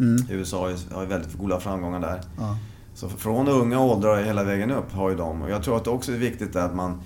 Mm. 0.00 0.24
USA 0.30 0.70
har 0.92 1.02
ju 1.02 1.08
väldigt 1.08 1.34
goda 1.34 1.60
framgångar 1.60 2.00
där. 2.00 2.20
Ja. 2.38 2.56
Så 2.94 3.08
från 3.08 3.48
unga 3.48 3.80
åldrar 3.80 4.22
hela 4.22 4.44
vägen 4.44 4.70
upp 4.70 4.92
har 4.92 5.10
ju 5.10 5.16
de. 5.16 5.42
Och 5.42 5.50
jag 5.50 5.62
tror 5.62 5.76
att 5.76 5.84
det 5.84 5.90
också 5.90 6.12
är 6.12 6.16
viktigt 6.16 6.56
att 6.56 6.74
man, 6.74 7.00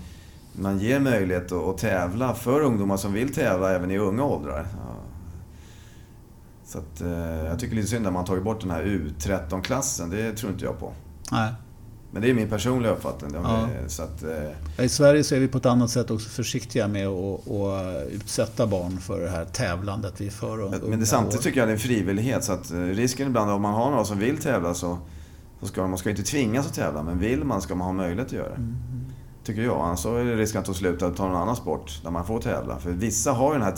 man 0.52 0.78
ger 0.78 1.00
möjlighet 1.00 1.52
att, 1.52 1.64
att 1.64 1.78
tävla 1.78 2.34
för 2.34 2.60
ungdomar 2.60 2.96
som 2.96 3.12
vill 3.12 3.34
tävla 3.34 3.74
även 3.74 3.90
i 3.90 3.98
unga 3.98 4.24
åldrar. 4.24 4.66
Så 6.74 6.80
att, 6.80 7.00
eh, 7.00 7.46
jag 7.46 7.58
tycker 7.58 7.74
det 7.74 7.80
är 7.80 7.82
lite 7.82 7.88
synd 7.88 8.06
att 8.06 8.12
man 8.12 8.24
tagit 8.24 8.44
bort 8.44 8.60
den 8.60 8.70
här 8.70 8.82
U13-klassen. 8.82 10.10
Det 10.10 10.32
tror 10.32 10.52
inte 10.52 10.64
jag 10.64 10.78
på. 10.78 10.92
Nej. 11.32 11.52
Men 12.10 12.22
det 12.22 12.30
är 12.30 12.34
min 12.34 12.48
personliga 12.48 12.92
uppfattning. 12.92 13.30
Ja. 13.34 13.68
Så 13.86 14.02
att, 14.02 14.22
eh... 14.22 14.84
I 14.84 14.88
Sverige 14.88 15.24
så 15.24 15.34
är 15.34 15.40
vi 15.40 15.48
på 15.48 15.58
ett 15.58 15.66
annat 15.66 15.90
sätt 15.90 16.10
också 16.10 16.28
försiktiga 16.28 16.88
med 16.88 17.06
att, 17.06 17.50
att 17.50 18.08
utsätta 18.12 18.66
barn 18.66 18.98
för 18.98 19.20
det 19.20 19.28
här 19.28 19.44
tävlandet 19.44 20.20
vi 20.20 20.30
för 20.30 20.88
Men 20.88 21.00
det, 21.00 21.06
samtidigt 21.06 21.42
tycker 21.42 21.60
jag 21.60 21.68
det 21.68 21.72
är 21.72 21.74
en 21.74 21.80
frivillighet. 21.80 22.44
Så 22.44 22.52
att 22.52 22.70
eh, 22.70 22.78
risken 22.78 23.26
ibland 23.26 23.50
om 23.50 23.62
man 23.62 23.74
har 23.74 23.90
några 23.90 24.04
som 24.04 24.18
vill 24.18 24.38
tävla 24.38 24.74
så 24.74 24.98
så 25.60 25.66
ska 25.66 25.86
man 25.86 25.98
ska 25.98 26.10
inte 26.10 26.22
tvingas 26.22 26.66
att 26.66 26.74
tävla, 26.74 27.02
men 27.02 27.18
vill 27.18 27.44
man 27.44 27.62
ska 27.62 27.74
man 27.74 27.86
ha 27.86 27.92
möjlighet 27.92 28.26
att 28.26 28.32
göra 28.32 28.48
det. 28.48 28.54
Mm. 28.54 28.76
Tycker 29.44 29.62
jag. 29.62 29.80
Annars 29.80 30.06
är 30.06 30.24
det 30.24 30.36
risk 30.36 30.56
att 30.56 30.64
de 30.64 30.74
slutar 30.74 31.10
ta 31.10 31.26
någon 31.26 31.36
annan 31.36 31.56
sport 31.56 32.00
där 32.02 32.10
man 32.10 32.26
får 32.26 32.40
tävla. 32.40 32.78
För 32.78 32.90
vissa 32.90 33.32
har 33.32 33.52
ju 33.52 33.58
den 33.58 33.62
här 33.68 33.76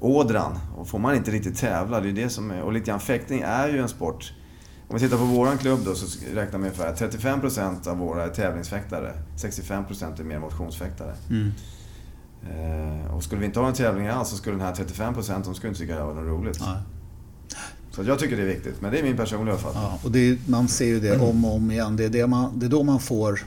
tävlingsådran. 0.00 0.58
Och 0.76 0.88
får 0.88 0.98
man 0.98 1.14
inte 1.14 1.30
riktigt 1.30 1.58
tävla, 1.58 2.00
det 2.00 2.08
är 2.08 2.12
det 2.12 2.28
som 2.28 2.50
är... 2.50 2.62
Och 2.62 2.72
lite 2.72 2.86
grann 2.86 3.00
fäktning 3.00 3.40
är 3.40 3.68
ju 3.68 3.78
en 3.78 3.88
sport. 3.88 4.32
Om 4.88 4.94
vi 4.96 5.00
tittar 5.00 5.16
på 5.16 5.24
våran 5.24 5.58
klubb 5.58 5.80
då 5.84 5.94
så 5.94 6.06
räknar 6.34 6.58
vi 6.58 6.64
ungefär 6.64 6.94
35% 6.94 7.88
av 7.88 7.98
våra 7.98 8.24
är 8.24 8.28
tävlingsfäktare. 8.28 9.12
65% 9.36 10.20
är 10.20 10.24
mer 10.24 10.38
motionsfäktare. 10.38 11.14
Mm. 11.30 11.52
Eh, 12.42 13.14
och 13.14 13.22
skulle 13.22 13.40
vi 13.40 13.46
inte 13.46 13.60
ha 13.60 13.68
en 13.68 13.74
tävling 13.74 14.06
alls 14.06 14.28
så 14.28 14.36
skulle 14.36 14.56
den 14.56 14.66
här 14.66 14.74
35% 14.74 15.44
de 15.44 15.54
skulle 15.54 15.68
inte 15.68 15.80
tycka 15.80 15.96
det 15.96 16.04
var 16.04 16.14
något 16.14 16.40
roligt. 16.40 16.60
Nej. 16.60 16.76
Så 17.90 18.02
jag 18.02 18.18
tycker 18.18 18.36
det 18.36 18.42
är 18.42 18.46
viktigt, 18.46 18.80
men 18.80 18.92
det 18.92 18.98
är 18.98 19.02
min 19.02 19.16
personliga 19.16 19.54
uppfattning. 19.54 19.82
Ja, 19.82 19.98
och 20.04 20.10
det, 20.10 20.38
man 20.48 20.68
ser 20.68 20.86
ju 20.86 21.00
det 21.00 21.18
om 21.18 21.44
och 21.44 21.54
om 21.54 21.70
igen. 21.70 21.96
Det 21.96 22.04
är, 22.04 22.08
det 22.08 22.26
man, 22.26 22.58
det 22.58 22.66
är 22.66 22.70
då 22.70 22.82
man 22.82 23.00
får, 23.00 23.40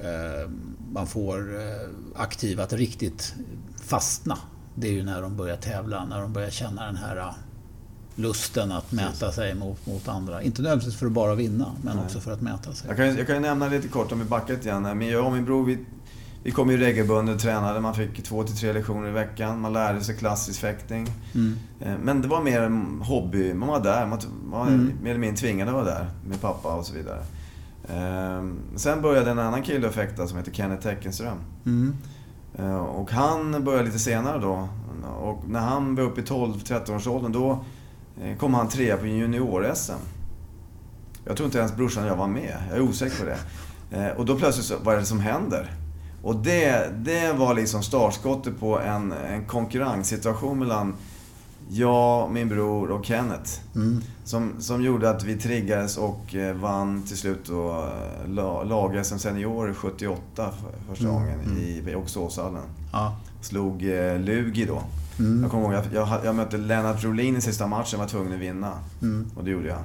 eh, 0.00 0.50
man 0.92 1.06
får 1.06 1.54
eh, 1.60 1.88
aktiva 2.16 2.62
att 2.62 2.72
riktigt 2.72 3.34
fastna. 3.84 4.38
Det 4.74 4.88
är 4.88 4.92
ju 4.92 5.04
när 5.04 5.22
de 5.22 5.36
börjar 5.36 5.56
tävla, 5.56 6.04
när 6.04 6.20
de 6.20 6.32
börjar 6.32 6.50
känna 6.50 6.86
den 6.86 6.96
här 6.96 7.16
uh, 7.16 7.30
lusten 8.14 8.72
att 8.72 8.92
mäta 8.92 9.32
sig 9.32 9.54
mot, 9.54 9.86
mot 9.86 10.08
andra. 10.08 10.42
Inte 10.42 10.62
nödvändigtvis 10.62 10.96
för 10.96 11.06
att 11.06 11.12
bara 11.12 11.34
vinna, 11.34 11.72
men 11.82 11.96
Nej. 11.96 12.04
också 12.04 12.20
för 12.20 12.32
att 12.32 12.40
mäta 12.40 12.72
sig. 12.72 12.88
Jag 12.88 12.96
kan, 12.96 13.16
jag 13.16 13.26
kan 13.26 13.42
nämna 13.42 13.68
lite 13.68 13.88
kort 13.88 14.12
om 14.12 14.18
vi 14.18 14.24
backar 14.24 14.54
igen. 14.54 14.82
Men 14.82 15.08
jag 15.08 15.26
och 15.26 15.32
min 15.32 15.44
bror, 15.44 15.64
vi, 15.64 15.78
vi 16.42 16.50
kom 16.50 16.70
ju 16.70 16.76
regelbundet 16.76 17.34
och 17.34 17.40
tränade. 17.42 17.80
Man 17.80 17.94
fick 17.94 18.22
två 18.24 18.42
till 18.44 18.56
tre 18.56 18.72
lektioner 18.72 19.08
i 19.08 19.12
veckan. 19.12 19.60
Man 19.60 19.72
lärde 19.72 20.00
sig 20.00 20.16
klassisk 20.16 20.60
fäktning. 20.60 21.06
Mm. 21.34 21.56
Eh, 21.80 21.94
Men 22.02 22.22
det 22.22 22.28
var 22.28 22.42
mer 22.42 22.62
en 22.62 23.00
hobby. 23.02 23.54
Man 23.54 23.68
var 23.68 23.80
där. 23.80 24.06
Man 24.06 24.18
var 24.50 24.66
Mm. 24.66 24.92
mer 25.02 25.10
eller 25.10 25.20
mindre 25.20 25.36
tvingad 25.40 25.68
att 25.68 25.74
vara 25.74 25.84
där. 25.84 26.10
Med 26.28 26.40
pappa 26.40 26.74
och 26.74 26.86
så 26.86 26.94
vidare. 26.94 27.20
Eh, 27.88 28.44
Sen 28.76 29.02
började 29.02 29.30
en 29.30 29.38
annan 29.38 29.62
kille 29.62 29.88
att 29.88 29.94
fäkta 29.94 30.26
som 30.26 30.38
heter 30.38 30.52
Kenneth 30.52 30.82
Teckenström. 30.82 31.38
Mm. 31.66 31.96
Eh, 32.58 32.76
och 32.76 33.10
han 33.10 33.64
började 33.64 33.84
lite 33.84 33.98
senare 33.98 34.38
då. 34.38 34.68
Och 35.20 35.48
när 35.48 35.60
han 35.60 35.94
var 35.94 36.02
uppe 36.02 36.20
i 36.20 36.24
12-13 36.24 36.96
års 36.96 37.06
åldern 37.06 37.32
då 37.32 37.64
eh, 38.22 38.36
kom 38.36 38.54
han 38.54 38.68
trea 38.68 38.96
på 38.96 39.06
junior-SM. 39.06 39.92
Jag 41.24 41.36
tror 41.36 41.46
inte 41.46 41.58
ens 41.58 41.76
brorsan 41.76 42.04
och 42.04 42.10
jag 42.10 42.16
var 42.16 42.26
med. 42.26 42.56
Jag 42.68 42.78
är 42.78 42.82
osäker 42.82 43.16
på 43.18 43.24
det. 43.24 43.38
Eh, 43.98 44.16
och 44.16 44.24
då 44.24 44.36
plötsligt 44.36 44.66
så, 44.66 44.74
vad 44.82 44.94
är 44.94 44.98
det 44.98 45.06
som 45.06 45.20
händer? 45.20 45.70
Och 46.22 46.36
det, 46.36 46.90
det 46.96 47.32
var 47.32 47.54
liksom 47.54 47.82
startskottet 47.82 48.60
på 48.60 48.80
en, 48.80 49.12
en 49.12 49.44
konkurrenssituation 49.44 50.58
mellan 50.58 50.94
jag, 51.68 52.30
min 52.30 52.48
bror 52.48 52.90
och 52.90 53.04
Kenneth. 53.06 53.50
Mm. 53.74 54.02
Som, 54.24 54.52
som 54.60 54.82
gjorde 54.82 55.10
att 55.10 55.24
vi 55.24 55.36
triggades 55.36 55.96
och 55.96 56.34
eh, 56.34 56.54
vann 56.56 57.02
till 57.02 57.16
slut 57.16 57.44
då 57.46 57.70
eh, 57.70 58.30
la- 58.30 58.62
lag-SM 58.62 59.16
senior 59.18 59.74
78 59.74 60.18
för, 60.36 60.88
första 60.88 61.04
Mm, 61.04 61.14
gången 61.16 61.40
mm. 61.40 61.58
i, 61.58 61.90
i 61.90 61.94
Oxåshallen. 61.94 62.62
Ja. 62.92 63.16
Slog 63.40 63.88
eh, 63.88 64.18
Lugi 64.20 64.64
då. 64.64 64.82
Mm. 65.18 65.42
Jag 65.42 65.50
kommer 65.50 65.64
ihåg 65.64 65.74
att 65.74 65.92
jag, 65.92 66.08
jag 66.24 66.34
mötte 66.34 66.56
Lennart 66.56 67.04
Rolin 67.04 67.36
i 67.36 67.40
sista 67.40 67.66
matchen 67.66 67.98
var 68.00 68.06
tvungen 68.06 68.32
att 68.32 68.38
vinna. 68.38 68.72
Mm. 69.02 69.30
Och 69.36 69.44
det 69.44 69.50
gjorde 69.50 69.68
jag. 69.68 69.78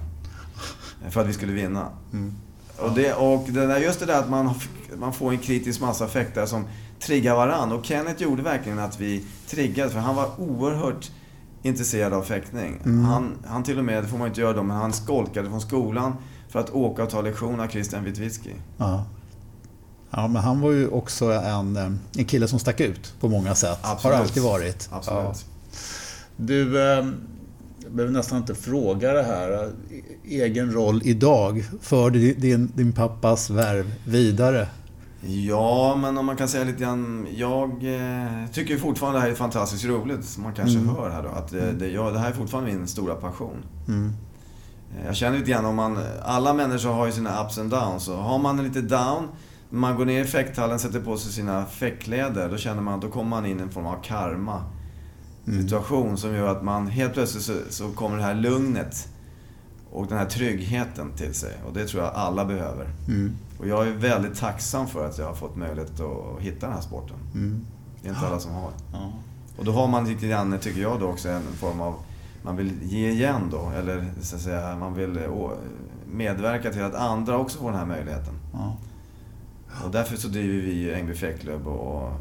För 1.11 1.21
att 1.21 1.27
vi 1.27 1.33
skulle 1.33 1.53
vinna. 1.53 1.87
Mm. 2.13 2.33
Och, 2.77 2.91
det, 2.95 3.13
och 3.13 3.45
det 3.49 3.67
där, 3.67 3.77
just 3.79 3.99
det 3.99 4.05
där 4.05 4.19
att 4.19 4.29
man, 4.29 4.53
man 4.99 5.13
får 5.13 5.31
en 5.31 5.37
kritisk 5.37 5.81
massa 5.81 6.07
fäktare 6.07 6.47
som 6.47 6.65
triggar 6.99 7.35
varann. 7.35 7.71
Och 7.71 7.85
Kenneth 7.85 8.23
gjorde 8.23 8.43
verkligen 8.43 8.79
att 8.79 8.99
vi 8.99 9.25
triggade, 9.47 9.89
för 9.89 9.99
han 9.99 10.15
var 10.15 10.29
oerhört 10.37 11.11
intresserad 11.63 12.13
av 12.13 12.23
fäktning. 12.23 12.81
Mm. 12.85 13.03
Han, 13.05 13.31
han 13.45 13.63
till 13.63 13.77
och 13.79 13.85
med, 13.85 14.03
det 14.03 14.07
får 14.07 14.17
man 14.17 14.27
inte 14.27 14.41
göra 14.41 14.53
då, 14.53 14.63
men 14.63 14.77
han 14.77 14.93
skolkade 14.93 15.49
från 15.49 15.61
skolan 15.61 16.13
för 16.49 16.59
att 16.59 16.69
åka 16.69 17.03
och 17.03 17.09
ta 17.09 17.21
lektion 17.21 17.59
av 17.59 17.67
Christian 17.67 18.03
Witwicki. 18.03 18.53
Ja. 18.77 19.05
ja, 20.11 20.27
men 20.27 20.41
han 20.43 20.61
var 20.61 20.71
ju 20.71 20.87
också 20.87 21.25
en, 21.25 21.77
eh, 21.77 21.91
en 22.17 22.25
kille 22.25 22.47
som 22.47 22.59
stack 22.59 22.79
ut 22.81 23.13
på 23.19 23.29
många 23.29 23.55
sätt. 23.55 23.79
Absolut. 23.81 24.15
Har 24.15 24.23
alltid 24.23 24.43
varit. 24.43 24.89
Absolut. 24.91 25.19
Ja. 25.23 25.33
Du, 26.37 26.79
eh, 26.81 27.07
jag 27.83 27.91
behöver 27.91 28.13
nästan 28.13 28.37
inte 28.37 28.55
fråga 28.55 29.13
det 29.13 29.23
här. 29.23 29.63
eh, 29.63 29.69
Egen 30.31 30.73
roll 30.73 31.01
idag. 31.05 31.65
För 31.81 32.09
din, 32.09 32.71
din 32.75 32.93
pappas 32.93 33.49
värv 33.49 33.93
vidare. 34.05 34.67
Ja, 35.21 35.95
men 35.95 36.17
om 36.17 36.25
man 36.25 36.35
kan 36.37 36.47
säga 36.47 36.63
lite 36.63 36.79
grann. 36.83 37.27
Jag 37.35 37.69
eh, 37.69 38.47
tycker 38.53 38.77
fortfarande 38.77 39.19
det 39.19 39.23
här 39.23 39.29
är 39.29 39.35
fantastiskt 39.35 39.85
roligt, 39.85 40.25
som 40.25 40.43
man 40.43 40.53
kanske 40.53 40.77
Mm. 40.79 40.95
hör 40.95 41.09
här 41.09 41.23
då. 41.23 41.29
Att 41.29 41.47
det, 41.51 41.71
det, 41.71 41.87
ja, 41.87 42.11
det 42.11 42.19
här 42.19 42.29
är 42.29 42.33
fortfarande 42.33 42.71
min 42.71 42.87
stora 42.87 43.15
passion. 43.15 43.55
Mm. 43.87 44.13
Eh, 44.99 45.05
Jag 45.05 45.15
känner 45.15 45.37
lite 45.37 45.51
grann 45.51 45.65
om 45.65 45.75
man... 45.75 45.99
Alla 46.23 46.53
människor 46.53 46.89
har 46.93 47.05
ju 47.05 47.11
sina 47.11 47.43
ups 47.45 47.57
and 47.57 47.69
downs. 47.71 48.07
Och 48.07 48.17
har 48.17 48.39
man 48.39 48.63
lite 48.63 48.81
down, 48.81 49.27
man 49.69 49.95
går 49.95 50.05
ner 50.05 50.23
i 50.23 50.27
fäkthallen, 50.27 50.79
sätter 50.79 50.99
på 50.99 51.17
sig 51.17 51.31
sina 51.31 51.65
fäktkläder, 51.65 52.49
då 52.49 52.57
känner 52.57 52.81
man 52.81 52.93
att 52.93 53.01
då 53.01 53.09
kommer 53.09 53.29
man 53.29 53.45
in 53.45 53.59
i 53.59 53.61
en 53.61 53.69
form 53.71 53.85
av 53.85 54.03
karma. 54.03 54.63
Mm. 55.47 55.61
Situation 55.63 56.17
som 56.17 56.33
gör 56.35 56.47
att 56.47 56.63
man 56.63 56.87
helt 56.87 57.13
plötsligt 57.13 57.43
så, 57.43 57.53
så 57.69 57.89
kommer 57.89 58.17
det 58.17 58.23
här 58.23 58.35
lugnet 58.35 59.07
och 59.91 60.07
den 60.07 60.17
här 60.17 60.25
tryggheten 60.25 61.11
till 61.17 61.33
sig. 61.33 61.53
Och 61.67 61.73
det 61.73 61.85
tror 61.87 62.03
jag 62.03 62.13
alla 62.15 62.45
behöver. 62.45 62.89
Mm. 63.07 63.33
Och 63.59 63.67
jag 63.67 63.87
är 63.87 63.91
väldigt 63.91 64.39
tacksam 64.39 64.87
för 64.87 65.05
att 65.05 65.17
jag 65.17 65.25
har 65.25 65.33
fått 65.33 65.55
möjlighet 65.55 65.99
att 65.99 66.41
hitta 66.41 66.65
den 66.65 66.75
här 66.75 66.81
sporten. 66.81 67.17
Mm. 67.33 67.65
Det 68.01 68.07
är 68.07 68.13
inte 68.13 68.27
alla 68.27 68.39
som 68.39 68.51
har. 68.51 68.71
Ja. 68.93 69.11
Och 69.57 69.65
då 69.65 69.71
har 69.71 69.87
man 69.87 70.05
lite 70.07 70.27
grann, 70.27 70.59
tycker 70.59 70.81
jag 70.81 70.99
då 70.99 71.05
också, 71.07 71.29
en 71.29 71.41
form 71.41 71.81
av... 71.81 71.95
Man 72.41 72.55
vill 72.55 72.73
ge 72.83 73.09
igen 73.09 73.41
då, 73.51 73.71
eller 73.77 74.05
så 74.21 74.35
att 74.35 74.41
säga, 74.41 74.75
man 74.75 74.93
vill 74.93 75.17
eh, 75.17 75.49
medverka 76.11 76.71
till 76.71 76.83
att 76.83 76.95
andra 76.95 77.37
också 77.37 77.59
får 77.59 77.69
den 77.69 77.79
här 77.79 77.85
möjligheten. 77.85 78.33
Ja. 78.53 78.77
Och 79.85 79.91
därför 79.91 80.15
så 80.17 80.27
driver 80.27 80.53
vi 80.65 80.93
Ängby 80.93 81.13
Fäktklubb 81.13 81.67
och 81.67 82.11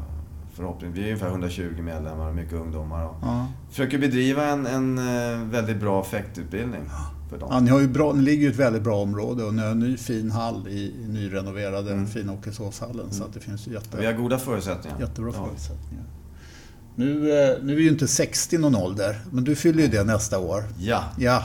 förhoppningsvis, 0.53 0.99
vi 0.99 1.03
är 1.03 1.07
ungefär 1.07 1.27
120 1.29 1.81
medlemmar 1.81 2.27
och 2.29 2.35
mycket 2.35 2.53
ungdomar. 2.53 3.05
Och 3.05 3.15
Ja. 3.21 3.45
försöker 3.69 3.97
bedriva 3.97 4.45
en, 4.45 4.65
en 4.65 4.97
eh, 4.97 5.39
väldigt 5.49 5.79
bra 5.79 6.03
fäktutbildning 6.03 6.81
för 7.29 7.37
dem. 7.37 7.49
Ja, 7.51 7.59
ni, 7.59 7.69
har 7.69 7.79
ju 7.79 7.87
bra, 7.87 8.13
ni 8.13 8.21
ligger 8.21 8.47
i 8.47 8.51
ett 8.51 8.55
väldigt 8.59 8.81
bra 8.81 8.95
område 9.01 9.43
och 9.43 9.53
ni 9.53 9.61
har 9.61 9.69
en 9.69 9.79
ny 9.79 9.97
fin 9.97 10.31
hall 10.31 10.67
i, 10.67 10.93
nyrenoverade 11.07 11.91
Mm. 11.91 12.07
fina 12.07 12.33
Åkesåshallen. 12.33 13.11
Så 13.11 13.23
att 13.23 13.33
det 13.33 13.39
finns 13.39 13.67
ju 13.67 13.71
jätte, 13.73 13.97
Vi 13.97 14.05
har 14.05 14.13
goda 14.13 14.39
förutsättningar. 14.39 14.99
jättebra 14.99 15.31
Ja. 15.35 15.45
förutsättningar. 15.45 16.03
Nu, 16.95 17.31
eh, 17.31 17.57
nu 17.63 17.75
är 17.75 17.79
ju 17.79 17.89
inte 17.89 18.07
60 18.07 18.57
någon 18.57 18.75
ålder, 18.75 19.19
men 19.31 19.43
du 19.43 19.55
fyller 19.55 19.83
ju 19.83 19.87
det 19.89 20.03
nästa 20.03 20.39
år. 20.39 20.63
Ja, 20.79 21.03
Ja, 21.17 21.43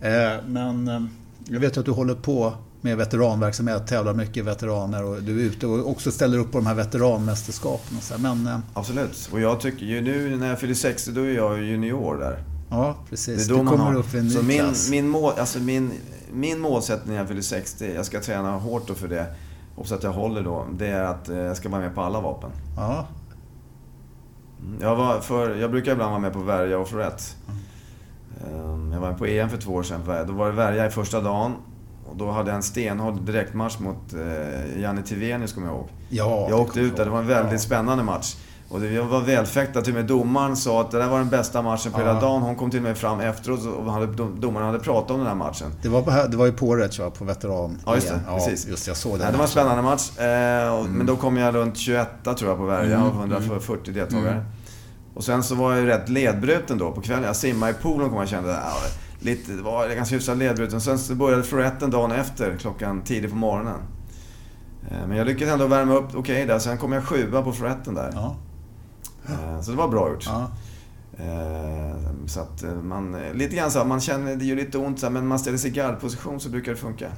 eh, 0.00 0.32
men 0.46 0.88
eh, 0.88 1.00
jag 1.48 1.60
vet 1.60 1.76
att 1.78 1.84
du 1.84 1.90
håller 1.90 2.14
på 2.14 2.52
med 2.80 2.96
veteranverksamhet, 2.96 3.86
tävlar 3.86 4.14
mycket 4.14 4.44
veteraner 4.44 5.04
och 5.04 5.22
du 5.22 5.40
är 5.40 5.44
ute 5.44 5.66
och 5.66 5.90
också 5.90 6.10
ställer 6.10 6.38
upp 6.38 6.52
på 6.52 6.58
de 6.58 6.66
här 6.66 6.74
veteranmästerskapen. 6.74 7.96
Och 7.96 8.02
så. 8.02 8.14
Men 8.20 8.48
absolut. 8.74 9.28
Och 9.32 9.40
jag 9.40 9.60
tycker 9.60 9.86
ju 9.86 10.00
nu 10.00 10.36
när 10.36 10.48
jag 10.48 10.60
fyller 10.60 10.74
60, 10.74 11.10
då 11.10 11.20
är 11.20 11.32
jag 11.32 11.58
ju 11.58 11.64
junior 11.70 12.16
där. 12.18 12.38
Ja, 12.72 12.96
Det 13.04 13.10
precis. 13.10 13.44
är 13.44 13.48
Du 13.48 13.56
då 13.58 13.62
man 13.62 13.72
kommer 13.72 13.84
har. 13.90 13.94
upp 13.98 14.14
i 14.14 14.18
en 14.18 14.24
ny 14.24 14.30
Så 14.30 14.42
min, 14.42 14.58
klass. 14.58 14.90
min, 14.90 15.08
mål, 15.08 15.32
alltså 15.38 15.58
min, 15.58 15.92
min 16.32 16.58
målsättning 16.60 17.12
när 17.12 17.20
jag 17.20 17.28
fyller 17.28 17.42
60, 17.42 17.94
jag 17.94 18.06
ska 18.06 18.20
träna 18.20 18.50
hårt 18.58 18.86
då 18.88 18.94
för 18.94 19.08
det, 19.08 19.26
och 19.76 19.86
så 19.86 19.94
att 19.94 20.02
jag 20.02 20.12
håller 20.12 20.42
då, 20.42 20.66
det 20.78 20.86
är 20.86 21.02
att 21.04 21.28
eh, 21.28 21.36
jag 21.38 21.56
ska 21.56 21.68
vara 21.68 21.80
med 21.80 21.94
på 21.94 22.00
alla 22.00 22.20
vapen. 22.20 22.50
Ja, 22.76 23.06
Mm. 24.66 24.78
Jag, 24.82 24.96
var 24.96 25.20
för, 25.20 25.56
jag 25.56 25.70
brukar 25.70 25.92
ibland 25.92 26.10
vara 26.10 26.20
med 26.20 26.32
på 26.32 26.38
värja 26.38 26.78
och 26.78 26.88
florett. 26.88 27.36
Ehm, 28.44 28.92
Jag 28.92 29.00
var 29.00 29.12
på 29.12 29.26
EM 29.26 29.48
för 29.50 29.56
två 29.56 29.72
år 29.72 29.82
sedan. 29.82 30.00
Då 30.26 30.32
var 30.32 30.46
det 30.46 30.52
värja 30.52 30.86
i 30.86 30.90
första 30.90 31.20
dagen. 31.20 31.52
Och 32.06 32.16
då 32.16 32.30
hade 32.30 32.48
jag 32.50 32.56
en 32.56 32.62
stenhård 32.62 33.20
direktmatch 33.20 33.78
mot 33.78 34.14
eh, 34.14 34.80
Janne 34.80 35.02
Tivenius, 35.02 35.52
kommer 35.52 35.66
jag 35.66 35.76
ihåg. 35.76 35.88
ja, 36.08 36.46
Jag 36.50 36.60
åkte 36.60 36.80
ut 36.80 36.96
där, 36.96 37.04
det 37.04 37.10
var 37.10 37.18
en 37.18 37.26
väldigt 37.26 37.52
Ja. 37.52 37.58
spännande 37.58 38.04
match. 38.04 38.36
Och 38.72 38.80
det 38.80 39.00
var 39.00 39.20
välfäktat, 39.20 39.84
till 39.84 39.92
och 39.92 39.96
med 39.96 40.06
domaren 40.06 40.56
sa 40.56 40.80
att 40.80 40.90
det 40.90 40.98
där 40.98 41.08
var 41.08 41.18
den 41.18 41.28
bästa 41.28 41.62
matchen 41.62 41.92
på 41.92 42.00
Ja. 42.00 42.06
hela 42.06 42.20
dagen. 42.20 42.42
Hon 42.42 42.56
kom 42.56 42.70
till 42.70 42.78
och 42.78 42.82
med 42.84 42.98
fram 42.98 43.20
efteråt 43.20 43.60
och 43.66 43.92
hade, 43.92 44.06
dom- 44.06 44.40
domaren 44.40 44.66
hade 44.66 44.78
pratat 44.78 45.10
om 45.10 45.18
den 45.18 45.26
här 45.26 45.34
matchen. 45.34 45.72
Det 45.82 45.88
var, 45.88 46.02
på, 46.02 46.10
det 46.30 46.36
var 46.36 46.46
ju 46.46 46.52
på 46.52 46.76
Rätt, 46.76 46.98
va? 46.98 47.10
på 47.10 47.24
veteran 47.24 47.78
Ja, 47.86 47.94
just 47.94 48.08
det. 48.08 48.14
EM. 48.14 48.20
Precis. 48.38 48.68
just 48.68 48.86
jag 48.86 48.96
såg 48.96 49.12
det. 49.12 49.18
Nej, 49.24 49.32
det 49.32 49.38
var 49.38 49.44
en 49.44 49.50
spännande 49.50 49.82
match. 49.82 50.10
Mm. 50.18 50.84
Men 50.92 51.06
då 51.06 51.16
kom 51.16 51.36
jag 51.36 51.54
runt 51.54 51.76
21 51.76 52.08
tror 52.24 52.50
jag 52.50 52.56
på 52.58 52.64
Värja 52.64 52.96
Mm, 52.96 53.08
av 53.08 53.14
140 53.16 53.92
deltagare. 53.94 54.32
Mm. 54.32 54.44
Och 55.14 55.24
sen 55.24 55.42
så 55.42 55.54
var 55.54 55.74
jag 55.74 55.86
rätt 55.88 56.08
ledbruten 56.08 56.78
då 56.78 56.90
på 56.92 57.00
kvällen. 57.00 57.24
Jag 57.24 57.36
simmade 57.36 57.72
i 57.72 57.74
poolen 57.74 58.10
och 58.10 58.20
jag 58.22 58.28
kände 58.28 58.50
ja, 58.50 58.72
lite, 59.20 59.52
det 59.52 59.62
var 59.62 59.88
ganska 59.88 60.14
hyfsat 60.14 60.36
ledbruten. 60.36 60.80
Sen 60.80 60.98
så 60.98 61.14
började 61.14 61.42
floretten 61.42 61.90
dagen 61.90 62.12
efter, 62.12 62.56
klockan 62.60 63.02
tidigt 63.02 63.30
på 63.30 63.36
morgonen. 63.36 63.80
Eh, 64.90 65.06
Men 65.08 65.16
jag 65.16 65.26
lyckades 65.26 65.52
ändå 65.52 65.66
värma 65.66 65.94
upp 65.94 66.14
okej 66.14 66.46
där. 66.46 66.58
Sen 66.58 66.78
kom 66.78 66.92
jag 66.92 67.04
sjua 67.04 67.42
på 67.42 67.52
floretten 67.52 67.94
där. 67.94 68.10
Ja, 68.14 68.36
Så 69.62 69.70
det 69.70 69.76
var 69.76 69.88
bra 69.88 70.10
gjort. 70.10 70.24
ja. 70.26 70.50
Eh, 71.18 71.96
Så 72.26 72.40
att 72.40 72.62
eh, 72.62 72.72
man, 72.74 73.16
lite 73.34 73.56
grann 73.56 73.70
så 73.70 73.78
här, 73.78 73.86
man 73.86 74.00
känner, 74.00 74.36
det 74.36 74.44
gör 74.44 74.56
lite 74.56 74.78
ont 74.78 75.02
men 75.10 75.26
man 75.26 75.38
ställer 75.38 75.58
sig 75.58 75.70
i 75.70 75.74
gardposition 75.74 76.40
så 76.40 76.48
brukar 76.48 76.72
det 76.72 76.78
funka. 76.78 77.08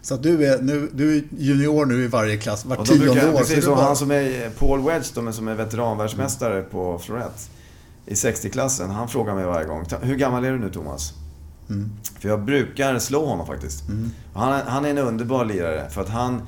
Så 0.00 0.14
att 0.14 0.22
du 0.22 0.46
är, 0.46 0.62
nu, 0.62 0.90
du 0.92 1.16
är 1.18 1.22
junior 1.38 1.86
nu 1.86 2.04
i 2.04 2.06
varje 2.08 2.36
klass, 2.36 2.64
var 2.64 2.76
Och 2.76 2.86
då 2.86 2.92
brukar 2.92 3.06
tionde 3.06 3.26
jag, 3.26 3.34
år. 3.34 3.38
precis 3.38 3.64
som 3.64 3.74
bara- 3.74 3.84
han 3.84 3.96
som 3.96 4.10
är 4.10 4.50
Paul 4.50 4.80
Wedge 4.84 5.06
då, 5.14 5.22
men 5.22 5.32
som 5.32 5.48
är 5.48 5.54
veteranvärldsmästare 5.54 6.62
på 6.62 6.98
florett 6.98 7.50
i 8.06 8.14
60-klassen. 8.14 8.90
Han 8.90 9.08
frågar 9.08 9.34
mig 9.34 9.44
varje 9.44 9.66
gång, 9.66 9.84
hur 10.02 10.16
gammal 10.16 10.44
är 10.44 10.52
du 10.52 10.58
nu 10.58 10.70
Thomas? 10.70 11.12
Mm. 11.70 11.90
För 12.20 12.28
jag 12.28 12.40
brukar 12.44 12.98
slå 12.98 13.26
honom 13.26 13.46
faktiskt. 13.46 13.88
Mm. 13.88 14.10
Och 14.32 14.40
Han, 14.40 14.52
är- 14.52 14.64
han 14.64 14.84
är 14.84 14.90
en 14.90 14.98
underbar 14.98 15.44
lirare. 15.44 15.90
För 15.90 16.00
att 16.00 16.08
han, 16.08 16.42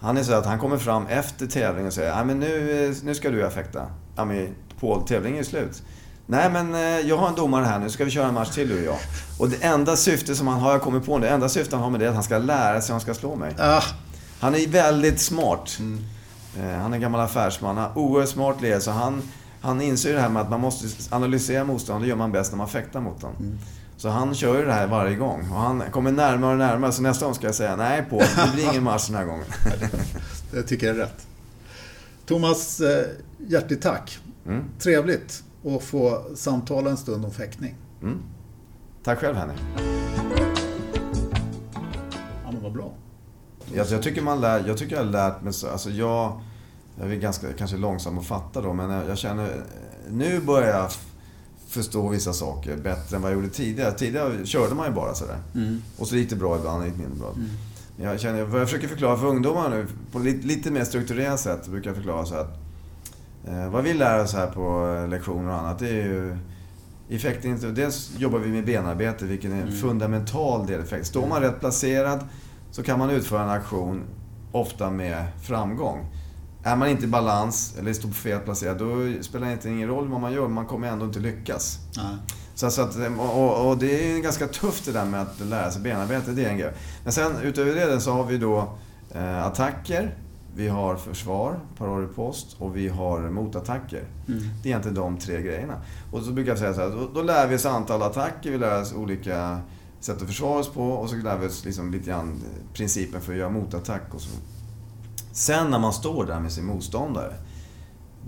han 0.00 0.16
är 0.16 0.22
så 0.22 0.32
att 0.32 0.46
han 0.46 0.58
kommer 0.58 0.76
fram 0.78 1.06
efter 1.06 1.46
tävlingen 1.46 1.86
och 1.86 1.92
säger 1.92 2.08
"Ja, 2.10 2.24
men 2.24 2.38
nu, 2.40 2.84
eh, 2.88 2.94
nu 3.04 3.14
ska 3.14 3.30
du 3.30 3.50
fäkta. 3.50 3.86
Ja 4.16 4.24
men 4.24 4.54
Paul, 4.80 5.06
tävlingen 5.06 5.38
är 5.38 5.44
slut. 5.44 5.82
Nej 6.26 6.50
men 6.50 6.74
eh, 6.74 6.80
jag 6.80 7.16
har 7.16 7.28
en 7.28 7.34
domare 7.34 7.64
här 7.64 7.78
nu, 7.78 7.90
ska 7.90 8.04
vi 8.04 8.10
köra 8.10 8.28
en 8.28 8.34
match 8.34 8.50
till 8.50 8.68
du 8.68 8.78
och 8.78 8.84
jag. 8.84 8.98
Och 9.38 9.48
det 9.48 9.64
enda 9.64 9.96
syfte 9.96 10.34
som 10.34 10.46
han 10.46 10.60
har, 10.60 10.72
jag 10.72 10.82
kommit 10.82 11.06
på 11.06 11.18
det 11.18 11.28
enda 11.28 11.48
syfte 11.48 11.76
han 11.76 11.82
har 11.82 11.90
med 11.90 12.00
det 12.00 12.04
är 12.06 12.08
att 12.08 12.14
han 12.14 12.24
ska 12.24 12.38
lära 12.38 12.80
sig 12.80 12.88
hur 12.88 12.94
han 12.94 13.00
ska 13.00 13.14
slå 13.14 13.36
mig. 13.36 13.54
Ah, 13.58 13.82
Han 14.40 14.54
är 14.54 14.66
väldigt 14.68 15.20
smart. 15.20 15.76
Mm. 15.78 16.04
Eh, 16.60 16.78
Han 16.80 16.92
är 16.92 16.96
en 16.96 17.02
gammal 17.02 17.20
affärsman. 17.20 17.76
Han 17.76 17.90
är 17.90 17.98
oerhört 17.98 18.28
smart 18.28 18.60
lirare. 18.60 18.80
Så 18.80 18.90
han, 18.90 19.22
han 19.60 19.80
inser 19.80 20.14
det 20.14 20.20
här 20.20 20.28
med 20.28 20.42
att 20.42 20.50
man 20.50 20.60
måste 20.60 21.14
analysera 21.14 21.64
motståndaren. 21.64 22.02
Det 22.02 22.08
gör 22.08 22.16
man 22.16 22.32
bäst 22.32 22.52
när 22.52 22.58
man 22.58 22.68
fäktar 22.68 23.00
mot 23.00 23.20
dem. 23.20 23.32
Mm. 23.40 23.58
Så 23.96 24.08
han 24.08 24.34
kör 24.34 24.58
ju 24.58 24.64
det 24.64 24.72
här 24.72 24.86
varje 24.86 25.16
gång. 25.16 25.50
Och 25.50 25.60
han 25.60 25.82
kommer 25.90 26.12
närmare 26.12 26.52
och 26.52 26.58
närmare. 26.58 26.92
Så 26.92 27.02
nästa 27.02 27.24
gång 27.26 27.34
ska 27.34 27.46
jag 27.46 27.54
säga, 27.54 27.76
nej 27.76 28.04
på, 28.10 28.18
det 28.18 28.50
blir 28.54 28.64
ingen 28.70 28.82
match 28.82 29.06
den 29.06 29.16
här 29.16 29.24
gången. 29.24 29.44
det 30.52 30.62
tycker 30.62 30.86
jag 30.86 30.96
är 30.96 31.00
rätt. 31.00 31.26
Thomas, 32.26 32.80
eh, 32.80 33.06
hjärtligt 33.48 33.82
tack. 33.82 34.18
Mm. 34.46 34.64
Trevligt 34.78 35.44
att 35.64 35.82
få 35.82 36.22
samtala 36.34 36.90
en 36.90 36.96
stund 36.96 37.24
om 37.24 37.30
fäktning. 37.30 37.74
Mm. 38.02 38.18
Tack 39.02 39.18
själv 39.18 39.36
Henning. 39.36 39.56
Ja, 42.44 42.52
men 42.52 42.62
vad 42.62 42.72
bra. 42.72 42.92
Jag, 43.74 43.86
jag, 43.86 44.02
tycker 44.02 44.22
man 44.22 44.40
lär, 44.40 44.64
jag 44.66 44.78
tycker 44.78 44.96
jag 44.96 45.04
har 45.04 45.10
lärt 45.10 45.42
mig 45.42 45.52
så, 45.52 45.68
alltså 45.68 45.90
jag... 45.90 46.40
jag 46.98 47.12
är 47.12 47.16
ganska 47.16 47.52
kanske 47.52 47.76
långsam 47.76 48.18
att 48.18 48.26
fatta 48.26 48.60
då, 48.60 48.72
men 48.72 48.90
jag, 48.90 49.08
jag 49.08 49.18
känner... 49.18 49.64
Nu 50.10 50.40
börjar 50.40 50.68
jag 50.68 50.90
förstå 51.68 52.08
vissa 52.08 52.32
saker 52.32 52.76
bättre 52.76 53.16
än 53.16 53.22
vad 53.22 53.30
jag 53.30 53.36
gjorde 53.36 53.54
tidigare. 53.54 53.92
Tidigare 53.92 54.46
körde 54.46 54.74
man 54.74 54.86
ju 54.86 54.92
bara 54.92 55.14
sådär. 55.14 55.38
Mm. 55.54 55.82
Och 55.98 56.08
så 56.08 56.16
gick 56.16 56.30
det 56.30 56.36
bra 56.36 56.58
ibland, 56.58 56.84
gick 56.84 56.96
mindre 56.96 57.18
bra. 57.18 57.32
Men 57.36 57.50
jag, 57.96 58.20
känner, 58.20 58.44
vad 58.44 58.60
jag 58.60 58.68
försöker 58.68 58.88
förklara 58.88 59.16
för 59.16 59.26
ungdomar 59.26 59.70
nu, 59.70 59.86
på 60.12 60.18
lite, 60.18 60.46
lite 60.46 60.70
mer 60.70 60.84
strukturerat 60.84 61.40
sätt, 61.40 61.68
brukar 61.68 61.90
jag 61.90 61.96
förklara 61.96 62.26
så 62.26 62.34
att 62.34 62.58
eh, 63.48 63.70
vad 63.70 63.84
vi 63.84 63.94
lär 63.94 64.22
oss 64.22 64.34
här 64.34 64.46
på 64.46 64.96
eh, 65.02 65.08
lektioner 65.08 65.52
och 65.52 65.58
annat, 65.58 65.78
det 65.78 65.88
är 65.88 66.36
ju 67.08 67.18
fäktning, 67.18 67.74
dels 67.74 68.10
jobbar 68.18 68.38
vi 68.38 68.50
med 68.50 68.64
benarbete, 68.64 69.24
vilket 69.24 69.50
är 69.50 69.56
en 69.56 69.72
fundamental 69.72 70.66
del 70.66 70.80
fäktning. 70.80 71.04
Står 71.04 71.26
man 71.26 71.40
rätt 71.40 71.60
placerad 71.60 72.20
så 72.70 72.82
kan 72.82 72.98
man 72.98 73.10
utföra 73.10 73.42
en 73.42 73.50
aktion, 73.50 74.02
ofta 74.52 74.90
med 74.90 75.24
framgång. 75.42 76.06
Är 76.62 76.76
man 76.76 76.88
inte 76.88 77.04
i 77.04 77.08
balans 77.08 77.74
eller 77.78 77.92
står 77.92 78.08
fel 78.08 78.40
placerad, 78.40 78.78
då 78.78 79.22
spelar 79.22 79.46
det 79.46 79.52
inte 79.52 79.68
ingen 79.68 79.88
roll 79.88 80.08
vad 80.08 80.20
man 80.20 80.32
gör, 80.32 80.48
man 80.48 80.66
kommer 80.66 80.88
ändå 80.88 81.06
inte 81.06 81.18
lyckas. 81.18 81.78
Nej. 81.96 82.16
Så, 82.54 82.70
så 82.70 82.82
att, 82.82 82.96
och, 83.18 83.68
och 83.68 83.78
det 83.78 84.12
är 84.12 84.20
ganska 84.20 84.48
tufft 84.48 84.84
det 84.84 84.92
där 84.92 85.04
med 85.04 85.22
att 85.22 85.40
lära 85.40 85.70
sig 85.70 85.82
benarbete, 85.82 86.30
det 86.30 86.44
är 86.44 86.48
en 86.48 86.58
grej. 86.58 86.72
Men 87.04 87.12
sen 87.12 87.32
utöver 87.42 87.74
det 87.74 88.00
så 88.00 88.12
har 88.12 88.24
vi 88.24 88.38
då 88.38 88.68
eh, 89.14 89.46
attacker, 89.46 90.14
vi 90.56 90.68
har 90.68 90.96
försvar, 90.96 91.60
paror 91.78 92.04
i 92.04 92.06
post 92.06 92.56
och 92.58 92.76
vi 92.76 92.88
har 92.88 93.20
motattacker. 93.20 94.04
Mm. 94.28 94.40
Det 94.62 94.68
är 94.68 94.70
egentligen 94.70 94.94
de 94.94 95.18
tre 95.18 95.42
grejerna. 95.42 95.74
Och 96.12 96.22
så 96.22 96.32
brukar 96.32 96.50
jag 96.50 96.58
säga 96.58 96.74
så 96.74 96.80
här, 96.80 96.88
då, 96.88 97.08
då 97.14 97.22
lär 97.22 97.46
vi 97.46 97.56
oss 97.56 97.66
antal 97.66 98.02
attacker, 98.02 98.50
vi 98.50 98.58
lär 98.58 98.82
oss 98.82 98.92
olika 98.92 99.60
sätt 100.00 100.22
att 100.22 100.28
försvara 100.28 100.58
oss 100.58 100.68
på 100.68 100.82
och 100.82 101.10
så 101.10 101.16
lär 101.16 101.38
vi 101.38 101.46
oss 101.46 101.64
liksom 101.64 101.92
lite 101.92 102.10
grann 102.10 102.42
principen 102.74 103.20
för 103.20 103.32
att 103.32 103.38
göra 103.38 103.50
motattack 103.50 104.14
och 104.14 104.20
så. 104.20 104.28
Sen 105.32 105.70
när 105.70 105.78
man 105.78 105.92
står 105.92 106.26
där 106.26 106.40
med 106.40 106.52
sin 106.52 106.64
motståndare, 106.64 107.34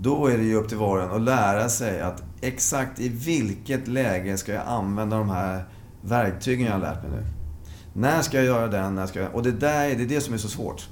då 0.01 0.27
är 0.27 0.37
det 0.37 0.43
ju 0.43 0.55
upp 0.55 0.69
till 0.69 0.77
var 0.77 0.97
och 0.97 1.03
en 1.03 1.11
att 1.11 1.21
lära 1.21 1.69
sig 1.69 2.01
att 2.01 2.23
exakt 2.41 2.99
i 2.99 3.09
vilket 3.09 3.87
läge 3.87 4.37
ska 4.37 4.53
jag 4.53 4.67
använda 4.67 5.17
de 5.17 5.29
här 5.29 5.63
verktygen 6.01 6.65
jag 6.65 6.73
har 6.73 6.79
lärt 6.79 7.03
mig 7.03 7.11
nu. 7.11 7.25
När 7.93 8.21
ska 8.21 8.37
jag 8.37 8.45
göra 8.45 8.67
den? 8.67 8.95
När 8.95 9.07
ska 9.07 9.19
jag... 9.19 9.35
Och 9.35 9.43
det 9.43 9.51
där 9.51 9.95
det 9.95 10.03
är 10.03 10.07
det 10.07 10.21
som 10.21 10.33
är 10.33 10.37
så 10.37 10.47
svårt. 10.47 10.87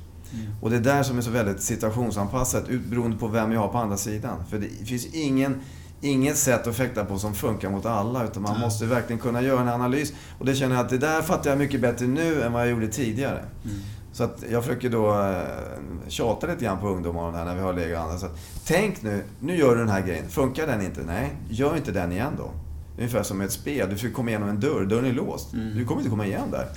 Och 0.61 0.69
det 0.69 0.75
är 0.75 0.81
där 0.81 1.03
som 1.03 1.17
är 1.17 1.21
så 1.21 1.31
väldigt 1.31 1.61
situationsanpassat 1.61 2.67
beroende 2.89 3.17
på 3.17 3.27
vem 3.27 3.51
jag 3.51 3.59
har 3.59 3.67
på 3.67 3.77
andra 3.77 3.97
sidan. 3.97 4.43
För 4.49 4.59
det 4.59 4.67
finns 4.67 5.05
ingen, 5.05 5.61
inget 6.01 6.37
sätt 6.37 6.67
att 6.67 6.75
fäkta 6.75 7.05
på 7.05 7.19
som 7.19 7.33
funkar 7.33 7.69
mot 7.69 7.85
alla. 7.85 8.23
Utan 8.23 8.43
man 8.43 8.59
måste 8.59 8.85
verkligen 8.85 9.19
kunna 9.19 9.41
göra 9.41 9.61
en 9.61 9.69
analys. 9.69 10.13
Och 10.39 10.45
det 10.45 10.55
känner 10.55 10.75
jag 10.75 10.83
att 10.85 10.89
det 10.89 10.97
där 10.97 11.21
fattar 11.21 11.49
jag 11.49 11.59
mycket 11.59 11.81
bättre 11.81 12.07
nu 12.07 12.41
än 12.41 12.53
vad 12.53 12.61
jag 12.61 12.69
gjorde 12.69 12.87
tidigare. 12.87 13.45
Så 14.15 14.23
att 14.23 14.43
jag 14.51 14.63
försöker 14.63 14.89
då 14.89 15.21
eh, 15.21 16.07
tjata 16.07 16.47
lite 16.47 16.65
grann 16.65 16.79
på 16.79 16.87
ungdomar 16.87 17.21
om 17.21 17.31
det 17.33 17.37
här 17.37 17.45
när 17.45 17.55
vi 17.55 17.61
har 17.61 17.93
och 17.93 18.01
andra. 18.01 18.17
Så 18.17 18.25
att, 18.25 18.37
tänk 18.65 19.01
nu, 19.01 19.23
nu 19.39 19.57
gör 19.57 19.75
du 19.75 19.79
den 19.79 19.89
här 19.89 20.01
grejen. 20.01 20.29
Funkar 20.29 20.67
den 20.67 20.81
inte? 20.81 21.01
Nej, 21.01 21.35
gör 21.49 21.75
inte 21.75 21.91
den 21.91 22.11
igen 22.11 22.33
då. 22.37 22.51
Ungefär 22.97 23.23
som 23.23 23.41
ett 23.41 23.51
spel. 23.51 23.89
Du 23.89 23.95
försöker 23.95 24.15
komma 24.15 24.29
igenom 24.29 24.49
en 24.49 24.59
dörr, 24.59 24.85
dörren 24.85 25.05
är 25.05 25.13
låst. 25.13 25.47
Du 25.51 25.85
kommer 25.85 26.01
inte 26.01 26.09
komma 26.09 26.25
igenom 26.25 26.51
där. 26.51 26.67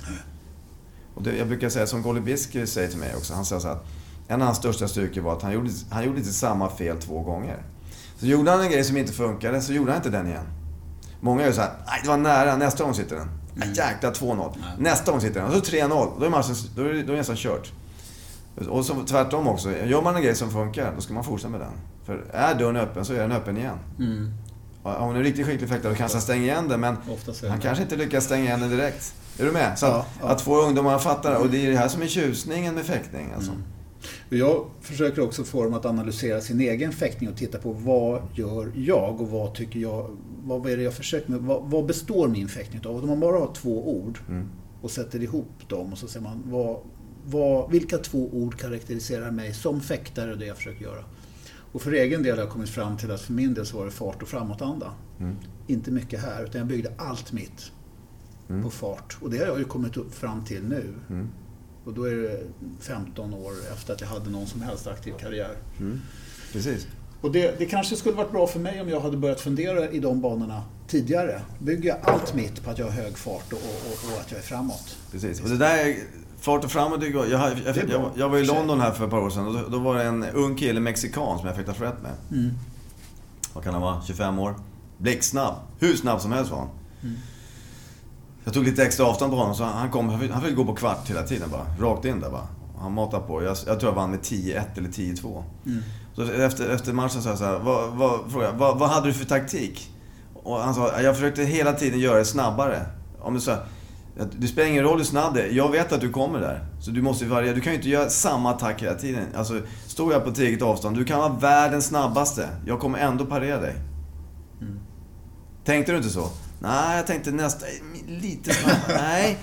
Och 1.15 1.23
det, 1.23 1.37
jag 1.37 1.47
brukar 1.47 1.69
säga, 1.69 1.87
som 1.87 2.01
Golly 2.01 2.21
Biski 2.21 2.67
säger 2.67 2.87
till 2.87 2.99
mig 2.99 3.15
också, 3.15 3.33
han 3.33 3.45
säger 3.45 3.59
så 3.59 3.67
att 3.67 3.85
en 4.27 4.41
av 4.41 4.45
hans 4.45 4.57
största 4.57 4.87
styrkor 4.87 5.21
var 5.21 5.33
att 5.33 5.41
han 5.41 5.53
gjorde, 5.53 5.69
han 5.89 6.05
gjorde 6.05 6.17
inte 6.17 6.33
samma 6.33 6.69
fel 6.69 6.97
två 6.97 7.21
gånger. 7.21 7.63
Så 8.17 8.25
gjorde 8.25 8.51
han 8.51 8.61
en 8.61 8.71
grej 8.71 8.83
som 8.83 8.97
inte 8.97 9.13
funkade, 9.13 9.61
så 9.61 9.73
gjorde 9.73 9.91
han 9.91 9.97
inte 9.97 10.09
den 10.09 10.27
igen. 10.27 10.45
Många 11.21 11.45
gör 11.45 11.51
så 11.51 11.61
här, 11.61 11.71
nej 11.87 11.99
det 12.03 12.09
var 12.09 12.17
nära, 12.17 12.57
nästa 12.57 12.83
gång 12.83 12.93
sitter 12.93 13.15
den. 13.15 13.38
Mm. 13.55 13.73
Jäklar 13.73 14.11
2-0. 14.11 14.53
Nästa 14.77 15.11
gång 15.11 15.21
sitter 15.21 15.39
den. 15.41 15.49
Och 15.49 15.53
så 15.65 15.75
3-0. 15.75 16.19
Då 16.19 16.25
är, 16.25 16.29
matchen, 16.29 16.55
då, 16.75 16.83
är 16.83 17.03
då 17.03 17.13
är 17.13 17.17
nästan 17.17 17.35
kört. 17.35 17.71
Och 18.69 18.85
så 18.85 18.95
tvärtom 19.05 19.47
också. 19.47 19.71
Gör 19.71 20.01
man 20.01 20.15
en 20.15 20.21
grej 20.21 20.35
som 20.35 20.51
funkar, 20.51 20.93
då 20.95 21.01
ska 21.01 21.13
man 21.13 21.23
fortsätta 21.23 21.49
med 21.49 21.59
den. 21.59 21.71
För 22.05 22.25
är 22.31 22.55
dörren 22.55 22.75
öppen 22.75 23.05
så 23.05 23.13
är 23.13 23.17
den 23.19 23.31
öppen 23.31 23.57
igen. 23.57 23.77
Mm. 23.99 24.33
Om 24.83 24.93
hon 25.07 25.15
är 25.15 25.23
riktigt 25.23 25.45
skicklig 25.45 25.69
fäktare 25.69 25.91
då 25.91 25.97
kanske 25.97 26.15
han 26.15 26.21
stänger 26.21 26.43
igen 26.43 26.67
den, 26.67 26.79
men 26.79 26.97
han 27.49 27.59
kanske 27.59 27.83
inte 27.83 27.95
lyckas 27.95 28.23
stänga 28.25 28.43
igen 28.43 28.59
den 28.59 28.69
direkt. 28.69 29.13
Är 29.39 29.45
du 29.45 29.51
med? 29.51 29.79
Så 29.79 29.85
att, 29.85 29.91
Ja, 29.93 30.05
ja. 30.21 30.27
att 30.27 30.41
få 30.41 30.61
ungdomar 30.61 30.95
att 30.95 31.03
fatta 31.03 31.29
det. 31.29 31.37
Och 31.37 31.49
det 31.49 31.65
är 31.65 31.71
det 31.71 31.77
här 31.77 31.87
som 31.87 32.01
är 32.01 32.07
tjusningen 32.07 32.75
med 32.75 32.85
fäktning. 32.85 33.31
Alltså. 33.35 33.51
Mm. 33.51 33.63
Jag 34.29 34.65
försöker 34.81 35.21
också 35.21 35.43
få 35.43 35.63
dem 35.63 35.73
att 35.73 35.85
analysera 35.85 36.41
sin 36.41 36.61
egen 36.61 36.91
fäktning 36.91 37.29
och 37.29 37.37
titta 37.37 37.57
på 37.57 37.71
vad 37.71 38.21
gör 38.35 38.71
jag 38.75 39.21
och 39.21 39.29
vad 39.29 39.53
tycker 39.55 39.79
jag, 39.79 40.17
vad 40.43 40.69
är 40.69 40.77
det 40.77 40.83
jag 40.83 40.93
försöker 40.93 41.31
med, 41.31 41.39
vad, 41.41 41.63
vad 41.63 41.85
består 41.85 42.27
min 42.27 42.47
fäktning 42.49 42.81
av? 42.85 42.95
Om 43.03 43.07
man 43.09 43.19
bara 43.19 43.37
har 43.39 43.53
två 43.53 43.89
ord 43.95 44.19
Mm. 44.29 44.47
och 44.81 44.91
sätter 44.91 45.23
ihop 45.23 45.51
dem 45.67 45.91
och 45.91 45.97
så 45.97 46.07
ser 46.07 46.19
man 46.21 46.41
vad, 46.45 46.79
vad, 47.25 47.71
vilka 47.71 47.97
två 47.97 48.29
ord 48.33 48.59
karaktäriserar 48.59 49.31
mig 49.31 49.53
som 49.53 49.81
fäktare 49.81 50.31
och 50.31 50.37
det 50.37 50.45
jag 50.45 50.57
försöker 50.57 50.83
göra. 50.83 51.03
Och 51.71 51.81
för 51.81 51.91
egen 51.91 52.23
del 52.23 52.35
har 52.37 52.43
jag 52.43 52.51
kommit 52.53 52.69
fram 52.69 52.97
till 52.97 53.11
att 53.11 53.21
för 53.21 53.33
min 53.33 53.53
del 53.53 53.65
så 53.65 53.77
var 53.77 53.85
det 53.85 53.91
fart 53.91 54.21
och 54.21 54.27
framåtanda. 54.27 54.91
Mm. 55.19 55.35
Inte 55.67 55.91
mycket 55.91 56.21
här, 56.21 56.43
utan 56.43 56.59
jag 56.59 56.67
byggde 56.67 56.91
allt 56.97 57.31
mitt 57.31 57.71
Mm. 58.49 58.63
på 58.63 58.69
fart. 58.69 59.17
Och 59.21 59.29
det 59.29 59.37
har 59.37 59.45
jag 59.45 59.57
ju 59.59 59.63
kommit 59.65 59.97
upp 59.97 60.13
fram 60.15 60.45
till 60.45 60.63
nu. 60.63 60.93
Mm. 61.09 61.27
Och 61.85 61.93
då 61.93 62.03
är 62.03 62.15
det 62.15 62.39
15 62.79 63.33
år 63.33 63.51
efter 63.73 63.93
att 63.93 64.01
jag 64.01 64.07
hade 64.07 64.29
någon 64.29 64.47
som 64.47 64.61
helst 64.61 64.87
aktiv 64.87 65.13
karriär. 65.19 65.55
Mm. 65.79 66.01
Precis. 66.53 66.87
Och 67.21 67.31
det, 67.31 67.59
det 67.59 67.65
kanske 67.65 67.95
skulle 67.95 68.15
varit 68.15 68.31
bra 68.31 68.47
för 68.47 68.59
mig 68.59 68.81
om 68.81 68.89
jag 68.89 68.99
hade 68.99 69.17
börjat 69.17 69.41
fundera 69.41 69.89
i 69.89 69.99
de 69.99 70.21
banorna 70.21 70.63
tidigare. 70.87 71.41
Bygga 71.59 71.97
allt 72.01 72.33
mitt 72.33 72.63
på 72.63 72.69
att 72.69 72.77
jag 72.77 72.85
har 72.85 72.91
hög 72.91 73.17
fart 73.17 73.53
och, 73.53 73.59
och, 73.59 74.13
och 74.13 74.19
att 74.21 74.31
jag 74.31 74.39
är 74.39 74.43
framåt. 74.43 74.97
Precis. 75.11 75.41
Och 75.41 75.49
det 75.49 75.57
där 75.57 75.77
är 75.77 75.95
fart 76.39 76.63
och 76.63 76.71
framåt. 76.71 77.03
Jag, 77.03 77.29
jag, 77.29 77.51
jag, 77.65 77.77
jag, 77.89 78.11
jag 78.15 78.29
var 78.29 78.37
i 78.37 78.45
London 78.45 78.79
här 78.79 78.91
för 78.91 79.05
ett 79.05 79.11
par 79.11 79.19
år 79.19 79.29
sedan 79.29 79.47
och 79.47 79.53
då, 79.53 79.67
då 79.69 79.79
var 79.79 79.95
det 79.95 80.03
en 80.03 80.23
ung 80.23 80.55
kille, 80.55 80.79
mexikan, 80.79 81.37
som 81.37 81.47
jag 81.47 81.55
fick 81.57 81.65
ta 81.65 81.73
med. 81.79 82.13
Mm. 82.31 82.51
Vad 83.53 83.63
kan 83.63 83.73
han 83.73 83.81
vara? 83.81 84.01
25 84.01 84.39
år. 84.39 84.55
Blixtsnabb. 84.97 85.55
Hur 85.79 85.95
snabb 85.95 86.21
som 86.21 86.31
helst 86.31 86.51
var 86.51 86.57
han. 86.57 86.69
Mm. 87.03 87.15
Jag 88.49 88.53
tog 88.53 88.63
lite 88.63 88.83
extra 88.83 89.05
avstånd 89.05 89.31
på 89.31 89.37
honom 89.37 89.55
så 89.55 89.63
han 89.63 89.91
kom, 89.91 90.09
han 90.09 90.19
fick, 90.19 90.31
han 90.31 90.41
fick 90.41 90.55
gå 90.55 90.65
på 90.65 90.75
kvart 90.75 91.09
hela 91.09 91.23
tiden 91.23 91.49
bara. 91.49 91.89
Rakt 91.89 92.05
in 92.05 92.19
där 92.19 92.29
bara. 92.29 92.47
Han 92.79 92.93
matade 92.93 93.27
på. 93.27 93.43
Jag, 93.43 93.57
jag 93.67 93.79
tror 93.79 93.91
jag 93.91 93.95
vann 93.95 94.11
med 94.11 94.19
10-1 94.19 94.61
eller 94.75 94.89
10-2. 94.89 95.43
Mm. 95.65 95.79
Så 96.15 96.23
efter, 96.23 96.69
efter 96.69 96.93
matchen 96.93 97.21
sa 97.21 97.29
jag 97.29 97.37
så 97.37 97.45
här, 97.45 97.59
vad, 97.59 97.89
vad, 97.89 98.31
frågade 98.31 98.51
jag, 98.51 98.59
vad, 98.59 98.79
vad 98.79 98.89
hade 98.89 99.07
du 99.07 99.13
för 99.13 99.25
taktik? 99.25 99.91
Och 100.33 100.59
han 100.59 100.73
sa, 100.73 101.01
jag 101.01 101.15
försökte 101.15 101.43
hela 101.43 101.73
tiden 101.73 101.99
göra 101.99 102.17
det 102.17 102.25
snabbare. 102.25 102.85
Om 103.21 103.33
du 103.33 103.39
sa, 103.39 103.57
det 104.39 104.47
spelar 104.47 104.69
ingen 104.69 104.83
roll 104.83 104.97
hur 104.97 105.05
snabb 105.05 105.33
det 105.33 105.41
är. 105.41 105.51
Jag 105.51 105.71
vet 105.71 105.91
att 105.91 106.01
du 106.01 106.09
kommer 106.09 106.39
där. 106.39 106.65
Så 106.81 106.91
du 106.91 107.01
måste 107.01 107.25
variera. 107.25 107.53
Du 107.53 107.61
kan 107.61 107.73
ju 107.73 107.77
inte 107.77 107.89
göra 107.89 108.09
samma 108.09 108.51
attack 108.51 108.81
hela 108.81 108.95
tiden. 108.95 109.25
Alltså, 109.35 109.61
står 109.87 110.13
jag 110.13 110.23
på 110.23 110.29
ett 110.29 110.39
eget 110.39 110.61
avstånd, 110.61 110.97
du 110.97 111.05
kan 111.05 111.19
vara 111.19 111.33
världens 111.33 111.85
snabbaste. 111.85 112.49
Jag 112.65 112.79
kommer 112.79 112.99
ändå 112.99 113.25
parera 113.25 113.61
dig. 113.61 113.75
Tänkte 115.65 115.91
du 115.91 115.97
inte 115.97 116.09
så? 116.09 116.29
Nej, 116.59 116.97
jag 116.97 117.07
tänkte 117.07 117.31
nästa, 117.31 117.65
lite 118.07 118.53
snabbare. 118.53 119.01
Nej, 119.01 119.37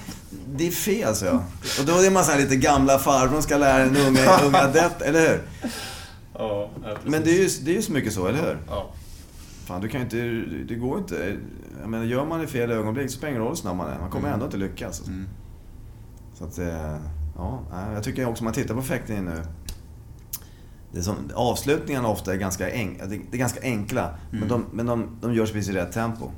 det 0.55 0.67
är 0.67 0.71
fel, 0.71 1.15
så 1.15 1.25
jag. 1.25 1.43
Och 1.81 1.87
då 1.87 1.93
är 1.93 2.11
man 2.11 2.25
så 2.25 2.31
här 2.31 2.39
lite 2.39 2.57
gamla 2.57 2.99
farbror 2.99 3.41
ska 3.41 3.57
lära 3.57 3.83
en 3.83 3.97
unge, 3.97 4.45
unga 4.45 4.59
adept, 4.59 5.03
eller 5.03 5.21
hur? 5.21 5.43
Ja, 6.35 6.71
Men 7.05 7.25
det 7.25 7.31
är 7.31 7.43
ju, 7.43 7.49
det 7.65 7.71
är 7.71 7.75
ju 7.75 7.83
så 7.83 7.93
mycket 7.93 8.13
så, 8.13 8.27
eller 8.27 8.43
hur? 8.43 8.59
Ja. 8.69 8.91
Fan, 9.67 9.81
du 9.81 9.89
kan 9.89 10.01
ju 10.01 10.05
inte... 10.05 10.51
Det 10.69 10.75
går 10.75 10.99
inte. 10.99 11.37
Jag 11.81 11.91
menar, 11.91 12.05
gör 12.05 12.25
man 12.25 12.39
det 12.39 12.45
i 12.45 12.49
fel 12.49 12.71
ögonblick 12.71 13.11
så 13.11 13.17
spelar 13.17 13.29
det 13.29 13.31
ingen 13.31 13.43
roll 13.43 13.51
hur 13.51 13.57
snabb 13.57 13.77
man 13.77 13.91
är. 13.91 13.99
Man 13.99 14.11
kommer 14.11 14.29
ändå 14.33 14.45
inte 14.45 14.57
lyckas. 14.57 14.87
alltså. 14.87 15.07
Mm. 15.07 15.29
Så 16.35 16.45
att, 16.45 16.59
eh, 16.59 16.97
ja. 17.37 17.63
Jag 17.95 18.05
tycker 18.05 18.29
också 18.29 18.41
om 18.41 18.45
man 18.45 18.55
tittar 18.55 18.75
på 18.75 18.83
fäktningen 18.83 19.25
nu. 19.25 19.43
Det 20.93 20.99
är 20.99 21.03
som, 21.03 21.17
avslutningarna 21.35 22.09
ofta 22.09 22.33
är 22.33 22.37
ganska, 22.37 22.71
enk, 22.71 22.99
det 23.31 23.37
är 23.37 23.39
ganska 23.39 23.61
enkla. 23.63 24.19
Men, 24.31 24.49
de, 24.49 24.65
men 24.73 24.87
de, 24.87 25.19
de 25.21 25.35
görs 25.35 25.53
precis 25.53 25.71
i 25.71 25.73
rätt 25.73 25.93
tempo. 25.93 26.31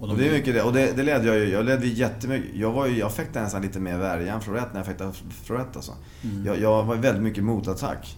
Och 0.00 0.08
Och 0.08 0.16
det 0.16 0.28
är 0.28 0.32
mycket 0.32 0.54
det. 0.54 0.62
Och 0.62 0.72
det, 0.72 0.92
det 0.96 1.02
ledde 1.02 1.26
jag 1.26 1.38
ju. 1.38 1.48
Jag 1.48 1.64
ledde 1.64 1.86
ju 1.86 1.94
jättemycket. 1.94 2.50
Jag, 2.54 2.72
var 2.72 2.86
ju, 2.86 2.98
jag 2.98 3.12
fäktade 3.12 3.44
nästan 3.44 3.62
lite 3.62 3.80
mer 3.80 3.98
värja 3.98 4.34
än 4.34 4.40
florett 4.40 4.72
när 4.72 4.80
jag 4.80 4.86
fäktade 4.86 5.12
florett 5.44 5.76
alltså. 5.76 5.92
Jag, 6.44 6.60
jag 6.60 6.84
var 6.84 6.96
väldigt 6.96 7.22
mycket 7.22 7.44
motattack. 7.44 8.16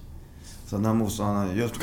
Så 0.66 0.78
när 0.78 0.94
motståndaren 0.94 1.56
just, 1.56 1.74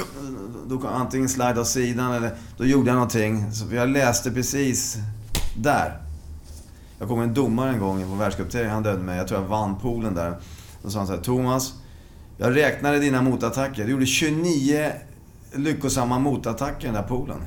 då 0.68 0.88
antingen 0.88 1.30
slide 1.30 1.62
åt 1.62 1.68
sidan 1.68 2.14
eller 2.14 2.32
då 2.58 2.66
gjorde 2.66 2.88
jag 2.88 2.94
någonting. 2.94 3.52
Så 3.52 3.76
jag 3.76 3.90
läste 3.90 4.32
precis 4.32 4.98
där. 5.58 6.02
Jag 7.00 7.08
kom 7.08 7.22
en 7.22 7.34
domare 7.34 7.70
en 7.70 7.80
gång 7.80 8.04
på 8.04 8.16
världscupturneringen, 8.16 8.74
han 8.74 8.84
dödade 8.84 9.04
mig. 9.04 9.18
Jag 9.18 9.28
tror 9.28 9.42
jag 9.42 9.48
vann 9.48 9.80
poolen 9.80 10.16
där. 10.16 10.38
Då 10.84 10.90
sa 10.90 10.98
han 10.98 11.08
så 11.08 11.14
här, 11.14 11.22
Thomas. 11.22 11.74
Jag 12.38 12.56
räknade 12.56 13.00
dina 13.00 13.22
motattacker. 13.22 13.86
Du 13.86 13.92
gjorde 13.92 14.06
29 14.06 14.92
lyckosamma 15.54 16.20
motattacker 16.20 16.84
i 16.84 16.86
den 16.86 16.94
där 16.94 17.04
poolen. 17.04 17.38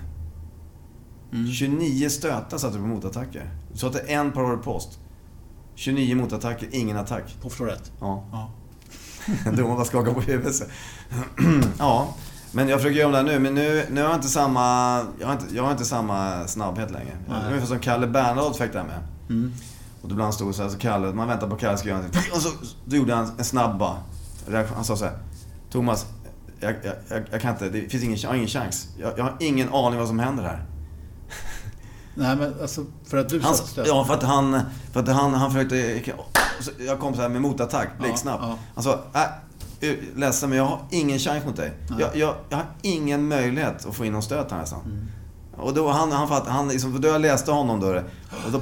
29 1.32 2.08
stötar 2.10 2.58
satte 2.58 2.76
du 2.76 2.82
på 2.82 2.88
motattacker. 2.88 3.50
Du 3.72 3.78
satte 3.78 3.98
en 3.98 4.32
par 4.32 4.56
post. 4.56 4.98
29 5.74 6.16
motattacker, 6.16 6.68
ingen 6.72 6.96
attack. 6.96 7.36
På 7.42 7.50
florett. 7.50 7.92
Ja. 8.00 8.24
Ja. 8.32 8.50
Domaren 9.44 9.76
bara 9.76 9.84
skakar 9.84 10.12
på 10.12 10.20
huvudet. 10.20 10.68
ja, 11.78 12.14
men 12.52 12.68
jag 12.68 12.80
försöker 12.80 12.98
göra 12.98 13.06
om 13.06 13.12
det 13.12 13.18
här 13.18 13.24
nu. 13.24 13.38
Men 13.38 13.54
nu, 13.54 13.86
nu 13.90 14.00
har 14.00 14.08
jag 14.08 14.16
inte 14.16 14.28
samma... 14.28 14.96
Jag 15.20 15.26
har 15.26 15.32
inte, 15.32 15.54
jag 15.54 15.62
har 15.62 15.72
inte 15.72 15.84
samma 15.84 16.46
snabbhet 16.46 16.90
längre. 16.90 17.16
Nej. 17.28 17.38
Det 17.40 17.46
är 17.46 17.48
ungefär 17.48 17.66
som 17.66 17.78
Kalle 17.78 18.06
Bernadotte 18.06 18.58
fäktade 18.58 18.84
med. 18.84 18.98
Mm. 19.28 19.52
Och 20.02 20.08
då 20.08 20.14
ibland 20.14 20.34
stod 20.34 20.54
så 20.54 20.62
här, 20.62 20.68
så 20.68 20.78
Kalle, 20.78 21.12
man 21.12 21.28
väntar 21.28 21.48
på 21.48 21.56
Kalle 21.56 21.78
ska 21.78 21.88
göra 21.88 21.98
någonting. 21.98 22.32
Och 22.34 22.40
så 22.40 22.48
då 22.84 22.96
gjorde 22.96 23.14
han 23.14 23.30
en 23.38 23.44
snabb 23.44 23.78
bara 23.78 23.96
reaktion. 24.46 24.76
Han 24.76 24.84
sa 24.84 24.96
så 24.96 25.04
här. 25.04 25.18
Thomas, 25.70 26.06
jag, 26.60 26.74
jag, 26.82 26.94
jag, 27.08 27.22
jag 27.30 27.40
kan 27.40 27.52
inte, 27.52 27.68
det 27.68 27.88
finns 27.88 28.04
ingen, 28.04 28.18
jag 28.18 28.28
har 28.28 28.36
ingen 28.36 28.48
chans. 28.48 28.88
Jag, 28.98 29.18
jag 29.18 29.24
har 29.24 29.36
ingen 29.40 29.68
aning 29.74 29.98
vad 29.98 30.08
som 30.08 30.18
händer 30.18 30.42
här. 30.44 30.64
Nej 32.14 32.36
men 32.36 32.54
alltså 32.62 32.84
för 33.04 33.16
att 33.16 33.28
du 33.28 33.40
Han, 33.40 33.54
satte 33.54 33.68
stöt. 33.68 33.86
ja, 33.86 34.04
för 34.04 34.14
att 34.14 34.22
han, 34.22 34.60
för 34.92 35.00
att 35.00 35.08
han, 35.08 35.34
han 35.34 35.52
försökte... 35.52 35.76
Jag 36.86 37.00
kom 37.00 37.14
så 37.14 37.20
här 37.22 37.28
med 37.28 37.42
motattack, 37.42 37.88
blixtsnabbt. 37.98 38.42
Ja, 38.42 38.48
ja. 38.48 38.58
Han 38.74 38.84
sa, 38.84 39.00
äh, 39.14 39.94
ledsen 40.16 40.48
men 40.48 40.58
jag 40.58 40.64
har 40.64 40.78
ingen 40.90 41.18
chans 41.18 41.44
mot 41.44 41.56
dig. 41.56 41.72
Jag, 41.98 42.16
jag, 42.16 42.34
jag 42.48 42.56
har 42.56 42.66
ingen 42.82 43.28
möjlighet 43.28 43.86
att 43.86 43.94
få 43.94 44.04
in 44.04 44.12
någon 44.12 44.22
stöt 44.22 44.50
här 44.50 44.58
nästan. 44.58 44.80
Mm. 44.84 45.08
Och 45.56 45.74
då, 45.74 45.88
han, 45.90 46.12
han, 46.12 46.28
fatt, 46.28 46.46
han 46.46 46.68
liksom, 46.68 47.00
då 47.00 47.08
jag 47.08 47.20
läste 47.20 47.50
honom 47.52 47.80
då, 47.80 47.86
och 48.46 48.52
då, 48.52 48.60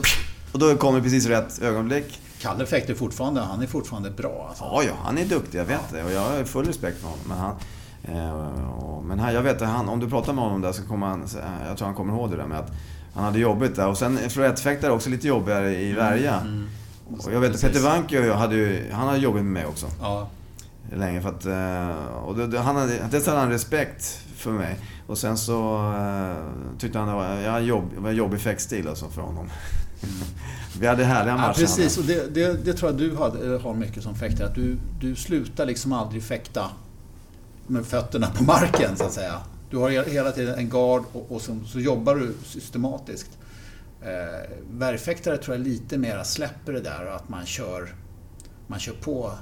och 0.53 0.59
då 0.59 0.77
kom 0.77 0.95
det 0.95 1.03
precis 1.03 1.27
rätt 1.27 1.63
ögonblick. 1.63 2.21
Kalle 2.41 2.67
fäktar 2.67 2.95
fortfarande, 2.95 3.41
han 3.41 3.63
är 3.63 3.67
fortfarande 3.67 4.11
bra 4.11 4.47
alltså. 4.49 4.65
Ja, 4.65 4.83
ja, 4.83 4.93
han 5.05 5.19
är 5.19 5.25
duktig, 5.25 5.59
jag 5.59 5.65
vet 5.65 5.91
det. 5.93 6.05
Och 6.05 6.13
jag 6.13 6.21
har 6.21 6.45
full 6.45 6.67
respekt 6.67 7.01
för 7.01 7.09
honom. 7.09 7.25
Men, 7.29 7.39
han, 7.39 7.55
eh, 8.03 8.69
och, 8.69 9.05
men 9.05 9.19
här, 9.19 9.33
jag 9.33 9.43
vet 9.43 9.63
att 9.63 9.69
han, 9.69 9.89
om 9.89 10.01
du 10.01 10.09
pratar 10.09 10.33
med 10.33 10.45
honom 10.45 10.61
där 10.61 10.73
så 10.73 10.83
kommer 10.83 11.07
han, 11.07 11.27
jag 11.69 11.77
tror 11.77 11.87
han 11.87 11.97
kommer 11.97 12.13
ihåg 12.13 12.31
det 12.31 12.37
där 12.37 12.47
med 12.47 12.59
att 12.59 12.73
han 13.15 13.25
hade 13.25 13.39
jobbigt 13.39 13.77
där. 13.77 13.89
Och 13.89 13.99
sen 13.99 14.31
florettfäktare 14.31 14.93
också 14.93 15.11
lite 15.11 15.29
jobbigare 15.29 15.81
i 15.81 15.93
värja. 15.93 16.43
Och 17.19 17.33
jag 17.33 17.41
vet 17.41 17.55
att. 17.55 17.61
Peter 17.61 17.81
Wankio 17.81 18.33
hade 18.33 18.57
ju, 18.57 18.91
han 18.93 19.07
hade 19.09 19.19
jobbigt 19.19 19.43
med 19.43 19.53
mig 19.53 19.67
också. 19.67 19.87
Ja. 20.01 20.29
Länge 20.97 21.23
för 21.23 21.29
att, 21.29 21.47
eh, 21.47 22.15
och 22.15 22.37
det, 22.49 22.59
han 22.59 22.77
hade, 22.77 22.99
dels 23.11 23.27
hade 23.27 23.39
han 23.39 23.51
respekt 23.51 24.23
för 24.37 24.51
mig. 24.51 24.79
Och 25.07 25.19
sen 25.19 25.39
så 25.39 25.77
eh, 25.93 26.79
tyckte 26.79 26.99
han 26.99 27.09
det 27.09 27.15
var, 27.15 27.35
jag 27.35 27.63
jobb, 27.63 27.85
var 27.97 28.11
en 28.11 28.17
jobbig 28.17 28.41
fäktstil 28.41 28.89
alltså 28.89 29.09
för 29.09 29.23
honom. 29.23 29.51
Vi 30.81 30.87
hade 30.87 31.05
härliga 31.05 31.37
matcher. 31.37 31.49
Ja, 31.49 31.55
precis, 31.55 31.99
och 31.99 32.05
det, 32.05 32.35
det, 32.35 32.65
det 32.65 32.73
tror 32.73 32.91
jag 32.91 33.01
du 33.01 33.17
har, 33.17 33.29
eller 33.29 33.59
har 33.59 33.75
mycket 33.75 34.03
som 34.03 34.15
fäktare. 34.15 34.47
Att 34.47 34.55
du, 34.55 34.77
du 35.01 35.17
slutar 35.17 35.67
liksom 35.67 35.93
aldrig 35.93 36.23
fäkta 36.23 36.71
med 37.67 37.87
fötterna 37.87 38.27
på 38.27 38.45
marken, 38.45 38.97
så 38.97 39.05
att 39.05 39.13
säga. 39.13 39.35
Du 39.71 39.77
har 39.77 39.91
hela 39.91 40.33
tiden 40.33 40.55
en 40.59 40.69
gard 40.69 41.03
och, 41.13 41.33
och 41.33 41.41
så, 41.43 41.57
så 41.67 41.81
jobbar 41.81 42.15
du 42.15 42.35
systematiskt. 42.45 43.39
Eh, 44.03 44.51
Värjfäktare 44.71 45.37
tror 45.37 45.57
jag 45.57 45.67
lite 45.67 45.99
mera 45.99 46.25
släpper 46.25 46.73
det 46.73 46.81
där 46.81 47.07
och 47.07 47.17
att 47.17 47.29
man 47.29 47.47
kör, 47.47 47.95
man 48.67 48.79
kör 48.79 48.93
på 48.93 49.33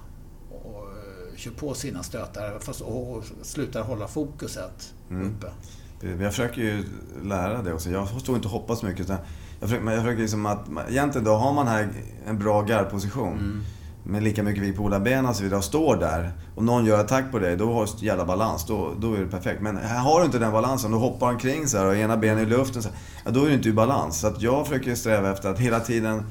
och, 0.50 0.82
eh, 0.88 1.36
kör 1.36 1.50
på 1.50 1.74
sina 1.74 2.02
stötar 2.02 2.58
fast, 2.58 2.80
och, 2.80 3.16
och 3.16 3.24
slutar 3.42 3.82
hålla 3.82 4.08
fokuset 4.08 4.94
Mm. 5.10 5.26
uppe. 5.36 5.46
Men 6.00 6.20
Jag 6.20 6.32
försöker 6.32 6.62
ju 6.62 6.84
lära 7.22 7.62
det 7.62 7.72
också. 7.72 7.90
Jag 7.90 8.08
står 8.08 8.36
inte 8.36 8.48
och 8.48 8.52
hoppas 8.52 8.82
mycket. 8.82 9.00
utan 9.00 9.16
Jag 9.60 9.68
försöker, 9.68 9.84
men 9.84 9.94
jag 9.94 10.02
försöker 10.02 10.22
liksom 10.22 10.46
att, 10.46 10.68
egentligen 10.88 11.24
då 11.24 11.34
har 11.34 11.52
man 11.52 11.66
här 11.66 11.88
en 12.26 12.38
bra 12.38 12.62
gardposition. 12.62 13.32
Mm. 13.32 13.62
Med 14.10 14.22
lika 14.22 14.42
mycket 14.42 14.62
vikt 14.62 14.76
på 14.76 14.82
båda 14.82 15.00
benen 15.00 15.34
så 15.34 15.42
vidare. 15.42 15.58
Och 15.58 15.64
står 15.64 15.96
där 15.96 16.32
och 16.54 16.64
någon 16.64 16.84
gör 16.84 17.00
attack 17.00 17.24
på 17.30 17.38
dig. 17.38 17.56
Då 17.56 17.72
har 17.72 17.88
du 18.00 18.06
jävla 18.06 18.24
balans. 18.24 18.66
Då, 18.66 18.94
då 18.98 19.14
är 19.14 19.18
det 19.20 19.26
perfekt. 19.26 19.62
Men 19.62 19.76
här 19.76 19.98
har 19.98 20.20
du 20.20 20.26
inte 20.26 20.38
den 20.38 20.52
balansen. 20.52 20.90
Då 20.90 20.98
hoppar 20.98 21.28
omkring 21.32 21.66
så 21.66 21.78
här 21.78 21.86
och 21.86 21.96
ena 21.96 22.16
benet 22.16 22.42
i 22.46 22.50
luften. 22.50 22.82
Så 22.82 22.88
här, 22.88 22.98
ja, 23.24 23.30
då 23.30 23.42
är 23.44 23.46
du 23.48 23.54
inte 23.54 23.68
i 23.68 23.72
balans. 23.72 24.18
Så 24.20 24.26
att 24.26 24.42
jag 24.42 24.66
försöker 24.66 24.94
sträva 24.94 25.30
efter 25.32 25.48
att 25.50 25.58
hela 25.58 25.80
tiden 25.80 26.22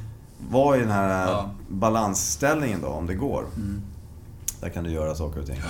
vara 0.49 0.78
i 0.78 0.80
den 0.80 0.91
här 0.91 1.28
Ja. 1.28 1.49
balansställningen 1.69 2.82
då, 2.82 2.88
om 2.88 3.07
det 3.07 3.15
går. 3.15 3.45
Mm. 3.55 3.82
Där 4.61 4.69
kan 4.69 4.84
du 4.84 4.89
göra 4.91 5.15
saker 5.15 5.39
och 5.39 5.45
ting. 5.45 5.61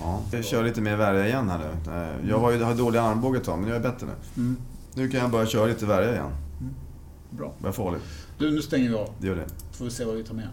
Ja. 0.00 0.20
Jag 0.30 0.44
kör 0.44 0.64
lite 0.64 0.80
mer 0.80 0.96
värja 0.96 1.26
igen 1.26 1.48
här 1.50 1.58
nu. 1.58 1.92
Eh, 1.92 2.28
Jag 2.30 2.38
var 2.40 2.50
ju, 2.50 2.62
har 2.62 2.74
dålig 2.74 2.98
armbåge 2.98 3.38
ett 3.38 3.44
tag, 3.44 3.58
men 3.58 3.68
jag 3.68 3.76
är 3.76 3.82
bättre 3.82 4.06
nu. 4.06 4.42
Mm. 4.42 4.56
Nu 4.94 5.08
kan 5.08 5.20
jag 5.20 5.30
börja 5.30 5.46
köra 5.46 5.66
lite 5.66 5.86
värja 5.86 6.12
igen. 6.12 6.30
Bra. 7.30 7.52
Börjar 7.58 7.72
farligt. 7.72 8.02
Du, 8.38 8.50
nu 8.52 8.62
stänger 8.62 8.88
vi 8.88 8.94
av. 8.94 9.08
Det 9.18 9.26
gör 9.26 9.36
det. 9.36 9.46
får 9.72 9.84
vi 9.84 9.90
se 9.90 10.04
vad 10.04 10.14
vi 10.14 10.24
tar 10.24 10.34
med. 10.34 10.48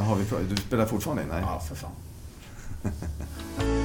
Jaha, 0.00 0.14
vi, 0.14 0.24
du 0.48 0.56
spelar 0.56 0.86
fortfarande? 0.86 1.24
Nej. 1.30 1.42
Ja, 1.46 1.60
för 1.60 1.74
fan. 1.74 1.90